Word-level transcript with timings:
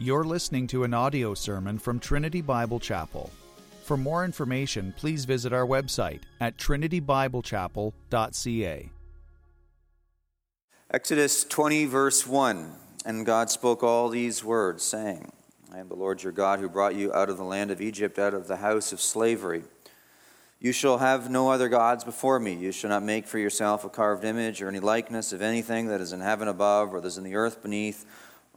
You're 0.00 0.22
listening 0.22 0.68
to 0.68 0.84
an 0.84 0.94
audio 0.94 1.34
sermon 1.34 1.76
from 1.76 1.98
Trinity 1.98 2.40
Bible 2.40 2.78
Chapel. 2.78 3.32
For 3.82 3.96
more 3.96 4.24
information, 4.24 4.94
please 4.96 5.24
visit 5.24 5.52
our 5.52 5.66
website 5.66 6.20
at 6.40 6.56
trinitybiblechapel.ca. 6.56 8.90
Exodus 10.92 11.42
20, 11.42 11.86
verse 11.86 12.24
1 12.24 12.72
And 13.04 13.26
God 13.26 13.50
spoke 13.50 13.82
all 13.82 14.08
these 14.08 14.44
words, 14.44 14.84
saying, 14.84 15.32
I 15.72 15.80
am 15.80 15.88
the 15.88 15.96
Lord 15.96 16.22
your 16.22 16.30
God 16.30 16.60
who 16.60 16.68
brought 16.68 16.94
you 16.94 17.12
out 17.12 17.28
of 17.28 17.36
the 17.36 17.42
land 17.42 17.72
of 17.72 17.80
Egypt, 17.80 18.20
out 18.20 18.34
of 18.34 18.46
the 18.46 18.58
house 18.58 18.92
of 18.92 19.00
slavery. 19.00 19.64
You 20.60 20.70
shall 20.70 20.98
have 20.98 21.28
no 21.28 21.50
other 21.50 21.68
gods 21.68 22.04
before 22.04 22.38
me. 22.38 22.54
You 22.54 22.70
shall 22.70 22.90
not 22.90 23.02
make 23.02 23.26
for 23.26 23.38
yourself 23.38 23.84
a 23.84 23.88
carved 23.88 24.24
image 24.24 24.62
or 24.62 24.68
any 24.68 24.78
likeness 24.78 25.32
of 25.32 25.42
anything 25.42 25.88
that 25.88 26.00
is 26.00 26.12
in 26.12 26.20
heaven 26.20 26.46
above, 26.46 26.94
or 26.94 27.00
that 27.00 27.08
is 27.08 27.18
in 27.18 27.24
the 27.24 27.34
earth 27.34 27.60
beneath, 27.62 28.06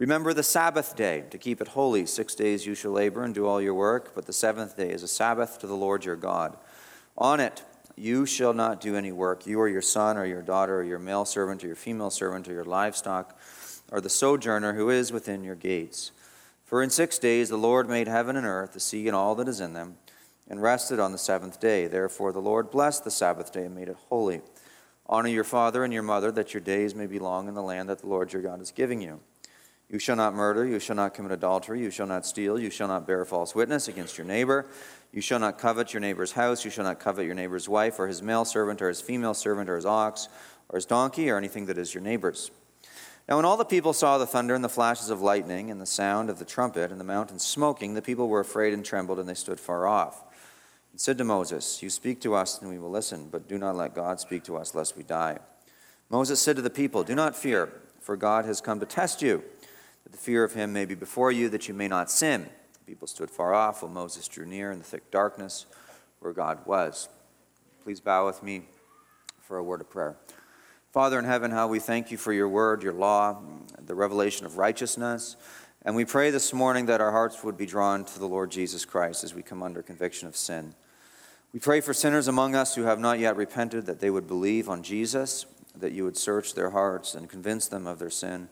Remember 0.00 0.32
the 0.32 0.42
Sabbath 0.42 0.96
day 0.96 1.24
to 1.28 1.36
keep 1.36 1.60
it 1.60 1.68
holy. 1.68 2.06
Six 2.06 2.34
days 2.34 2.64
you 2.64 2.74
shall 2.74 2.92
labor 2.92 3.22
and 3.22 3.34
do 3.34 3.46
all 3.46 3.60
your 3.60 3.74
work, 3.74 4.14
but 4.14 4.24
the 4.24 4.32
seventh 4.32 4.74
day 4.74 4.88
is 4.88 5.02
a 5.02 5.08
Sabbath 5.08 5.58
to 5.58 5.66
the 5.66 5.76
Lord 5.76 6.06
your 6.06 6.16
God. 6.16 6.56
On 7.18 7.38
it 7.38 7.62
you 7.96 8.24
shall 8.24 8.54
not 8.54 8.80
do 8.80 8.96
any 8.96 9.12
work, 9.12 9.46
you 9.46 9.60
or 9.60 9.68
your 9.68 9.82
son 9.82 10.16
or 10.16 10.24
your 10.24 10.40
daughter 10.40 10.78
or 10.78 10.84
your 10.84 10.98
male 10.98 11.26
servant 11.26 11.62
or 11.62 11.66
your 11.66 11.76
female 11.76 12.08
servant 12.08 12.48
or 12.48 12.54
your 12.54 12.64
livestock 12.64 13.38
or 13.92 14.00
the 14.00 14.08
sojourner 14.08 14.72
who 14.72 14.88
is 14.88 15.12
within 15.12 15.44
your 15.44 15.54
gates. 15.54 16.12
For 16.64 16.82
in 16.82 16.88
six 16.88 17.18
days 17.18 17.50
the 17.50 17.58
Lord 17.58 17.86
made 17.86 18.08
heaven 18.08 18.36
and 18.36 18.46
earth, 18.46 18.72
the 18.72 18.80
sea 18.80 19.06
and 19.06 19.14
all 19.14 19.34
that 19.34 19.48
is 19.48 19.60
in 19.60 19.74
them, 19.74 19.98
and 20.48 20.62
rested 20.62 20.98
on 20.98 21.12
the 21.12 21.18
seventh 21.18 21.60
day. 21.60 21.86
Therefore 21.86 22.32
the 22.32 22.40
Lord 22.40 22.70
blessed 22.70 23.04
the 23.04 23.10
Sabbath 23.10 23.52
day 23.52 23.66
and 23.66 23.74
made 23.74 23.90
it 23.90 23.98
holy. 24.08 24.40
Honor 25.04 25.28
your 25.28 25.44
father 25.44 25.84
and 25.84 25.92
your 25.92 26.02
mother, 26.02 26.32
that 26.32 26.54
your 26.54 26.62
days 26.62 26.94
may 26.94 27.06
be 27.06 27.18
long 27.18 27.48
in 27.48 27.54
the 27.54 27.62
land 27.62 27.90
that 27.90 27.98
the 27.98 28.06
Lord 28.06 28.32
your 28.32 28.40
God 28.40 28.62
is 28.62 28.70
giving 28.70 29.02
you. 29.02 29.20
You 29.90 29.98
shall 29.98 30.14
not 30.14 30.34
murder, 30.34 30.64
you 30.64 30.78
shall 30.78 30.94
not 30.94 31.14
commit 31.14 31.32
adultery, 31.32 31.80
you 31.80 31.90
shall 31.90 32.06
not 32.06 32.24
steal, 32.24 32.60
you 32.60 32.70
shall 32.70 32.86
not 32.86 33.08
bear 33.08 33.24
false 33.24 33.56
witness 33.56 33.88
against 33.88 34.16
your 34.16 34.26
neighbor, 34.26 34.66
you 35.12 35.20
shall 35.20 35.40
not 35.40 35.58
covet 35.58 35.92
your 35.92 36.00
neighbor's 36.00 36.30
house, 36.32 36.64
you 36.64 36.70
shall 36.70 36.84
not 36.84 37.00
covet 37.00 37.26
your 37.26 37.34
neighbor's 37.34 37.68
wife, 37.68 37.98
or 37.98 38.06
his 38.06 38.22
male 38.22 38.44
servant, 38.44 38.80
or 38.80 38.88
his 38.88 39.00
female 39.00 39.34
servant, 39.34 39.68
or 39.68 39.74
his 39.74 39.86
ox, 39.86 40.28
or 40.68 40.76
his 40.76 40.86
donkey, 40.86 41.28
or 41.28 41.36
anything 41.36 41.66
that 41.66 41.76
is 41.76 41.92
your 41.92 42.04
neighbor's. 42.04 42.52
Now, 43.28 43.36
when 43.36 43.44
all 43.44 43.56
the 43.56 43.64
people 43.64 43.92
saw 43.92 44.16
the 44.16 44.26
thunder 44.26 44.54
and 44.54 44.62
the 44.62 44.68
flashes 44.68 45.10
of 45.10 45.22
lightning 45.22 45.72
and 45.72 45.80
the 45.80 45.86
sound 45.86 46.30
of 46.30 46.38
the 46.38 46.44
trumpet 46.44 46.92
and 46.92 47.00
the 47.00 47.04
mountain 47.04 47.40
smoking, 47.40 47.94
the 47.94 48.02
people 48.02 48.28
were 48.28 48.40
afraid 48.40 48.72
and 48.72 48.84
trembled, 48.84 49.18
and 49.18 49.28
they 49.28 49.34
stood 49.34 49.58
far 49.58 49.88
off. 49.88 50.22
And 50.92 51.00
said 51.00 51.18
to 51.18 51.24
Moses, 51.24 51.82
You 51.82 51.90
speak 51.90 52.20
to 52.20 52.34
us, 52.34 52.60
and 52.60 52.70
we 52.70 52.78
will 52.78 52.90
listen, 52.90 53.28
but 53.28 53.48
do 53.48 53.58
not 53.58 53.74
let 53.74 53.94
God 53.94 54.20
speak 54.20 54.44
to 54.44 54.56
us, 54.56 54.72
lest 54.72 54.96
we 54.96 55.02
die. 55.02 55.38
Moses 56.08 56.40
said 56.40 56.54
to 56.56 56.62
the 56.62 56.70
people, 56.70 57.02
Do 57.02 57.16
not 57.16 57.36
fear, 57.36 57.72
for 58.00 58.16
God 58.16 58.44
has 58.44 58.60
come 58.60 58.80
to 58.80 58.86
test 58.86 59.22
you, 59.22 59.42
that 60.04 60.12
the 60.12 60.18
fear 60.18 60.44
of 60.44 60.54
him 60.54 60.72
may 60.72 60.84
be 60.84 60.94
before 60.94 61.32
you, 61.32 61.48
that 61.48 61.68
you 61.68 61.74
may 61.74 61.88
not 61.88 62.10
sin. 62.10 62.48
The 62.72 62.84
people 62.86 63.06
stood 63.06 63.30
far 63.30 63.54
off, 63.54 63.82
while 63.82 63.92
Moses 63.92 64.28
drew 64.28 64.46
near 64.46 64.72
in 64.72 64.78
the 64.78 64.84
thick 64.84 65.10
darkness 65.10 65.66
where 66.20 66.32
God 66.32 66.66
was. 66.66 67.08
Please 67.84 68.00
bow 68.00 68.26
with 68.26 68.42
me 68.42 68.62
for 69.40 69.56
a 69.56 69.62
word 69.62 69.80
of 69.80 69.90
prayer. 69.90 70.16
Father 70.92 71.18
in 71.18 71.24
heaven, 71.24 71.50
how 71.50 71.68
we 71.68 71.78
thank 71.78 72.10
you 72.10 72.16
for 72.16 72.32
your 72.32 72.48
word, 72.48 72.82
your 72.82 72.92
law, 72.92 73.40
the 73.78 73.94
revelation 73.94 74.44
of 74.44 74.58
righteousness. 74.58 75.36
And 75.82 75.96
we 75.96 76.04
pray 76.04 76.30
this 76.30 76.52
morning 76.52 76.86
that 76.86 77.00
our 77.00 77.12
hearts 77.12 77.42
would 77.42 77.56
be 77.56 77.64
drawn 77.64 78.04
to 78.04 78.18
the 78.18 78.26
Lord 78.26 78.50
Jesus 78.50 78.84
Christ 78.84 79.24
as 79.24 79.34
we 79.34 79.42
come 79.42 79.62
under 79.62 79.82
conviction 79.82 80.28
of 80.28 80.36
sin. 80.36 80.74
We 81.52 81.60
pray 81.60 81.80
for 81.80 81.94
sinners 81.94 82.28
among 82.28 82.54
us 82.54 82.74
who 82.74 82.82
have 82.82 82.98
not 82.98 83.18
yet 83.18 83.36
repented 83.36 83.86
that 83.86 84.00
they 84.00 84.10
would 84.10 84.28
believe 84.28 84.68
on 84.68 84.82
Jesus, 84.82 85.46
that 85.74 85.92
you 85.92 86.04
would 86.04 86.16
search 86.16 86.54
their 86.54 86.70
hearts 86.70 87.14
and 87.14 87.28
convince 87.28 87.66
them 87.66 87.86
of 87.86 87.98
their 87.98 88.10
sin, 88.10 88.48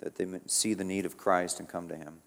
that 0.00 0.16
they 0.16 0.26
see 0.46 0.74
the 0.74 0.84
need 0.84 1.06
of 1.06 1.16
Christ 1.16 1.60
and 1.60 1.68
come 1.68 1.88
to 1.88 1.96
him. 1.96 2.18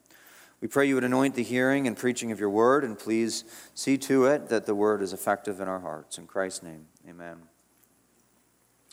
We 0.62 0.68
pray 0.68 0.88
you 0.88 0.96
would 0.96 1.04
anoint 1.04 1.36
the 1.36 1.44
hearing 1.44 1.88
and 1.88 1.98
preaching 1.98 2.32
of 2.32 2.40
your 2.40 2.50
word, 2.50 2.84
and 2.84 2.98
please 2.98 3.44
see 3.74 3.98
to 4.00 4.26
it 4.26 4.48
that 4.48 4.66
the 4.66 4.74
word 4.74 5.02
is 5.02 5.12
effective 5.12 5.60
in 5.60 5.68
our 5.68 5.80
hearts. 5.80 6.18
In 6.18 6.26
Christ's 6.26 6.64
name, 6.64 6.86
amen. 7.08 7.38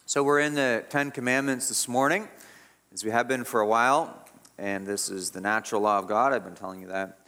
So, 0.05 0.25
we're 0.25 0.41
in 0.41 0.55
the 0.55 0.85
Ten 0.89 1.13
Commandments 1.13 1.69
this 1.69 1.87
morning, 1.87 2.29
as 2.93 3.05
we 3.05 3.13
have 3.13 3.29
been 3.29 3.45
for 3.45 3.61
a 3.61 3.67
while, 3.67 4.27
and 4.59 4.85
this 4.85 5.09
is 5.09 5.31
the 5.31 5.41
natural 5.41 5.83
law 5.83 5.99
of 5.99 6.09
God. 6.09 6.33
I've 6.33 6.43
been 6.43 6.57
telling 6.57 6.81
you 6.81 6.89
that 6.89 7.21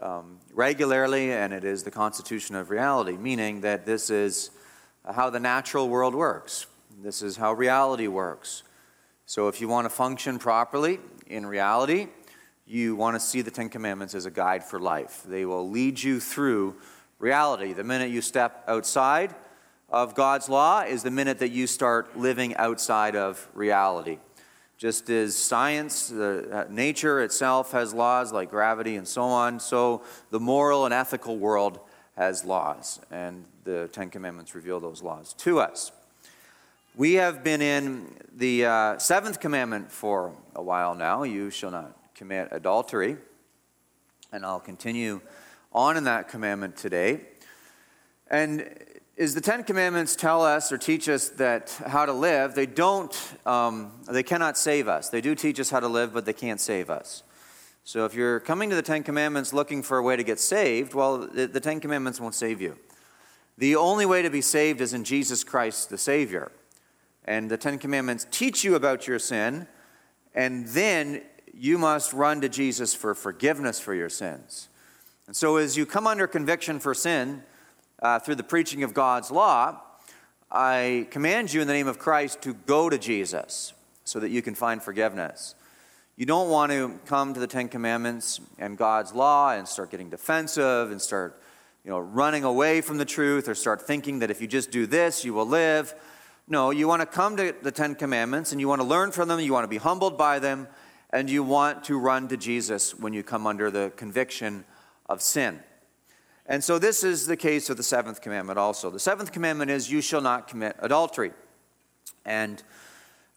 um, 0.00 0.38
regularly, 0.52 1.32
and 1.32 1.52
it 1.52 1.64
is 1.64 1.82
the 1.82 1.90
constitution 1.90 2.56
of 2.56 2.70
reality, 2.70 3.16
meaning 3.16 3.60
that 3.62 3.84
this 3.84 4.10
is 4.10 4.50
how 5.14 5.30
the 5.30 5.40
natural 5.40 5.88
world 5.88 6.14
works. 6.14 6.66
This 7.02 7.22
is 7.22 7.36
how 7.36 7.52
reality 7.52 8.06
works. 8.06 8.62
So, 9.28 9.48
if 9.48 9.60
you 9.60 9.68
want 9.68 9.84
to 9.84 9.90
function 9.90 10.38
properly 10.38 11.00
in 11.26 11.44
reality, 11.44 12.06
you 12.66 12.96
want 12.96 13.14
to 13.14 13.20
see 13.20 13.42
the 13.42 13.50
Ten 13.50 13.68
Commandments 13.68 14.14
as 14.14 14.24
a 14.24 14.30
guide 14.30 14.64
for 14.64 14.80
life. 14.80 15.22
They 15.28 15.44
will 15.44 15.68
lead 15.68 16.02
you 16.02 16.18
through 16.18 16.76
reality. 17.18 17.74
The 17.74 17.84
minute 17.84 18.08
you 18.08 18.22
step 18.22 18.64
outside, 18.66 19.34
of 19.90 20.14
God's 20.14 20.48
law 20.48 20.80
is 20.80 21.02
the 21.02 21.10
minute 21.10 21.40
that 21.40 21.50
you 21.50 21.66
start 21.66 22.16
living 22.16 22.56
outside 22.56 23.16
of 23.16 23.46
reality. 23.52 24.16
Just 24.78 25.10
as 25.10 25.36
science, 25.36 26.10
uh, 26.10 26.64
nature 26.70 27.20
itself 27.20 27.72
has 27.72 27.92
laws 27.92 28.32
like 28.32 28.48
gravity 28.48 28.96
and 28.96 29.06
so 29.06 29.24
on, 29.24 29.60
so 29.60 30.02
the 30.30 30.40
moral 30.40 30.86
and 30.86 30.94
ethical 30.94 31.36
world 31.36 31.80
has 32.16 32.46
laws, 32.46 32.98
and 33.10 33.44
the 33.64 33.90
Ten 33.92 34.08
Commandments 34.08 34.54
reveal 34.54 34.80
those 34.80 35.02
laws 35.02 35.34
to 35.34 35.60
us. 35.60 35.92
We 36.98 37.14
have 37.14 37.44
been 37.44 37.62
in 37.62 38.12
the 38.34 38.66
uh, 38.66 38.98
seventh 38.98 39.38
commandment 39.38 39.92
for 39.92 40.34
a 40.56 40.60
while 40.60 40.96
now 40.96 41.22
you 41.22 41.48
shall 41.48 41.70
not 41.70 41.96
commit 42.16 42.48
adultery, 42.50 43.16
and 44.32 44.44
I'll 44.44 44.58
continue 44.58 45.20
on 45.72 45.96
in 45.96 46.02
that 46.04 46.28
commandment 46.28 46.76
today. 46.76 47.20
And 48.28 48.68
is 49.16 49.32
the 49.32 49.40
Ten 49.40 49.62
Commandments 49.62 50.16
tell 50.16 50.42
us 50.42 50.72
or 50.72 50.76
teach 50.76 51.08
us 51.08 51.28
that 51.28 51.70
how 51.86 52.04
to 52.04 52.12
live. 52.12 52.56
They 52.56 52.66
don't, 52.66 53.16
um, 53.46 53.92
they 54.10 54.24
cannot 54.24 54.58
save 54.58 54.88
us. 54.88 55.08
They 55.08 55.20
do 55.20 55.36
teach 55.36 55.60
us 55.60 55.70
how 55.70 55.78
to 55.78 55.86
live, 55.86 56.12
but 56.12 56.24
they 56.24 56.32
can't 56.32 56.60
save 56.60 56.90
us. 56.90 57.22
So 57.84 58.06
if 58.06 58.14
you're 58.16 58.40
coming 58.40 58.70
to 58.70 58.74
the 58.74 58.82
Ten 58.82 59.04
Commandments 59.04 59.52
looking 59.52 59.84
for 59.84 59.98
a 59.98 60.02
way 60.02 60.16
to 60.16 60.24
get 60.24 60.40
saved, 60.40 60.94
well, 60.94 61.18
the, 61.18 61.46
the 61.46 61.60
Ten 61.60 61.78
Commandments 61.78 62.20
won't 62.20 62.34
save 62.34 62.60
you. 62.60 62.76
The 63.56 63.76
only 63.76 64.04
way 64.04 64.22
to 64.22 64.30
be 64.30 64.40
saved 64.40 64.80
is 64.80 64.92
in 64.92 65.04
Jesus 65.04 65.44
Christ, 65.44 65.90
the 65.90 65.98
Savior. 65.98 66.50
And 67.28 67.50
the 67.50 67.58
Ten 67.58 67.76
Commandments 67.76 68.26
teach 68.30 68.64
you 68.64 68.74
about 68.74 69.06
your 69.06 69.18
sin, 69.18 69.66
and 70.34 70.66
then 70.68 71.20
you 71.52 71.76
must 71.76 72.14
run 72.14 72.40
to 72.40 72.48
Jesus 72.48 72.94
for 72.94 73.14
forgiveness 73.14 73.78
for 73.78 73.92
your 73.92 74.08
sins. 74.08 74.70
And 75.26 75.36
so 75.36 75.56
as 75.56 75.76
you 75.76 75.84
come 75.84 76.06
under 76.06 76.26
conviction 76.26 76.80
for 76.80 76.94
sin, 76.94 77.42
uh, 78.00 78.18
through 78.18 78.36
the 78.36 78.42
preaching 78.42 78.82
of 78.82 78.94
God's 78.94 79.30
law, 79.30 79.78
I 80.50 81.06
command 81.10 81.52
you 81.52 81.60
in 81.60 81.66
the 81.66 81.74
name 81.74 81.86
of 81.86 81.98
Christ 81.98 82.40
to 82.42 82.54
go 82.54 82.88
to 82.88 82.96
Jesus 82.96 83.74
so 84.04 84.20
that 84.20 84.30
you 84.30 84.40
can 84.40 84.54
find 84.54 84.82
forgiveness. 84.82 85.54
You 86.16 86.24
don't 86.24 86.48
want 86.48 86.72
to 86.72 86.98
come 87.04 87.34
to 87.34 87.40
the 87.40 87.46
Ten 87.46 87.68
Commandments 87.68 88.40
and 88.58 88.78
God's 88.78 89.12
law 89.12 89.52
and 89.52 89.68
start 89.68 89.90
getting 89.90 90.08
defensive 90.08 90.90
and 90.90 91.02
start 91.02 91.42
you 91.84 91.90
know, 91.90 91.98
running 91.98 92.44
away 92.44 92.80
from 92.80 92.96
the 92.96 93.04
truth 93.04 93.50
or 93.50 93.54
start 93.54 93.82
thinking 93.82 94.20
that 94.20 94.30
if 94.30 94.40
you 94.40 94.46
just 94.46 94.70
do 94.70 94.86
this, 94.86 95.26
you 95.26 95.34
will 95.34 95.46
live. 95.46 95.94
No, 96.50 96.70
you 96.70 96.88
want 96.88 97.02
to 97.02 97.06
come 97.06 97.36
to 97.36 97.54
the 97.60 97.70
Ten 97.70 97.94
Commandments 97.94 98.52
and 98.52 98.60
you 98.60 98.68
want 98.68 98.80
to 98.80 98.86
learn 98.86 99.12
from 99.12 99.28
them, 99.28 99.38
you 99.38 99.52
want 99.52 99.64
to 99.64 99.68
be 99.68 99.76
humbled 99.76 100.16
by 100.16 100.38
them, 100.38 100.66
and 101.10 101.28
you 101.28 101.42
want 101.42 101.84
to 101.84 101.98
run 101.98 102.26
to 102.28 102.38
Jesus 102.38 102.94
when 102.94 103.12
you 103.12 103.22
come 103.22 103.46
under 103.46 103.70
the 103.70 103.92
conviction 103.96 104.64
of 105.10 105.20
sin. 105.20 105.60
And 106.46 106.64
so 106.64 106.78
this 106.78 107.04
is 107.04 107.26
the 107.26 107.36
case 107.36 107.68
with 107.68 107.76
the 107.76 107.84
seventh 107.84 108.22
commandment 108.22 108.58
also. 108.58 108.88
The 108.88 108.98
seventh 108.98 109.30
commandment 109.30 109.70
is, 109.70 109.92
You 109.92 110.00
shall 110.00 110.22
not 110.22 110.48
commit 110.48 110.76
adultery. 110.78 111.32
And 112.24 112.62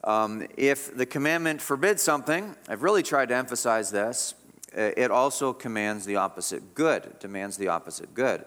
um, 0.05 0.47
if 0.55 0.95
the 0.95 1.05
commandment 1.05 1.61
forbids 1.61 2.01
something, 2.01 2.55
I've 2.69 2.81
really 2.81 3.03
tried 3.03 3.27
to 3.27 3.35
emphasize 3.35 3.91
this, 3.91 4.35
it 4.73 5.11
also 5.11 5.51
commands 5.51 6.05
the 6.05 6.15
opposite 6.15 6.75
good, 6.75 7.19
demands 7.19 7.57
the 7.57 7.67
opposite 7.67 8.13
good. 8.13 8.45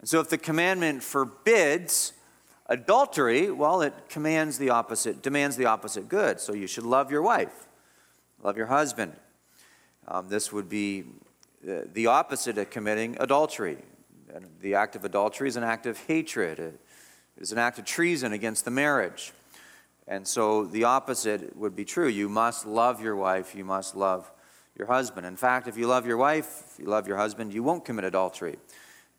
And 0.00 0.08
so 0.08 0.20
if 0.20 0.28
the 0.28 0.36
commandment 0.36 1.02
forbids 1.02 2.12
adultery, 2.72 3.50
well, 3.50 3.82
it 3.82 3.92
commands 4.08 4.56
the 4.56 4.70
opposite, 4.70 5.22
demands 5.22 5.56
the 5.56 5.66
opposite 5.66 6.08
good. 6.08 6.40
So 6.40 6.54
you 6.54 6.66
should 6.66 6.84
love 6.84 7.10
your 7.10 7.22
wife, 7.22 7.66
love 8.42 8.56
your 8.56 8.66
husband. 8.66 9.14
Um, 10.08 10.28
this 10.28 10.52
would 10.52 10.68
be 10.68 11.04
uh, 11.68 11.82
the 11.92 12.06
opposite 12.06 12.56
of 12.58 12.70
committing 12.70 13.16
adultery. 13.20 13.76
And 14.34 14.46
the 14.60 14.74
act 14.74 14.96
of 14.96 15.04
adultery 15.04 15.48
is 15.48 15.56
an 15.56 15.64
act 15.64 15.84
of 15.84 15.98
hatred, 15.98 16.58
it 16.58 16.80
is 17.36 17.52
an 17.52 17.58
act 17.58 17.78
of 17.78 17.84
treason 17.84 18.32
against 18.32 18.64
the 18.64 18.70
marriage. 18.70 19.32
And 20.08 20.26
so 20.26 20.64
the 20.64 20.84
opposite 20.84 21.54
would 21.56 21.76
be 21.76 21.84
true. 21.84 22.08
You 22.08 22.28
must 22.28 22.66
love 22.66 23.02
your 23.02 23.16
wife, 23.16 23.54
you 23.54 23.64
must 23.64 23.94
love 23.94 24.32
your 24.76 24.86
husband. 24.86 25.26
In 25.26 25.36
fact, 25.36 25.68
if 25.68 25.76
you 25.76 25.86
love 25.86 26.06
your 26.06 26.16
wife, 26.16 26.64
if 26.72 26.78
you 26.78 26.86
love 26.86 27.06
your 27.06 27.18
husband, 27.18 27.52
you 27.52 27.62
won't 27.62 27.84
commit 27.84 28.06
adultery 28.06 28.56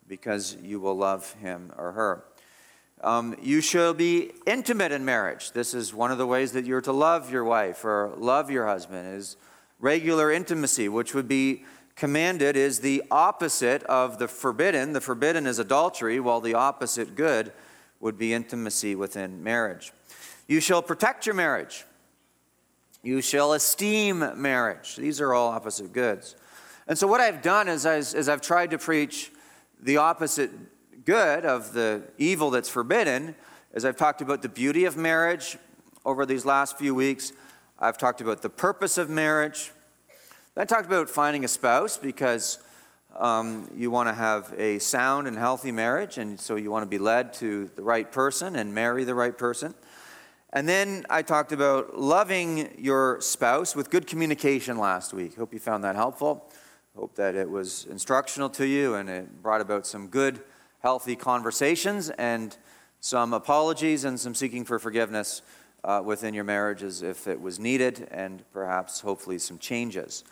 because 0.08 0.58
you 0.62 0.80
will 0.80 0.98
love 0.98 1.34
him 1.36 1.72
or 1.78 1.92
her. 1.92 2.26
Um, 3.04 3.36
you 3.42 3.60
shall 3.60 3.94
be 3.94 4.32
intimate 4.48 4.94
in 4.94 5.04
marriage. 5.04 5.52
This 5.52 5.74
is 5.74 5.94
one 5.94 6.12
of 6.12 6.18
the 6.18 6.26
ways 6.26 6.54
that 6.54 6.66
you're 6.66 6.82
to 6.82 6.94
love 6.94 7.30
your 7.30 7.44
wife 7.44 7.84
or 7.84 8.14
love 8.18 8.50
your 8.50 8.66
husband 8.66 9.14
is 9.18 9.36
regular 9.82 10.32
intimacy, 10.32 10.88
which 10.88 11.14
would 11.14 11.28
be 11.28 11.66
commanded 11.98 12.56
is 12.56 12.80
the 12.80 13.04
opposite 13.12 13.84
of 13.84 14.20
the 14.20 14.30
forbidden. 14.30 14.94
The 14.94 15.02
forbidden 15.02 15.46
is 15.46 15.60
adultery, 15.60 16.22
while 16.22 16.40
the 16.40 16.54
opposite 16.54 17.16
good 17.16 17.52
would 18.00 18.18
be 18.18 18.34
intimacy 18.34 18.96
within 18.96 19.44
marriage. 19.44 19.92
You 20.48 20.62
shall 20.62 20.82
protect 20.82 21.26
your 21.26 21.36
marriage. 21.36 21.84
You 23.02 23.22
shall 23.22 23.52
esteem 23.52 24.42
marriage. 24.42 24.96
These 24.96 25.20
are 25.20 25.34
all 25.34 25.50
opposite 25.50 25.92
goods. 25.92 26.38
And 26.88 26.98
so, 26.98 27.06
what 27.08 27.20
I've 27.20 27.42
done 27.42 27.68
is, 27.68 27.86
is 27.86 28.30
I've 28.30 28.42
tried 28.42 28.72
to 28.72 28.78
preach 28.78 29.32
the 29.82 29.98
opposite 29.98 30.52
good 31.06 31.46
of 31.46 31.74
the 31.74 32.04
evil 32.18 32.50
that's 32.50 32.70
forbidden, 32.70 33.36
as 33.74 33.86
I've 33.86 33.98
talked 33.98 34.22
about 34.22 34.42
the 34.42 34.50
beauty 34.50 34.86
of 34.86 34.98
marriage 34.98 35.58
over 36.06 36.26
these 36.26 36.46
last 36.46 36.78
few 36.78 36.96
weeks. 36.96 37.34
I've 37.80 37.98
talked 37.98 38.22
about 38.22 38.42
the 38.42 38.50
purpose 38.50 38.98
of 38.98 39.10
marriage. 39.10 39.72
I 40.56 40.66
talked 40.66 40.86
about 40.86 41.10
finding 41.10 41.44
a 41.44 41.48
spouse 41.48 41.98
because 41.98 42.60
um, 43.18 43.70
you 43.76 43.92
want 43.92 44.10
to 44.10 44.14
have 44.14 44.54
a 44.58 44.80
sound 44.80 45.28
and 45.28 45.38
healthy 45.38 45.72
marriage, 45.72 46.18
and 46.18 46.40
so 46.40 46.56
you 46.56 46.72
want 46.72 46.84
to 46.84 46.90
be 46.90 46.98
led 46.98 47.34
to 47.36 47.70
the 47.76 47.84
right 47.84 48.12
person 48.12 48.56
and 48.56 48.74
marry 48.74 49.04
the 49.04 49.16
right 49.16 49.38
person. 49.38 49.74
And 50.52 50.70
then 50.70 51.06
I 51.10 51.24
talked 51.24 51.52
about 51.52 52.00
loving 52.00 52.76
your 52.78 53.20
spouse 53.22 53.76
with 53.76 53.90
good 53.90 54.06
communication 54.06 54.78
last 54.78 55.12
week. 55.12 55.36
Hope 55.36 55.52
you 55.52 55.60
found 55.60 55.84
that 55.84 55.96
helpful. 55.96 56.48
Hope 56.96 57.16
that 57.16 57.34
it 57.34 57.50
was 57.50 57.88
instructional 57.90 58.50
to 58.52 58.68
you 58.68 58.94
and 58.94 59.10
it 59.10 59.42
brought 59.42 59.62
about 59.62 59.88
some 59.88 60.10
good, 60.10 60.40
healthy 60.84 61.16
conversations 61.16 62.10
and 62.10 62.58
some 63.00 63.34
apologies 63.34 64.04
and 64.04 64.20
some 64.20 64.36
seeking 64.36 64.66
for 64.66 64.78
forgiveness 64.78 65.42
uh, 65.86 66.02
within 66.04 66.34
your 66.34 66.44
marriages 66.44 67.02
if 67.02 67.26
it 67.26 67.40
was 67.40 67.58
needed, 67.58 68.08
and 68.12 68.44
perhaps, 68.52 69.00
hopefully, 69.00 69.40
some 69.40 69.58
changes. 69.58 70.26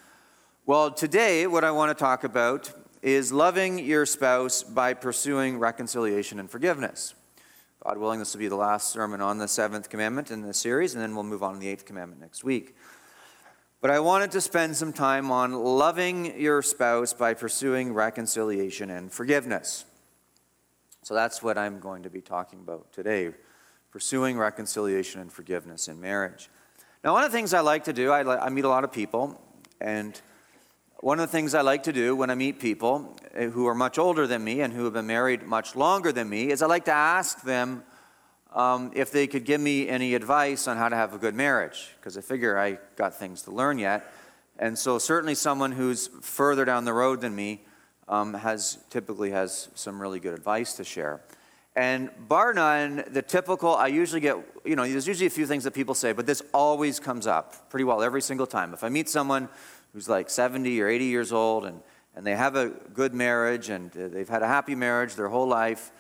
Well, 0.65 0.92
today, 0.92 1.48
what 1.48 1.63
I 1.63 1.71
want 1.71 1.98
to 1.98 2.01
talk 2.01 2.25
about 2.25 2.71
is 3.01 3.31
loving 3.31 3.80
your 3.80 4.06
spouse 4.06 4.62
by 4.62 4.94
pursuing 4.94 5.57
reconciliation 5.57 6.39
and 6.39 6.50
forgiveness. 6.50 7.15
God 7.83 7.98
willing, 7.98 8.19
this 8.19 8.33
will 8.33 8.39
be 8.39 8.48
the 8.48 8.56
last 8.56 8.92
sermon 8.92 9.21
on 9.21 9.38
the 9.38 9.48
seventh 9.48 9.89
commandment 9.89 10.31
in 10.31 10.42
this 10.42 10.57
series, 10.57 10.94
and 10.94 11.01
then 11.01 11.15
we'll 11.15 11.24
move 11.24 11.44
on 11.44 11.53
to 11.53 11.59
the 11.59 11.68
eighth 11.68 11.86
commandment 11.86 12.21
next 12.21 12.44
week. 12.44 12.75
But 13.80 13.89
I 13.89 14.00
wanted 14.00 14.31
to 14.31 14.42
spend 14.42 14.75
some 14.75 14.94
time 14.94 15.31
on 15.31 15.53
loving 15.53 16.39
your 16.39 16.62
spouse 16.62 17.13
by 17.13 17.33
pursuing 17.33 17.94
reconciliation 17.94 18.92
and 18.92 19.12
forgiveness. 19.12 19.86
So 21.03 21.15
that's 21.15 21.42
what 21.42 21.57
I'm 21.57 21.80
going 21.80 22.03
to 22.03 22.09
be 22.09 22.21
talking 22.21 22.59
about 22.59 22.92
today 22.94 23.33
pursuing 23.92 24.38
reconciliation 24.38 25.19
and 25.19 25.31
forgiveness 25.31 25.88
in 25.89 26.00
marriage. 26.00 26.50
Now, 27.03 27.13
one 27.13 27.24
of 27.24 27.31
the 27.31 27.38
things 27.38 27.53
I 27.53 27.59
like 27.59 27.83
to 27.86 27.94
do, 27.94 28.12
I, 28.12 28.45
I 28.45 28.50
meet 28.50 28.63
a 28.63 28.69
lot 28.69 28.86
of 28.86 28.92
people, 28.92 29.42
and 29.81 30.19
one 31.01 31.19
of 31.19 31.27
the 31.27 31.31
things 31.31 31.53
I 31.53 31.62
like 31.62 31.83
to 31.83 31.92
do 31.92 32.15
when 32.15 32.30
I 32.30 32.36
meet 32.36 32.59
people 32.59 33.18
eh, 33.33 33.48
who 33.48 33.68
are 33.68 33.75
much 33.75 33.98
older 33.98 34.27
than 34.27 34.44
me 34.44 34.62
and 34.62 34.71
who 34.71 34.86
have 34.86 34.94
been 34.94 35.07
married 35.07 35.44
much 35.44 35.75
longer 35.75 36.12
than 36.12 36.30
me 36.30 36.51
is 36.51 36.62
I 36.62 36.68
like 36.68 36.86
to 36.86 36.94
ask 36.94 37.42
them 37.42 37.83
um, 38.53 38.92
if 38.94 39.12
they 39.12 39.27
could 39.27 39.44
give 39.44 39.59
me 39.59 39.89
any 39.89 40.13
advice 40.13 40.68
on 40.68 40.77
how 40.77 40.88
to 40.88 40.95
have 40.95 41.13
a 41.13 41.18
good 41.18 41.36
marriage, 41.36 41.89
because 42.00 42.18
I 42.18 42.21
figure 42.21 42.57
I 42.57 42.77
got 42.95 43.15
things 43.15 43.42
to 43.44 43.51
learn 43.51 43.80
yet. 43.80 44.13
And 44.59 44.77
so 44.77 45.00
certainly 45.00 45.36
someone 45.36 45.71
who's 45.71 46.07
further 46.21 46.63
down 46.63 46.86
the 46.86 46.94
road 46.94 47.21
than 47.21 47.36
me 47.36 47.63
um, 48.12 48.34
has 48.34 48.78
typically 48.90 49.31
has 49.31 49.69
some 49.74 50.00
really 50.00 50.19
good 50.19 50.34
advice 50.34 50.74
to 50.74 50.84
share. 50.84 51.22
And 51.74 52.10
bar 52.28 52.54
none, 52.54 53.06
the 53.08 53.22
typical, 53.22 53.74
I 53.74 53.88
usually 53.88 54.19
get, 54.19 54.36
you 54.66 54.75
know, 54.75 54.86
there's 54.86 55.08
usually 55.08 55.28
a 55.28 55.31
few 55.31 55.48
things 55.48 55.63
that 55.63 55.74
people 55.74 55.96
say, 55.96 56.12
but 56.12 56.25
this 56.25 56.44
always 56.54 57.00
comes 57.00 57.25
up 57.25 57.69
pretty 57.69 57.86
well 57.86 58.04
every 58.04 58.22
single 58.22 58.46
time. 58.46 58.74
If 58.74 58.84
I 58.84 58.90
meet 58.90 59.08
someone 59.08 59.48
who's 59.94 60.10
like 60.10 60.30
70 60.30 60.81
or 60.81 60.90
80 60.90 61.06
years 61.06 61.31
old 61.31 61.66
and, 61.66 61.80
and 62.13 62.28
they 62.28 62.36
have 62.36 62.58
a 62.58 62.69
good 62.94 63.13
marriage 63.13 63.69
and 63.69 63.90
uh, 63.96 64.10
they've 64.10 64.28
had 64.28 64.44
a 64.44 64.48
happy 64.48 64.75
marriage 64.75 65.16
their 65.16 65.30
whole 65.30 65.48
life. 65.48 65.94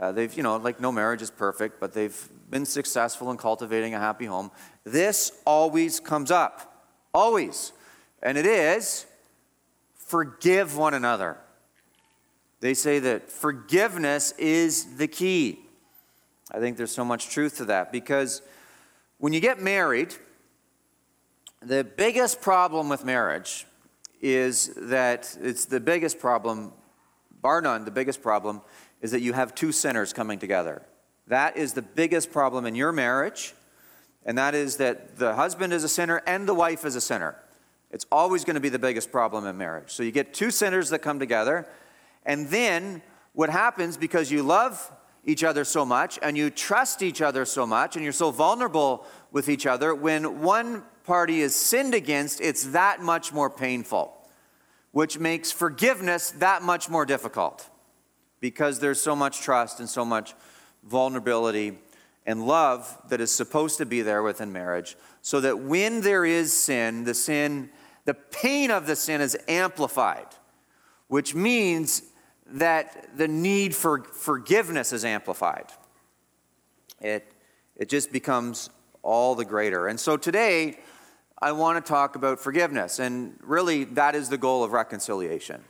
Uh, 0.00 0.10
they've, 0.10 0.34
you 0.34 0.42
know, 0.42 0.56
like 0.56 0.80
no 0.80 0.90
marriage 0.90 1.22
is 1.22 1.30
perfect, 1.30 1.78
but 1.78 1.92
they've 1.92 2.28
been 2.50 2.66
successful 2.66 3.30
in 3.30 3.36
cultivating 3.36 3.94
a 3.94 4.00
happy 4.00 4.24
home. 4.24 4.50
This 4.82 5.30
always 5.46 6.00
comes 6.00 6.32
up. 6.32 6.88
Always. 7.14 7.72
And 8.20 8.36
it 8.36 8.46
is 8.46 9.06
forgive 10.12 10.76
one 10.76 10.92
another. 10.92 11.38
They 12.62 12.74
say 12.74 13.00
that 13.00 13.28
forgiveness 13.28 14.32
is 14.38 14.96
the 14.96 15.08
key. 15.08 15.58
I 16.52 16.60
think 16.60 16.76
there's 16.76 16.92
so 16.92 17.04
much 17.04 17.28
truth 17.28 17.56
to 17.56 17.64
that 17.64 17.90
because 17.90 18.40
when 19.18 19.32
you 19.32 19.40
get 19.40 19.60
married, 19.60 20.14
the 21.60 21.82
biggest 21.82 22.40
problem 22.40 22.88
with 22.88 23.04
marriage 23.04 23.66
is 24.20 24.72
that 24.76 25.36
it's 25.42 25.64
the 25.64 25.80
biggest 25.80 26.20
problem, 26.20 26.72
bar 27.40 27.60
none, 27.60 27.84
the 27.84 27.90
biggest 27.90 28.22
problem 28.22 28.62
is 29.00 29.10
that 29.10 29.22
you 29.22 29.32
have 29.32 29.56
two 29.56 29.72
sinners 29.72 30.12
coming 30.12 30.38
together. 30.38 30.82
That 31.26 31.56
is 31.56 31.72
the 31.72 31.82
biggest 31.82 32.30
problem 32.30 32.64
in 32.64 32.76
your 32.76 32.92
marriage, 32.92 33.54
and 34.24 34.38
that 34.38 34.54
is 34.54 34.76
that 34.76 35.18
the 35.18 35.34
husband 35.34 35.72
is 35.72 35.82
a 35.82 35.88
sinner 35.88 36.22
and 36.28 36.48
the 36.48 36.54
wife 36.54 36.84
is 36.84 36.94
a 36.94 37.00
sinner. 37.00 37.34
It's 37.90 38.06
always 38.12 38.44
going 38.44 38.54
to 38.54 38.60
be 38.60 38.68
the 38.68 38.78
biggest 38.78 39.10
problem 39.10 39.46
in 39.46 39.58
marriage. 39.58 39.90
So 39.90 40.04
you 40.04 40.12
get 40.12 40.32
two 40.32 40.52
sinners 40.52 40.90
that 40.90 41.00
come 41.00 41.18
together, 41.18 41.66
and 42.24 42.48
then 42.48 43.02
what 43.32 43.50
happens 43.50 43.96
because 43.96 44.30
you 44.30 44.42
love 44.42 44.92
each 45.24 45.44
other 45.44 45.64
so 45.64 45.84
much 45.84 46.18
and 46.22 46.36
you 46.36 46.50
trust 46.50 47.02
each 47.02 47.22
other 47.22 47.44
so 47.44 47.66
much 47.66 47.96
and 47.96 48.02
you're 48.02 48.12
so 48.12 48.30
vulnerable 48.30 49.06
with 49.30 49.48
each 49.48 49.66
other, 49.66 49.94
when 49.94 50.40
one 50.40 50.84
party 51.04 51.40
is 51.40 51.54
sinned 51.54 51.94
against, 51.94 52.40
it's 52.40 52.66
that 52.66 53.00
much 53.00 53.32
more 53.32 53.50
painful, 53.50 54.12
which 54.90 55.18
makes 55.18 55.50
forgiveness 55.50 56.30
that 56.32 56.62
much 56.62 56.88
more 56.88 57.06
difficult 57.06 57.68
because 58.40 58.80
there's 58.80 59.00
so 59.00 59.14
much 59.14 59.40
trust 59.40 59.80
and 59.80 59.88
so 59.88 60.04
much 60.04 60.34
vulnerability 60.84 61.78
and 62.26 62.46
love 62.46 62.98
that 63.08 63.20
is 63.20 63.32
supposed 63.32 63.78
to 63.78 63.86
be 63.86 64.02
there 64.02 64.22
within 64.22 64.52
marriage, 64.52 64.96
so 65.22 65.40
that 65.40 65.58
when 65.58 66.00
there 66.02 66.24
is 66.24 66.52
sin, 66.52 67.04
the 67.04 67.14
sin, 67.14 67.70
the 68.04 68.14
pain 68.14 68.70
of 68.70 68.86
the 68.86 68.96
sin 68.96 69.20
is 69.20 69.36
amplified, 69.48 70.26
which 71.08 71.34
means 71.34 72.02
that 72.52 73.16
the 73.16 73.28
need 73.28 73.74
for 73.74 74.04
forgiveness 74.04 74.92
is 74.92 75.04
amplified. 75.04 75.66
It, 77.00 77.30
it 77.76 77.88
just 77.88 78.12
becomes 78.12 78.70
all 79.02 79.34
the 79.34 79.44
greater. 79.44 79.88
And 79.88 79.98
so 79.98 80.16
today, 80.16 80.78
I 81.40 81.52
want 81.52 81.84
to 81.84 81.88
talk 81.88 82.14
about 82.14 82.38
forgiveness. 82.38 83.00
And 83.00 83.36
really, 83.42 83.84
that 83.84 84.14
is 84.14 84.28
the 84.28 84.38
goal 84.38 84.62
of 84.62 84.72
reconciliation. 84.72 85.64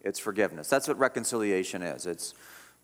It's 0.00 0.18
forgiveness. 0.18 0.68
That's 0.68 0.88
what 0.88 0.98
reconciliation 0.98 1.82
is. 1.82 2.06
It's 2.06 2.34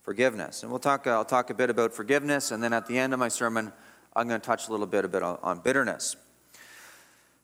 forgiveness. 0.03 0.63
And 0.63 0.71
we'll 0.71 0.79
talk, 0.79 1.05
I'll 1.05 1.25
talk 1.25 1.49
a 1.49 1.53
bit 1.53 1.69
about 1.69 1.93
forgiveness, 1.93 2.51
and 2.51 2.63
then 2.63 2.71
at 2.71 2.87
the 2.87 2.97
end 2.97 3.13
of 3.13 3.19
my 3.19 3.27
sermon, 3.27 3.73
I'm 4.15 4.27
going 4.27 4.39
to 4.39 4.45
touch 4.45 4.67
a 4.67 4.71
little 4.71 4.87
bit, 4.87 5.05
a 5.05 5.07
bit 5.09 5.21
on, 5.21 5.35
uh, 5.35 5.47
on 5.47 5.59
bitterness. 5.59 6.15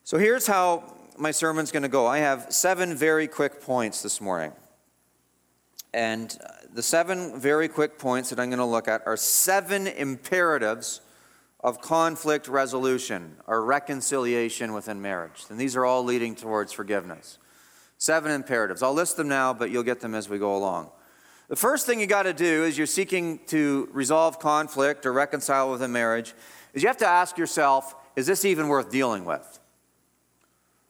So 0.04 0.18
here's 0.18 0.46
how 0.46 0.94
my 1.18 1.30
sermon's 1.30 1.70
going 1.70 1.82
to 1.82 1.88
go. 1.88 2.06
I 2.06 2.18
have 2.18 2.46
seven 2.50 2.94
very 2.94 3.28
quick 3.28 3.60
points 3.60 4.02
this 4.02 4.20
morning. 4.20 4.52
And 5.96 6.36
uh, 6.44 6.48
the 6.74 6.82
seven 6.82 7.40
very 7.40 7.68
quick 7.68 7.98
points 7.98 8.28
that 8.28 8.38
I'm 8.38 8.50
going 8.50 8.58
to 8.58 8.66
look 8.66 8.86
at 8.86 9.06
are 9.06 9.16
seven 9.16 9.86
imperatives 9.86 11.00
of 11.60 11.80
conflict 11.80 12.48
resolution 12.48 13.36
or 13.46 13.64
reconciliation 13.64 14.74
within 14.74 15.00
marriage. 15.00 15.46
And 15.48 15.58
these 15.58 15.74
are 15.74 15.86
all 15.86 16.04
leading 16.04 16.34
towards 16.34 16.70
forgiveness. 16.70 17.38
Seven 17.96 18.30
imperatives. 18.30 18.82
I'll 18.82 18.92
list 18.92 19.16
them 19.16 19.28
now, 19.28 19.54
but 19.54 19.70
you'll 19.70 19.84
get 19.84 20.00
them 20.00 20.14
as 20.14 20.28
we 20.28 20.36
go 20.36 20.54
along. 20.54 20.90
The 21.48 21.56
first 21.56 21.86
thing 21.86 21.98
you 21.98 22.06
got 22.06 22.24
to 22.24 22.34
do 22.34 22.64
is 22.64 22.76
you're 22.76 22.86
seeking 22.86 23.40
to 23.46 23.88
resolve 23.90 24.38
conflict 24.38 25.06
or 25.06 25.14
reconcile 25.14 25.70
within 25.70 25.92
marriage 25.92 26.34
is 26.74 26.82
you 26.82 26.90
have 26.90 26.98
to 26.98 27.06
ask 27.06 27.38
yourself, 27.38 27.94
is 28.16 28.26
this 28.26 28.44
even 28.44 28.68
worth 28.68 28.90
dealing 28.90 29.24
with? 29.24 29.60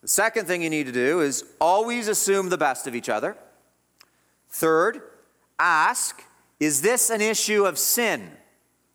The 0.03 0.09
second 0.09 0.47
thing 0.47 0.63
you 0.63 0.71
need 0.71 0.87
to 0.87 0.93
do 0.93 1.21
is 1.21 1.45
always 1.61 2.09
assume 2.09 2.49
the 2.49 2.59
best 2.59 2.89
of 2.89 2.97
each 2.97 3.09
other. 3.09 3.37
Third, 4.57 5.03
ask, 5.59 6.25
is 6.59 6.81
this 6.81 7.11
an 7.11 7.21
issue 7.21 7.67
of 7.67 7.79
sin? 7.79 8.31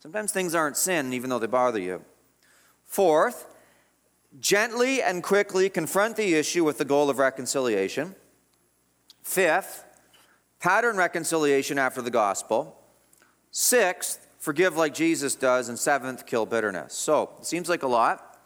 Sometimes 0.00 0.32
things 0.32 0.56
aren't 0.56 0.76
sin, 0.76 1.12
even 1.12 1.30
though 1.30 1.38
they 1.38 1.46
bother 1.46 1.78
you. 1.78 2.04
Fourth, 2.84 3.46
gently 4.40 5.00
and 5.00 5.22
quickly 5.22 5.70
confront 5.70 6.16
the 6.16 6.34
issue 6.34 6.64
with 6.64 6.78
the 6.78 6.84
goal 6.84 7.08
of 7.08 7.18
reconciliation. 7.18 8.16
Fifth, 9.22 9.84
pattern 10.58 10.96
reconciliation 10.96 11.78
after 11.78 12.02
the 12.02 12.10
gospel. 12.10 12.76
Sixth, 13.52 14.26
forgive 14.40 14.76
like 14.76 14.94
Jesus 14.94 15.36
does. 15.36 15.68
And 15.68 15.78
seventh, 15.78 16.26
kill 16.26 16.44
bitterness. 16.44 16.92
So, 16.92 17.34
it 17.38 17.46
seems 17.46 17.68
like 17.68 17.84
a 17.84 17.86
lot, 17.86 18.36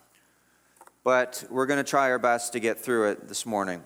but 1.03 1.47
we're 1.49 1.65
going 1.65 1.83
to 1.83 1.91
try 1.91 2.11
our 2.11 2.19
best 2.19 2.53
to 2.53 2.61
get 2.61 2.79
through 2.79 3.13
it 3.13 3.27
this 3.27 3.47
morning. 3.47 3.83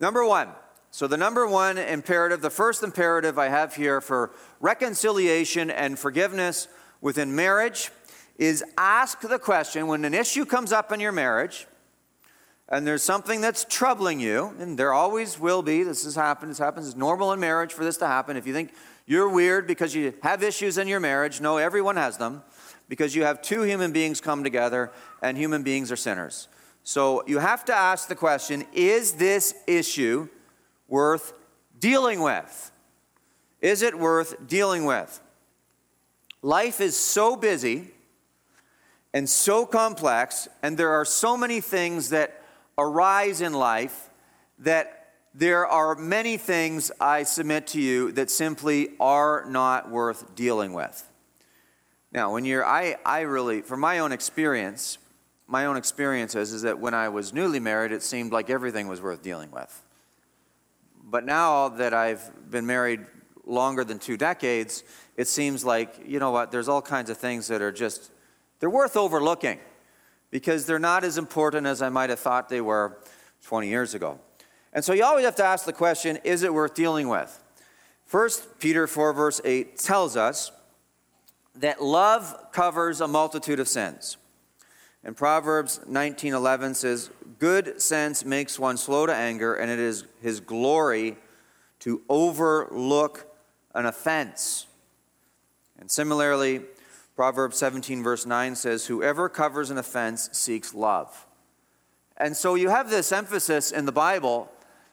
Number 0.00 0.26
one. 0.26 0.48
So, 0.92 1.06
the 1.06 1.16
number 1.16 1.46
one 1.46 1.78
imperative, 1.78 2.40
the 2.40 2.50
first 2.50 2.82
imperative 2.82 3.38
I 3.38 3.48
have 3.48 3.76
here 3.76 4.00
for 4.00 4.32
reconciliation 4.60 5.70
and 5.70 5.98
forgiveness 5.98 6.66
within 7.00 7.34
marriage 7.34 7.90
is 8.38 8.64
ask 8.76 9.20
the 9.20 9.38
question 9.38 9.86
when 9.86 10.04
an 10.04 10.14
issue 10.14 10.44
comes 10.44 10.72
up 10.72 10.90
in 10.90 10.98
your 10.98 11.12
marriage 11.12 11.66
and 12.70 12.86
there's 12.86 13.02
something 13.02 13.40
that's 13.40 13.66
troubling 13.68 14.20
you, 14.20 14.54
and 14.60 14.78
there 14.78 14.92
always 14.92 15.40
will 15.40 15.60
be, 15.60 15.82
this 15.82 16.04
has 16.04 16.14
happened, 16.14 16.52
this 16.52 16.58
happens, 16.58 16.86
it's 16.86 16.96
normal 16.96 17.32
in 17.32 17.40
marriage 17.40 17.72
for 17.72 17.82
this 17.82 17.96
to 17.96 18.06
happen. 18.06 18.36
If 18.36 18.46
you 18.46 18.52
think 18.52 18.72
you're 19.06 19.28
weird 19.28 19.66
because 19.66 19.92
you 19.92 20.14
have 20.22 20.44
issues 20.44 20.78
in 20.78 20.86
your 20.86 21.00
marriage, 21.00 21.40
no, 21.40 21.56
everyone 21.56 21.96
has 21.96 22.16
them 22.16 22.44
because 22.88 23.16
you 23.16 23.24
have 23.24 23.42
two 23.42 23.62
human 23.62 23.90
beings 23.90 24.20
come 24.20 24.44
together 24.44 24.92
and 25.20 25.36
human 25.36 25.64
beings 25.64 25.90
are 25.90 25.96
sinners. 25.96 26.46
So 26.84 27.24
you 27.26 27.38
have 27.38 27.64
to 27.66 27.74
ask 27.74 28.06
the 28.06 28.14
question 28.14 28.64
is 28.72 29.12
this 29.12 29.52
issue 29.66 30.28
worth 30.90 31.32
dealing 31.78 32.20
with? 32.20 32.70
Is 33.62 33.80
it 33.80 33.98
worth 33.98 34.46
dealing 34.46 34.84
with? 34.84 35.20
Life 36.42 36.80
is 36.80 36.96
so 36.96 37.36
busy 37.36 37.88
and 39.12 39.28
so 39.28 39.66
complex, 39.66 40.48
and 40.62 40.76
there 40.76 40.90
are 40.90 41.04
so 41.04 41.36
many 41.36 41.60
things 41.60 42.10
that 42.10 42.42
arise 42.78 43.40
in 43.40 43.52
life 43.52 44.10
that 44.58 44.96
there 45.34 45.66
are 45.66 45.94
many 45.94 46.36
things 46.36 46.90
I 47.00 47.22
submit 47.22 47.68
to 47.68 47.80
you 47.80 48.12
that 48.12 48.30
simply 48.30 48.90
are 48.98 49.44
not 49.48 49.90
worth 49.90 50.34
dealing 50.34 50.72
with. 50.72 51.08
Now, 52.12 52.32
when 52.32 52.44
you're, 52.44 52.66
I, 52.66 52.96
I 53.04 53.20
really, 53.20 53.62
from 53.62 53.80
my 53.80 54.00
own 54.00 54.10
experience, 54.10 54.98
my 55.46 55.66
own 55.66 55.76
experiences 55.76 56.52
is 56.52 56.62
that 56.62 56.78
when 56.78 56.94
I 56.94 57.08
was 57.08 57.32
newly 57.32 57.60
married, 57.60 57.92
it 57.92 58.02
seemed 58.02 58.32
like 58.32 58.50
everything 58.50 58.88
was 58.88 59.00
worth 59.00 59.22
dealing 59.22 59.50
with. 59.50 59.82
But 61.10 61.24
now 61.24 61.68
that 61.70 61.92
I've 61.92 62.50
been 62.50 62.66
married 62.66 63.00
longer 63.44 63.82
than 63.82 63.98
two 63.98 64.16
decades, 64.16 64.84
it 65.16 65.26
seems 65.26 65.64
like, 65.64 66.00
you 66.06 66.20
know 66.20 66.30
what, 66.30 66.52
there's 66.52 66.68
all 66.68 66.80
kinds 66.80 67.10
of 67.10 67.18
things 67.18 67.48
that 67.48 67.60
are 67.60 67.72
just, 67.72 68.12
they're 68.60 68.70
worth 68.70 68.96
overlooking 68.96 69.58
because 70.30 70.66
they're 70.66 70.78
not 70.78 71.02
as 71.02 71.18
important 71.18 71.66
as 71.66 71.82
I 71.82 71.88
might 71.88 72.10
have 72.10 72.20
thought 72.20 72.48
they 72.48 72.60
were 72.60 72.98
20 73.44 73.68
years 73.68 73.94
ago. 73.94 74.20
And 74.72 74.84
so 74.84 74.92
you 74.92 75.04
always 75.04 75.24
have 75.24 75.34
to 75.36 75.44
ask 75.44 75.66
the 75.66 75.72
question 75.72 76.18
is 76.22 76.44
it 76.44 76.54
worth 76.54 76.74
dealing 76.74 77.08
with? 77.08 77.42
First 78.06 78.60
Peter 78.60 78.86
4, 78.86 79.12
verse 79.12 79.40
8 79.44 79.78
tells 79.78 80.16
us 80.16 80.52
that 81.56 81.82
love 81.82 82.52
covers 82.52 83.00
a 83.00 83.08
multitude 83.08 83.58
of 83.58 83.66
sins. 83.66 84.16
And 85.02 85.16
Proverbs 85.16 85.80
19:11 85.86 86.74
says, 86.74 87.10
"Good 87.38 87.80
sense 87.80 88.24
makes 88.24 88.58
one 88.58 88.76
slow 88.76 89.06
to 89.06 89.14
anger, 89.14 89.54
and 89.54 89.70
it 89.70 89.78
is 89.78 90.04
his 90.20 90.40
glory 90.40 91.18
to 91.80 92.02
overlook 92.08 93.26
an 93.74 93.86
offense." 93.86 94.66
And 95.78 95.90
similarly, 95.90 96.66
Proverbs 97.16 97.58
17, 97.58 98.02
verse 98.02 98.24
9 98.24 98.56
says, 98.56 98.86
Whoever 98.86 99.28
covers 99.28 99.70
an 99.70 99.76
offense 99.76 100.30
seeks 100.32 100.72
love. 100.72 101.26
And 102.16 102.36
so 102.36 102.54
you 102.54 102.68
have 102.68 102.88
this 102.88 103.12
emphasis 103.12 103.72
in 103.72 103.86
the 103.86 103.92
Bible 103.92 104.50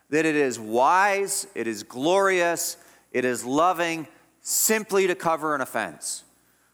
that 0.09 0.25
it 0.25 0.35
is 0.35 0.59
wise, 0.59 1.47
it 1.55 1.67
is 1.67 1.83
glorious, 1.83 2.75
it 3.11 3.25
is 3.25 3.45
loving 3.45 4.07
simply 4.41 5.07
to 5.07 5.15
cover 5.15 5.55
an 5.55 5.61
offense, 5.61 6.23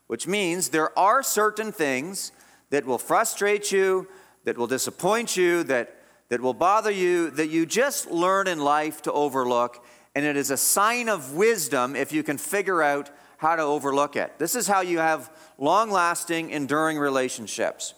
which 0.07 0.27
means 0.27 0.69
there 0.69 0.97
are 0.97 1.23
certain 1.23 1.71
things 1.71 2.31
that 2.73 2.87
will 2.87 2.97
frustrate 2.97 3.71
you, 3.71 4.07
that 4.45 4.57
will 4.57 4.65
disappoint 4.65 5.37
you, 5.37 5.61
that, 5.61 5.95
that 6.29 6.41
will 6.41 6.55
bother 6.55 6.89
you, 6.89 7.29
that 7.29 7.49
you 7.49 7.67
just 7.67 8.09
learn 8.09 8.47
in 8.47 8.57
life 8.57 8.99
to 9.03 9.11
overlook. 9.11 9.85
And 10.15 10.25
it 10.25 10.35
is 10.35 10.49
a 10.49 10.57
sign 10.57 11.07
of 11.07 11.33
wisdom 11.33 11.95
if 11.95 12.11
you 12.11 12.23
can 12.23 12.39
figure 12.39 12.81
out 12.81 13.11
how 13.37 13.55
to 13.55 13.61
overlook 13.61 14.15
it. 14.15 14.39
This 14.39 14.55
is 14.55 14.65
how 14.65 14.81
you 14.81 14.97
have 14.97 15.29
long 15.59 15.91
lasting, 15.91 16.49
enduring 16.49 16.97
relationships. 16.97 17.93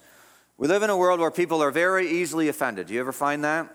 We 0.58 0.68
live 0.68 0.84
in 0.84 0.90
a 0.90 0.98
world 0.98 1.22
where 1.22 1.32
people 1.32 1.64
are 1.64 1.72
very 1.72 2.10
easily 2.10 2.50
offended. 2.50 2.88
Do 2.88 2.96
you 2.96 3.00
ever 3.00 3.14
find 3.14 3.46
that? 3.46 3.74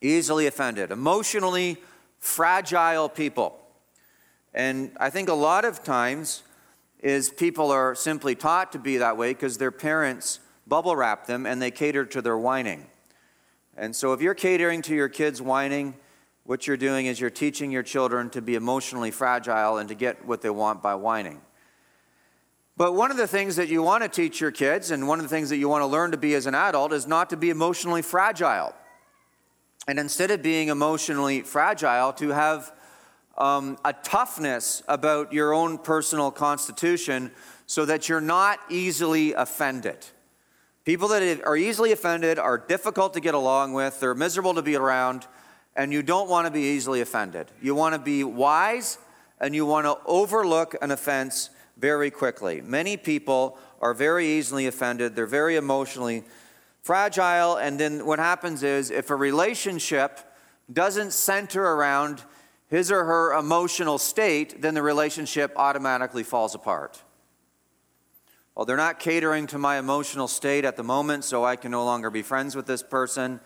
Easily 0.00 0.46
offended, 0.46 0.90
emotionally 0.90 1.76
fragile 2.18 3.10
people. 3.10 3.60
And 4.54 4.92
I 4.98 5.10
think 5.10 5.28
a 5.28 5.34
lot 5.34 5.66
of 5.66 5.84
times 5.84 6.44
is 7.02 7.30
people 7.30 7.70
are 7.70 7.94
simply 7.94 8.34
taught 8.34 8.72
to 8.72 8.78
be 8.78 8.96
that 8.98 9.16
way 9.16 9.32
because 9.32 9.58
their 9.58 9.72
parents 9.72 10.38
bubble 10.66 10.94
wrap 10.94 11.26
them 11.26 11.44
and 11.44 11.60
they 11.60 11.70
cater 11.70 12.06
to 12.06 12.22
their 12.22 12.38
whining. 12.38 12.86
And 13.76 13.94
so 13.94 14.12
if 14.12 14.22
you're 14.22 14.34
catering 14.34 14.82
to 14.82 14.94
your 14.94 15.08
kids' 15.08 15.42
whining, 15.42 15.94
what 16.44 16.66
you're 16.66 16.76
doing 16.76 17.06
is 17.06 17.20
you're 17.20 17.30
teaching 17.30 17.70
your 17.70 17.82
children 17.82 18.30
to 18.30 18.40
be 18.40 18.54
emotionally 18.54 19.10
fragile 19.10 19.78
and 19.78 19.88
to 19.88 19.94
get 19.94 20.24
what 20.24 20.42
they 20.42 20.50
want 20.50 20.82
by 20.82 20.94
whining. 20.94 21.40
But 22.76 22.92
one 22.92 23.10
of 23.10 23.16
the 23.16 23.26
things 23.26 23.56
that 23.56 23.68
you 23.68 23.82
want 23.82 24.02
to 24.02 24.08
teach 24.08 24.40
your 24.40 24.50
kids, 24.50 24.90
and 24.90 25.06
one 25.06 25.18
of 25.18 25.24
the 25.24 25.28
things 25.28 25.50
that 25.50 25.58
you 25.58 25.68
want 25.68 25.82
to 25.82 25.86
learn 25.86 26.10
to 26.12 26.16
be 26.16 26.34
as 26.34 26.46
an 26.46 26.54
adult, 26.54 26.92
is 26.92 27.06
not 27.06 27.30
to 27.30 27.36
be 27.36 27.50
emotionally 27.50 28.02
fragile. 28.02 28.74
And 29.86 29.98
instead 29.98 30.30
of 30.30 30.42
being 30.42 30.68
emotionally 30.68 31.42
fragile, 31.42 32.12
to 32.14 32.28
have 32.30 32.72
um, 33.38 33.78
a 33.84 33.92
toughness 33.92 34.82
about 34.88 35.32
your 35.32 35.52
own 35.52 35.78
personal 35.78 36.30
constitution 36.30 37.30
so 37.66 37.84
that 37.84 38.08
you're 38.08 38.20
not 38.20 38.60
easily 38.68 39.32
offended. 39.32 39.98
People 40.84 41.08
that 41.08 41.42
are 41.44 41.56
easily 41.56 41.92
offended 41.92 42.38
are 42.38 42.58
difficult 42.58 43.14
to 43.14 43.20
get 43.20 43.34
along 43.34 43.72
with, 43.72 44.00
they're 44.00 44.14
miserable 44.14 44.54
to 44.54 44.62
be 44.62 44.76
around 44.76 45.26
and 45.76 45.92
you 45.92 46.02
don't 46.02 46.28
want 46.28 46.46
to 46.46 46.50
be 46.50 46.60
easily 46.60 47.00
offended. 47.00 47.50
You 47.62 47.74
want 47.74 47.94
to 47.94 47.98
be 47.98 48.24
wise 48.24 48.98
and 49.40 49.54
you 49.54 49.64
want 49.64 49.86
to 49.86 49.96
overlook 50.06 50.76
an 50.82 50.90
offense 50.90 51.50
very 51.78 52.10
quickly. 52.10 52.60
Many 52.60 52.96
people 52.96 53.58
are 53.80 53.94
very 53.94 54.26
easily 54.26 54.66
offended, 54.66 55.16
they're 55.16 55.26
very 55.26 55.56
emotionally 55.56 56.24
fragile, 56.82 57.56
and 57.56 57.78
then 57.78 58.04
what 58.04 58.18
happens 58.18 58.62
is 58.62 58.90
if 58.90 59.10
a 59.10 59.16
relationship 59.16 60.20
doesn't 60.72 61.12
center 61.12 61.62
around 61.62 62.22
his 62.72 62.90
or 62.90 63.04
her 63.04 63.34
emotional 63.34 63.98
state, 63.98 64.62
then 64.62 64.72
the 64.72 64.80
relationship 64.80 65.52
automatically 65.56 66.22
falls 66.22 66.54
apart. 66.54 67.02
Well, 68.54 68.64
they're 68.64 68.78
not 68.78 68.98
catering 68.98 69.46
to 69.48 69.58
my 69.58 69.78
emotional 69.78 70.26
state 70.26 70.64
at 70.64 70.78
the 70.78 70.82
moment, 70.82 71.24
so 71.24 71.44
I 71.44 71.56
can 71.56 71.70
no 71.70 71.84
longer 71.84 72.08
be 72.08 72.22
friends 72.22 72.56
with 72.56 72.66
this 72.66 72.82
person 72.82 73.40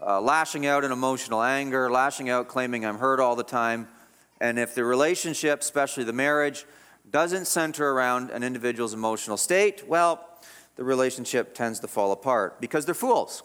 uh, 0.00 0.22
lashing 0.22 0.66
out 0.66 0.84
in 0.84 0.90
emotional 0.90 1.42
anger, 1.42 1.90
lashing 1.90 2.30
out 2.30 2.48
claiming 2.48 2.86
I'm 2.86 2.96
hurt 2.96 3.20
all 3.20 3.36
the 3.36 3.44
time. 3.44 3.88
And 4.40 4.58
if 4.58 4.74
the 4.74 4.84
relationship, 4.86 5.60
especially 5.60 6.04
the 6.04 6.14
marriage, 6.14 6.64
doesn't 7.10 7.48
center 7.48 7.90
around 7.90 8.30
an 8.30 8.42
individual's 8.42 8.94
emotional 8.94 9.36
state, 9.36 9.86
well, 9.86 10.40
the 10.76 10.84
relationship 10.84 11.54
tends 11.54 11.78
to 11.80 11.88
fall 11.88 12.10
apart 12.10 12.58
because 12.58 12.86
they're 12.86 12.94
fools. 12.94 13.42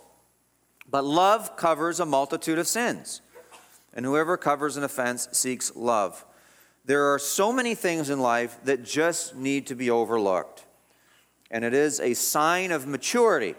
But 0.90 1.04
love 1.04 1.58
covers 1.58 2.00
a 2.00 2.06
multitude 2.06 2.60
of 2.60 2.68
sins, 2.68 3.22
and 3.98 4.06
whoever 4.06 4.38
covers 4.38 4.78
an 4.78 4.84
offense 4.84 5.28
seeks 5.32 5.76
love. 5.76 6.24
There 6.86 7.12
are 7.12 7.18
so 7.18 7.52
many 7.52 7.74
things 7.74 8.12
in 8.12 8.20
life 8.20 8.58
that 8.64 8.86
just 8.86 9.36
need 9.36 9.66
to 9.68 9.76
be 9.76 9.90
overlooked. 9.90 10.66
And 11.50 11.66
it 11.66 11.74
is 11.74 12.00
a 12.00 12.14
sign 12.14 12.72
of 12.72 12.86
maturity 12.86 13.56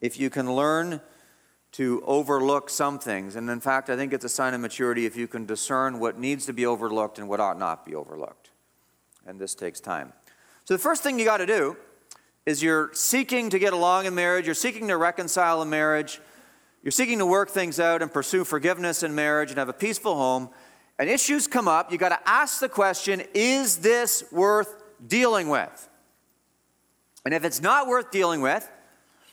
if 0.00 0.18
you 0.18 0.30
can 0.30 0.54
learn 0.54 1.00
to 1.72 2.02
overlook 2.06 2.70
some 2.70 3.00
things. 3.00 3.34
And 3.34 3.50
in 3.50 3.58
fact, 3.58 3.90
I 3.90 3.96
think 3.96 4.12
it's 4.12 4.24
a 4.24 4.28
sign 4.30 4.54
of 4.54 4.60
maturity 4.60 5.06
if 5.06 5.16
you 5.16 5.26
can 5.26 5.44
discern 5.44 5.98
what 5.98 6.16
needs 6.16 6.46
to 6.46 6.52
be 6.52 6.64
overlooked 6.64 7.18
and 7.18 7.28
what 7.28 7.40
ought 7.40 7.58
not 7.58 7.84
be 7.84 7.96
overlooked. 7.96 8.50
And 9.26 9.40
this 9.40 9.56
takes 9.56 9.80
time. 9.80 10.12
So 10.64 10.74
the 10.74 10.78
first 10.78 11.02
thing 11.02 11.18
you 11.18 11.24
got 11.24 11.38
to 11.38 11.46
do 11.46 11.76
is 12.46 12.62
you're 12.62 12.90
seeking 12.94 13.50
to 13.50 13.58
get 13.58 13.72
along 13.72 14.06
in 14.06 14.14
marriage, 14.14 14.46
you're 14.46 14.54
seeking 14.54 14.86
to 14.88 14.96
reconcile 14.96 15.62
a 15.62 15.66
marriage, 15.66 16.20
you're 16.82 16.92
seeking 16.92 17.18
to 17.18 17.26
work 17.26 17.50
things 17.50 17.78
out 17.78 18.02
and 18.02 18.12
pursue 18.12 18.44
forgiveness 18.44 19.02
in 19.02 19.14
marriage 19.14 19.50
and 19.50 19.58
have 19.58 19.68
a 19.68 19.74
peaceful 19.74 20.14
home. 20.14 20.48
And 20.98 21.08
issues 21.08 21.46
come 21.46 21.68
up, 21.68 21.92
you 21.92 21.98
got 21.98 22.10
to 22.10 22.28
ask 22.28 22.60
the 22.60 22.68
question 22.68 23.22
is 23.34 23.78
this 23.78 24.24
worth 24.30 24.82
dealing 25.06 25.48
with? 25.48 25.88
And 27.24 27.34
if 27.34 27.44
it's 27.44 27.60
not 27.60 27.86
worth 27.86 28.10
dealing 28.10 28.40
with, 28.40 28.68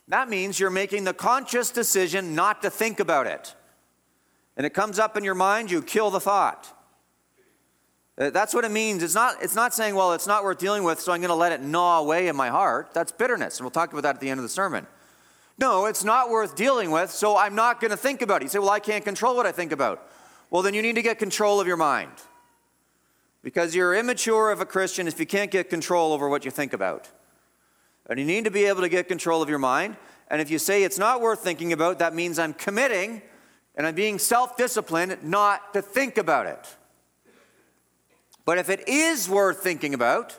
that 0.09 0.29
means 0.29 0.59
you're 0.59 0.69
making 0.69 1.03
the 1.03 1.13
conscious 1.13 1.71
decision 1.71 2.35
not 2.35 2.61
to 2.61 2.69
think 2.69 2.99
about 2.99 3.27
it. 3.27 3.53
And 4.55 4.65
it 4.65 4.73
comes 4.73 4.99
up 4.99 5.15
in 5.15 5.23
your 5.23 5.35
mind, 5.35 5.69
you 5.69 5.81
kill 5.81 6.09
the 6.09 6.19
thought. 6.19 6.73
Uh, 8.17 8.31
that's 8.31 8.53
what 8.53 8.65
it 8.65 8.71
means. 8.71 9.03
It's 9.03 9.13
not, 9.13 9.35
it's 9.43 9.55
not 9.55 9.73
saying, 9.73 9.93
well, 9.93 10.13
it's 10.13 10.25
not 10.25 10.43
worth 10.43 10.57
dealing 10.57 10.83
with, 10.83 10.99
so 10.99 11.11
I'm 11.11 11.19
going 11.19 11.29
to 11.29 11.35
let 11.35 11.51
it 11.51 11.61
gnaw 11.61 11.99
away 11.99 12.27
in 12.27 12.35
my 12.35 12.49
heart. 12.49 12.89
That's 12.93 13.11
bitterness. 13.11 13.59
And 13.59 13.65
we'll 13.65 13.71
talk 13.71 13.91
about 13.91 14.03
that 14.03 14.15
at 14.15 14.21
the 14.21 14.29
end 14.29 14.39
of 14.39 14.43
the 14.43 14.49
sermon. 14.49 14.87
No, 15.57 15.85
it's 15.85 16.03
not 16.03 16.29
worth 16.29 16.55
dealing 16.55 16.91
with, 16.91 17.09
so 17.09 17.35
I'm 17.35 17.55
not 17.55 17.81
going 17.81 17.91
to 17.91 17.97
think 17.97 18.21
about 18.21 18.41
it. 18.41 18.45
You 18.45 18.49
say, 18.49 18.59
well, 18.59 18.69
I 18.69 18.79
can't 18.79 19.03
control 19.03 19.35
what 19.35 19.45
I 19.45 19.51
think 19.51 19.71
about. 19.71 20.07
well, 20.49 20.61
then 20.61 20.73
you 20.73 20.81
need 20.81 20.95
to 20.95 21.01
get 21.01 21.19
control 21.19 21.59
of 21.59 21.67
your 21.67 21.77
mind. 21.77 22.11
Because 23.43 23.73
you're 23.73 23.95
immature 23.95 24.51
of 24.51 24.61
a 24.61 24.65
Christian 24.65 25.07
if 25.07 25.19
you 25.19 25.25
can't 25.25 25.49
get 25.49 25.69
control 25.69 26.13
over 26.13 26.29
what 26.29 26.45
you 26.45 26.51
think 26.51 26.73
about. 26.73 27.09
And 28.09 28.19
you 28.19 28.25
need 28.25 28.45
to 28.45 28.51
be 28.51 28.65
able 28.65 28.81
to 28.81 28.89
get 28.89 29.07
control 29.07 29.41
of 29.41 29.49
your 29.49 29.59
mind. 29.59 29.97
And 30.29 30.41
if 30.41 30.51
you 30.51 30.59
say 30.59 30.83
it's 30.83 30.99
not 30.99 31.21
worth 31.21 31.39
thinking 31.39 31.73
about, 31.73 31.99
that 31.99 32.13
means 32.13 32.39
I'm 32.39 32.53
committing 32.53 33.21
and 33.75 33.85
I'm 33.85 33.95
being 33.95 34.19
self 34.19 34.57
disciplined 34.57 35.17
not 35.23 35.73
to 35.73 35.81
think 35.81 36.17
about 36.17 36.47
it. 36.47 36.75
But 38.45 38.57
if 38.57 38.69
it 38.69 38.87
is 38.87 39.29
worth 39.29 39.59
thinking 39.59 39.93
about, 39.93 40.37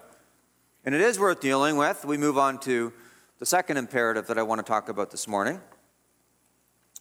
and 0.84 0.94
it 0.94 1.00
is 1.00 1.18
worth 1.18 1.40
dealing 1.40 1.76
with, 1.76 2.04
we 2.04 2.16
move 2.16 2.38
on 2.38 2.58
to 2.60 2.92
the 3.38 3.46
second 3.46 3.76
imperative 3.76 4.26
that 4.26 4.38
I 4.38 4.42
want 4.42 4.58
to 4.58 4.64
talk 4.64 4.88
about 4.88 5.10
this 5.10 5.28
morning. 5.28 5.60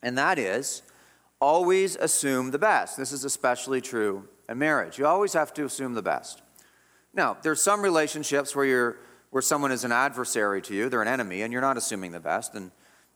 And 0.04 0.18
that 0.18 0.38
is 0.38 0.84
always 1.40 1.96
assume 1.96 2.52
the 2.52 2.60
best. 2.60 2.98
This 2.98 3.12
is 3.12 3.24
especially 3.24 3.82
true 3.82 4.28
in 4.48 4.58
marriage. 4.58 4.98
You 4.98 5.06
always 5.06 5.34
have 5.34 5.54
to 5.56 5.66
assume 5.66 5.94
the 5.94 6.02
best. 6.02 6.42
Now, 7.14 7.38
there's 7.42 7.62
some 7.62 7.82
relationships 7.82 8.56
where 8.56 8.66
you're 8.66 8.98
where 9.30 9.42
someone 9.42 9.72
is 9.72 9.84
an 9.84 9.92
adversary 9.92 10.62
to 10.64 10.74
you, 10.74 10.90
they're 10.90 11.02
an 11.02 11.08
enemy, 11.08 11.42
and 11.42 11.52
you're 11.52 11.62
not 11.62 11.78
assuming 11.78 12.12
the 12.12 12.20
best, 12.20 12.56
and, 12.56 12.72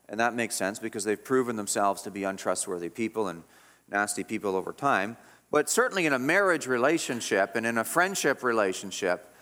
and 0.10 0.20
that 0.20 0.34
makes 0.34 0.56
sense 0.56 0.78
because 0.78 1.04
they've 1.04 1.24
proven 1.24 1.56
themselves 1.56 2.02
to 2.02 2.12
be 2.12 2.24
untrustworthy 2.24 2.90
people 2.90 3.28
and 3.28 3.44
nasty 3.90 4.24
people 4.24 4.56
over 4.56 4.74
time. 4.74 5.16
But 5.52 5.70
certainly 5.70 6.06
in 6.06 6.14
a 6.14 6.20
marriage 6.20 6.68
relationship 6.68 7.56
and 7.56 7.66
in 7.66 7.78
a 7.78 7.84
friendship 7.84 8.44
relationship, 8.44 9.34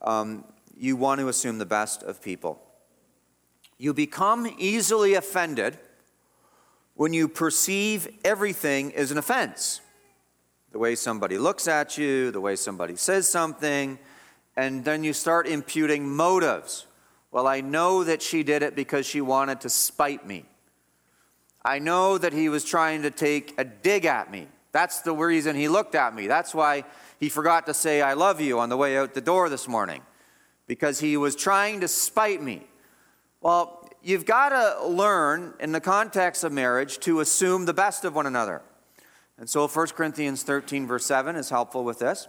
um, 0.00 0.44
you 0.76 0.96
want 0.96 1.20
to 1.20 1.28
assume 1.28 1.58
the 1.58 1.66
best 1.66 2.02
of 2.02 2.22
people. 2.22 2.60
You 3.82 3.92
become 3.92 4.46
easily 4.58 5.14
offended 5.14 5.76
when 6.94 7.12
you 7.12 7.26
perceive 7.26 8.06
everything 8.24 8.94
as 8.94 9.10
an 9.10 9.18
offense. 9.18 9.80
The 10.70 10.78
way 10.78 10.94
somebody 10.94 11.36
looks 11.36 11.66
at 11.66 11.98
you, 11.98 12.30
the 12.30 12.40
way 12.40 12.54
somebody 12.54 12.94
says 12.94 13.28
something, 13.28 13.98
and 14.56 14.84
then 14.84 15.02
you 15.02 15.12
start 15.12 15.48
imputing 15.48 16.08
motives. 16.08 16.86
Well, 17.32 17.48
I 17.48 17.60
know 17.60 18.04
that 18.04 18.22
she 18.22 18.44
did 18.44 18.62
it 18.62 18.76
because 18.76 19.04
she 19.04 19.20
wanted 19.20 19.60
to 19.62 19.68
spite 19.68 20.24
me. 20.24 20.44
I 21.64 21.80
know 21.80 22.18
that 22.18 22.32
he 22.32 22.48
was 22.48 22.64
trying 22.64 23.02
to 23.02 23.10
take 23.10 23.52
a 23.58 23.64
dig 23.64 24.04
at 24.04 24.30
me. 24.30 24.46
That's 24.70 25.00
the 25.00 25.12
reason 25.12 25.56
he 25.56 25.66
looked 25.66 25.96
at 25.96 26.14
me. 26.14 26.28
That's 26.28 26.54
why 26.54 26.84
he 27.18 27.28
forgot 27.28 27.66
to 27.66 27.74
say, 27.74 28.00
I 28.00 28.12
love 28.12 28.40
you 28.40 28.60
on 28.60 28.68
the 28.68 28.76
way 28.76 28.96
out 28.96 29.14
the 29.14 29.20
door 29.20 29.48
this 29.48 29.66
morning, 29.66 30.02
because 30.68 31.00
he 31.00 31.16
was 31.16 31.34
trying 31.34 31.80
to 31.80 31.88
spite 31.88 32.40
me. 32.40 32.68
Well, 33.42 33.88
you've 34.00 34.24
got 34.24 34.50
to 34.50 34.86
learn 34.86 35.54
in 35.58 35.72
the 35.72 35.80
context 35.80 36.44
of 36.44 36.52
marriage 36.52 36.98
to 37.00 37.18
assume 37.18 37.64
the 37.64 37.74
best 37.74 38.04
of 38.04 38.14
one 38.14 38.26
another. 38.26 38.62
And 39.36 39.50
so 39.50 39.66
1 39.66 39.88
Corinthians 39.88 40.44
13, 40.44 40.86
verse 40.86 41.04
7 41.04 41.34
is 41.34 41.50
helpful 41.50 41.82
with 41.82 41.98
this, 41.98 42.28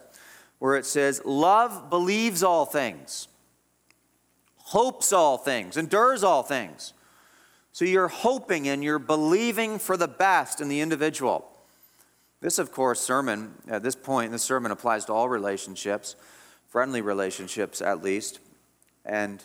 where 0.57 0.75
it 0.75 0.87
says, 0.87 1.21
Love 1.23 1.91
believes 1.91 2.41
all 2.41 2.65
things, 2.65 3.27
hopes 4.57 5.13
all 5.13 5.37
things, 5.37 5.77
endures 5.77 6.23
all 6.23 6.41
things. 6.41 6.93
So 7.73 7.85
you're 7.85 8.07
hoping 8.07 8.67
and 8.67 8.83
you're 8.83 8.97
believing 8.97 9.77
for 9.77 9.97
the 9.97 10.07
best 10.07 10.61
in 10.61 10.67
the 10.67 10.81
individual. 10.81 11.47
This, 12.41 12.57
of 12.57 12.71
course, 12.71 12.99
sermon, 12.99 13.53
at 13.67 13.83
this 13.83 13.95
point, 13.95 14.31
this 14.31 14.41
sermon 14.41 14.71
applies 14.71 15.05
to 15.05 15.13
all 15.13 15.29
relationships, 15.29 16.15
friendly 16.67 17.01
relationships 17.01 17.81
at 17.83 18.03
least, 18.03 18.39
and 19.05 19.43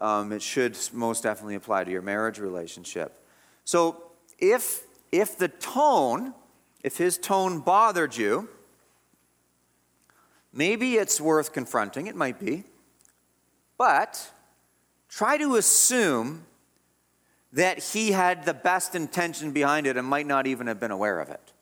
um, 0.00 0.32
it 0.32 0.42
should 0.42 0.76
most 0.92 1.22
definitely 1.22 1.54
apply 1.54 1.84
to 1.84 1.90
your 1.90 2.02
marriage 2.02 2.38
relationship. 2.38 3.24
So 3.64 4.02
if, 4.38 4.84
if 5.12 5.36
the 5.36 5.48
tone, 5.48 6.34
if 6.82 6.96
his 6.96 7.18
tone 7.18 7.60
bothered 7.60 8.16
you, 8.16 8.48
maybe 10.52 10.94
it's 10.94 11.20
worth 11.20 11.52
confronting, 11.52 12.06
it 12.06 12.16
might 12.16 12.38
be, 12.38 12.64
but 13.76 14.30
try 15.08 15.36
to 15.38 15.56
assume 15.56 16.44
that 17.52 17.78
he 17.78 18.12
had 18.12 18.44
the 18.44 18.54
best 18.54 18.94
intention 18.94 19.52
behind 19.52 19.86
it 19.86 19.96
and 19.96 20.06
might 20.06 20.26
not 20.26 20.46
even 20.46 20.66
have 20.66 20.78
been 20.78 20.90
aware 20.90 21.20
of 21.20 21.30
it. 21.30 21.52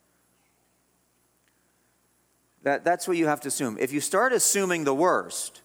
That, 2.62 2.84
that's 2.84 3.06
what 3.06 3.16
you 3.16 3.28
have 3.28 3.40
to 3.42 3.48
assume. 3.48 3.76
If 3.78 3.92
you 3.92 4.00
start 4.00 4.32
assuming 4.32 4.82
the 4.82 4.94
worst, 4.94 5.62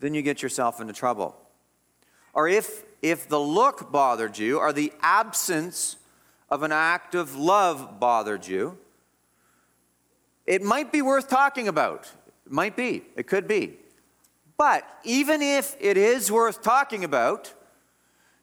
then 0.00 0.14
you 0.14 0.22
get 0.22 0.42
yourself 0.42 0.80
into 0.80 0.94
trouble. 0.94 1.36
Or 2.32 2.48
if, 2.48 2.84
if 3.02 3.28
the 3.28 3.40
look 3.40 3.92
bothered 3.92 4.38
you, 4.38 4.58
or 4.58 4.72
the 4.72 4.92
absence 5.00 5.96
of 6.48 6.62
an 6.62 6.72
act 6.72 7.14
of 7.14 7.36
love 7.36 7.98
bothered 8.00 8.46
you, 8.46 8.78
it 10.46 10.62
might 10.62 10.90
be 10.90 11.02
worth 11.02 11.28
talking 11.28 11.68
about. 11.68 12.10
It 12.46 12.52
might 12.52 12.76
be. 12.76 13.02
It 13.16 13.26
could 13.26 13.46
be. 13.46 13.78
But 14.56 14.86
even 15.04 15.42
if 15.42 15.76
it 15.80 15.96
is 15.96 16.30
worth 16.30 16.62
talking 16.62 17.04
about, 17.04 17.54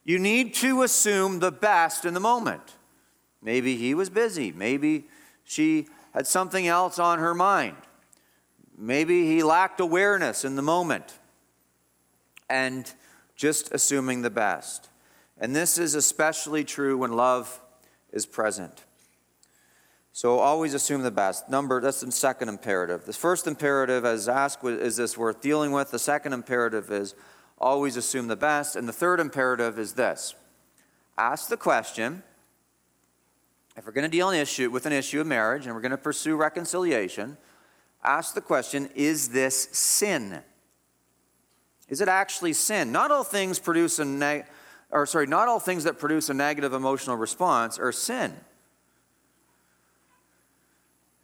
you 0.03 0.17
need 0.17 0.53
to 0.55 0.81
assume 0.83 1.39
the 1.39 1.51
best 1.51 2.05
in 2.05 2.13
the 2.13 2.19
moment. 2.19 2.75
Maybe 3.41 3.75
he 3.75 3.93
was 3.93 4.09
busy. 4.09 4.51
Maybe 4.51 5.07
she 5.43 5.87
had 6.13 6.27
something 6.27 6.67
else 6.67 6.99
on 6.99 7.19
her 7.19 7.33
mind. 7.33 7.77
Maybe 8.77 9.25
he 9.25 9.43
lacked 9.43 9.79
awareness 9.79 10.45
in 10.45 10.55
the 10.55 10.61
moment 10.61 11.19
and 12.49 12.91
just 13.39 13.73
assuming 13.73 14.21
the 14.21 14.29
best. 14.29 14.89
And 15.37 15.55
this 15.55 15.77
is 15.77 15.95
especially 15.95 16.65
true 16.65 16.97
when 16.97 17.13
love 17.13 17.61
is 18.11 18.25
present. 18.25 18.83
So 20.11 20.39
always 20.39 20.73
assume 20.73 21.03
the 21.03 21.09
best. 21.09 21.47
Number, 21.49 21.79
that's 21.79 22.01
the 22.01 22.11
second 22.11 22.49
imperative. 22.49 23.05
The 23.05 23.13
first 23.13 23.47
imperative, 23.47 24.03
as 24.03 24.27
asked, 24.27 24.61
is 24.65 24.97
this 24.97 25.17
worth 25.17 25.39
dealing 25.39 25.71
with? 25.71 25.91
The 25.91 25.99
second 25.99 26.33
imperative 26.33 26.91
is 26.91 27.15
always 27.57 27.95
assume 27.95 28.27
the 28.27 28.35
best. 28.35 28.75
And 28.75 28.89
the 28.89 28.93
third 28.93 29.21
imperative 29.21 29.79
is 29.79 29.93
this 29.93 30.35
ask 31.17 31.47
the 31.47 31.57
question 31.57 32.23
if 33.77 33.85
we're 33.85 33.93
going 33.93 34.03
to 34.03 34.09
deal 34.09 34.29
an 34.29 34.37
issue, 34.37 34.69
with 34.69 34.85
an 34.85 34.91
issue 34.91 35.21
of 35.21 35.27
marriage 35.27 35.65
and 35.65 35.73
we're 35.73 35.81
going 35.81 35.91
to 35.91 35.97
pursue 35.97 36.35
reconciliation, 36.35 37.37
ask 38.03 38.33
the 38.33 38.41
question 38.41 38.89
is 38.95 39.29
this 39.29 39.69
sin? 39.71 40.41
Is 41.89 42.01
it 42.01 42.07
actually 42.07 42.53
sin? 42.53 42.91
Not 42.91 43.11
all 43.11 43.23
things 43.23 43.59
produce 43.59 43.99
a 43.99 44.05
neg- 44.05 44.45
or 44.91 45.05
sorry, 45.05 45.27
not 45.27 45.47
all 45.47 45.59
things 45.59 45.83
that 45.83 45.99
produce 45.99 46.29
a 46.29 46.33
negative 46.33 46.73
emotional 46.73 47.15
response 47.15 47.77
are 47.77 47.91
sin. 47.91 48.35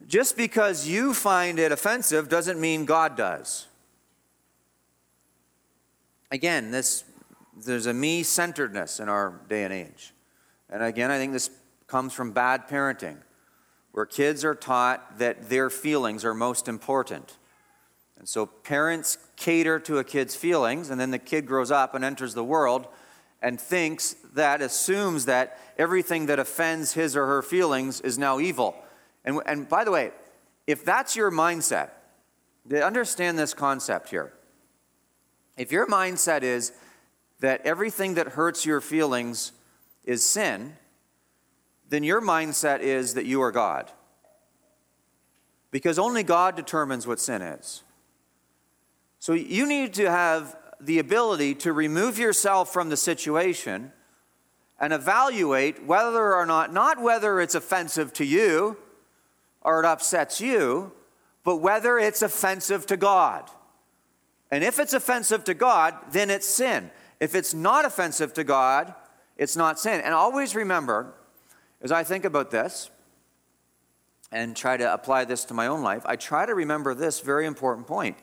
Just 0.06 0.36
because 0.36 0.86
you 0.86 1.14
find 1.14 1.58
it 1.58 1.72
offensive 1.72 2.28
doesn't 2.28 2.60
mean 2.60 2.84
God 2.84 3.16
does. 3.16 3.66
Again, 6.30 6.70
this 6.70 7.04
there's 7.64 7.86
a 7.86 7.94
me-centeredness 7.94 9.00
in 9.00 9.08
our 9.08 9.40
day 9.48 9.64
and 9.64 9.72
age. 9.72 10.12
And 10.68 10.82
again, 10.82 11.10
I 11.10 11.16
think 11.16 11.32
this 11.32 11.50
comes 11.86 12.12
from 12.12 12.32
bad 12.32 12.68
parenting, 12.68 13.16
where 13.92 14.04
kids 14.04 14.44
are 14.44 14.54
taught 14.54 15.18
that 15.18 15.48
their 15.48 15.70
feelings 15.70 16.24
are 16.24 16.34
most 16.34 16.68
important. 16.68 17.38
And 18.26 18.30
so 18.30 18.46
parents 18.46 19.18
cater 19.36 19.78
to 19.78 19.98
a 19.98 20.04
kid's 20.04 20.34
feelings, 20.34 20.90
and 20.90 21.00
then 21.00 21.12
the 21.12 21.18
kid 21.20 21.46
grows 21.46 21.70
up 21.70 21.94
and 21.94 22.04
enters 22.04 22.34
the 22.34 22.42
world 22.42 22.88
and 23.40 23.60
thinks 23.60 24.16
that, 24.34 24.60
assumes 24.60 25.26
that 25.26 25.60
everything 25.78 26.26
that 26.26 26.40
offends 26.40 26.94
his 26.94 27.14
or 27.14 27.24
her 27.26 27.40
feelings 27.40 28.00
is 28.00 28.18
now 28.18 28.40
evil. 28.40 28.74
And, 29.24 29.40
and 29.46 29.68
by 29.68 29.84
the 29.84 29.92
way, 29.92 30.10
if 30.66 30.84
that's 30.84 31.14
your 31.14 31.30
mindset, 31.30 31.90
understand 32.68 33.38
this 33.38 33.54
concept 33.54 34.10
here. 34.10 34.32
If 35.56 35.70
your 35.70 35.86
mindset 35.86 36.42
is 36.42 36.72
that 37.38 37.64
everything 37.64 38.14
that 38.14 38.30
hurts 38.30 38.66
your 38.66 38.80
feelings 38.80 39.52
is 40.02 40.24
sin, 40.24 40.74
then 41.88 42.02
your 42.02 42.20
mindset 42.20 42.80
is 42.80 43.14
that 43.14 43.24
you 43.24 43.40
are 43.40 43.52
God. 43.52 43.92
Because 45.70 45.96
only 45.96 46.24
God 46.24 46.56
determines 46.56 47.06
what 47.06 47.20
sin 47.20 47.40
is. 47.40 47.84
So 49.26 49.32
you 49.32 49.66
need 49.66 49.94
to 49.94 50.08
have 50.08 50.56
the 50.80 51.00
ability 51.00 51.56
to 51.56 51.72
remove 51.72 52.16
yourself 52.16 52.72
from 52.72 52.90
the 52.90 52.96
situation 52.96 53.90
and 54.78 54.92
evaluate 54.92 55.84
whether 55.84 56.32
or 56.32 56.46
not, 56.46 56.72
not 56.72 57.02
whether 57.02 57.40
it's 57.40 57.56
offensive 57.56 58.12
to 58.12 58.24
you 58.24 58.76
or 59.62 59.80
it 59.80 59.84
upsets 59.84 60.40
you, 60.40 60.92
but 61.42 61.56
whether 61.56 61.98
it's 61.98 62.22
offensive 62.22 62.86
to 62.86 62.96
God. 62.96 63.50
And 64.52 64.62
if 64.62 64.78
it's 64.78 64.92
offensive 64.92 65.42
to 65.42 65.54
God, 65.54 65.96
then 66.12 66.30
it's 66.30 66.46
sin. 66.46 66.92
If 67.18 67.34
it's 67.34 67.52
not 67.52 67.84
offensive 67.84 68.32
to 68.34 68.44
God, 68.44 68.94
it's 69.36 69.56
not 69.56 69.80
sin. 69.80 70.02
And 70.02 70.14
always 70.14 70.54
remember, 70.54 71.14
as 71.82 71.90
I 71.90 72.04
think 72.04 72.24
about 72.24 72.52
this 72.52 72.90
and 74.30 74.54
try 74.54 74.76
to 74.76 74.94
apply 74.94 75.24
this 75.24 75.44
to 75.46 75.54
my 75.54 75.66
own 75.66 75.82
life, 75.82 76.02
I 76.06 76.14
try 76.14 76.46
to 76.46 76.54
remember 76.54 76.94
this 76.94 77.18
very 77.18 77.44
important 77.44 77.88
point. 77.88 78.18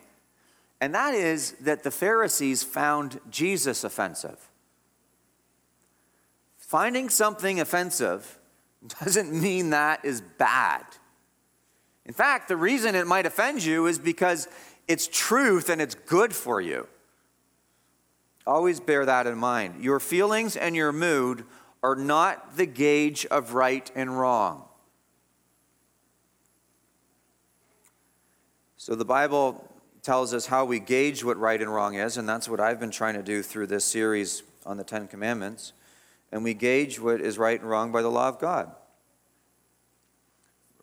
And 0.84 0.94
that 0.94 1.14
is 1.14 1.52
that 1.62 1.82
the 1.82 1.90
Pharisees 1.90 2.62
found 2.62 3.18
Jesus 3.30 3.84
offensive. 3.84 4.50
Finding 6.58 7.08
something 7.08 7.58
offensive 7.58 8.38
doesn't 9.00 9.32
mean 9.32 9.70
that 9.70 10.04
is 10.04 10.20
bad. 10.20 10.84
In 12.04 12.12
fact, 12.12 12.48
the 12.48 12.56
reason 12.58 12.94
it 12.94 13.06
might 13.06 13.24
offend 13.24 13.64
you 13.64 13.86
is 13.86 13.98
because 13.98 14.46
it's 14.86 15.08
truth 15.10 15.70
and 15.70 15.80
it's 15.80 15.94
good 15.94 16.34
for 16.34 16.60
you. 16.60 16.86
Always 18.46 18.78
bear 18.78 19.06
that 19.06 19.26
in 19.26 19.38
mind. 19.38 19.82
Your 19.82 19.98
feelings 19.98 20.54
and 20.54 20.76
your 20.76 20.92
mood 20.92 21.46
are 21.82 21.96
not 21.96 22.58
the 22.58 22.66
gauge 22.66 23.24
of 23.30 23.54
right 23.54 23.90
and 23.94 24.20
wrong. 24.20 24.66
So 28.76 28.94
the 28.94 29.06
Bible 29.06 29.66
tells 30.04 30.34
us 30.34 30.46
how 30.46 30.66
we 30.66 30.78
gauge 30.78 31.24
what 31.24 31.38
right 31.38 31.60
and 31.60 31.72
wrong 31.72 31.94
is, 31.94 32.18
and 32.18 32.28
that's 32.28 32.46
what 32.46 32.60
I've 32.60 32.78
been 32.78 32.90
trying 32.90 33.14
to 33.14 33.22
do 33.22 33.42
through 33.42 33.68
this 33.68 33.86
series 33.86 34.42
on 34.66 34.76
the 34.76 34.84
Ten 34.84 35.08
Commandments. 35.08 35.72
And 36.30 36.44
we 36.44 36.52
gauge 36.52 37.00
what 37.00 37.22
is 37.22 37.38
right 37.38 37.58
and 37.58 37.68
wrong 37.68 37.90
by 37.90 38.02
the 38.02 38.10
law 38.10 38.28
of 38.28 38.38
God. 38.38 38.70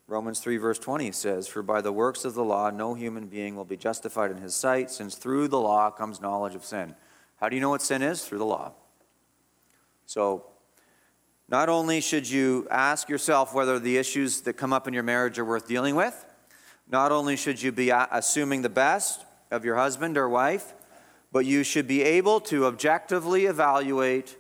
Romans 0.07 0.39
3, 0.39 0.57
verse 0.57 0.79
20 0.79 1.11
says, 1.11 1.47
For 1.47 1.61
by 1.61 1.81
the 1.81 1.91
works 1.91 2.25
of 2.25 2.33
the 2.33 2.43
law, 2.43 2.71
no 2.71 2.95
human 2.95 3.27
being 3.27 3.55
will 3.55 3.63
be 3.63 3.77
justified 3.77 4.31
in 4.31 4.37
his 4.37 4.55
sight, 4.55 4.89
since 4.89 5.15
through 5.15 5.47
the 5.49 5.59
law 5.59 5.91
comes 5.91 6.19
knowledge 6.19 6.55
of 6.55 6.65
sin. 6.65 6.95
How 7.39 7.47
do 7.47 7.55
you 7.55 7.61
know 7.61 7.69
what 7.69 7.81
sin 7.81 8.01
is? 8.01 8.25
Through 8.25 8.39
the 8.39 8.45
law. 8.45 8.73
So, 10.07 10.47
not 11.47 11.69
only 11.69 12.01
should 12.01 12.29
you 12.29 12.67
ask 12.71 13.07
yourself 13.07 13.53
whether 13.53 13.77
the 13.77 13.97
issues 13.97 14.41
that 14.41 14.53
come 14.53 14.73
up 14.73 14.87
in 14.87 14.93
your 14.93 15.03
marriage 15.03 15.37
are 15.37 15.45
worth 15.45 15.67
dealing 15.67 15.95
with, 15.95 16.25
not 16.91 17.11
only 17.11 17.37
should 17.37 17.61
you 17.61 17.71
be 17.71 17.91
uh, 17.91 18.05
assuming 18.11 18.61
the 18.61 18.69
best 18.69 19.25
of 19.49 19.63
your 19.63 19.77
husband 19.77 20.17
or 20.17 20.27
wife, 20.27 20.73
but 21.31 21.45
you 21.45 21.63
should 21.63 21.87
be 21.87 22.03
able 22.03 22.41
to 22.41 22.65
objectively 22.65 23.45
evaluate, 23.45 24.37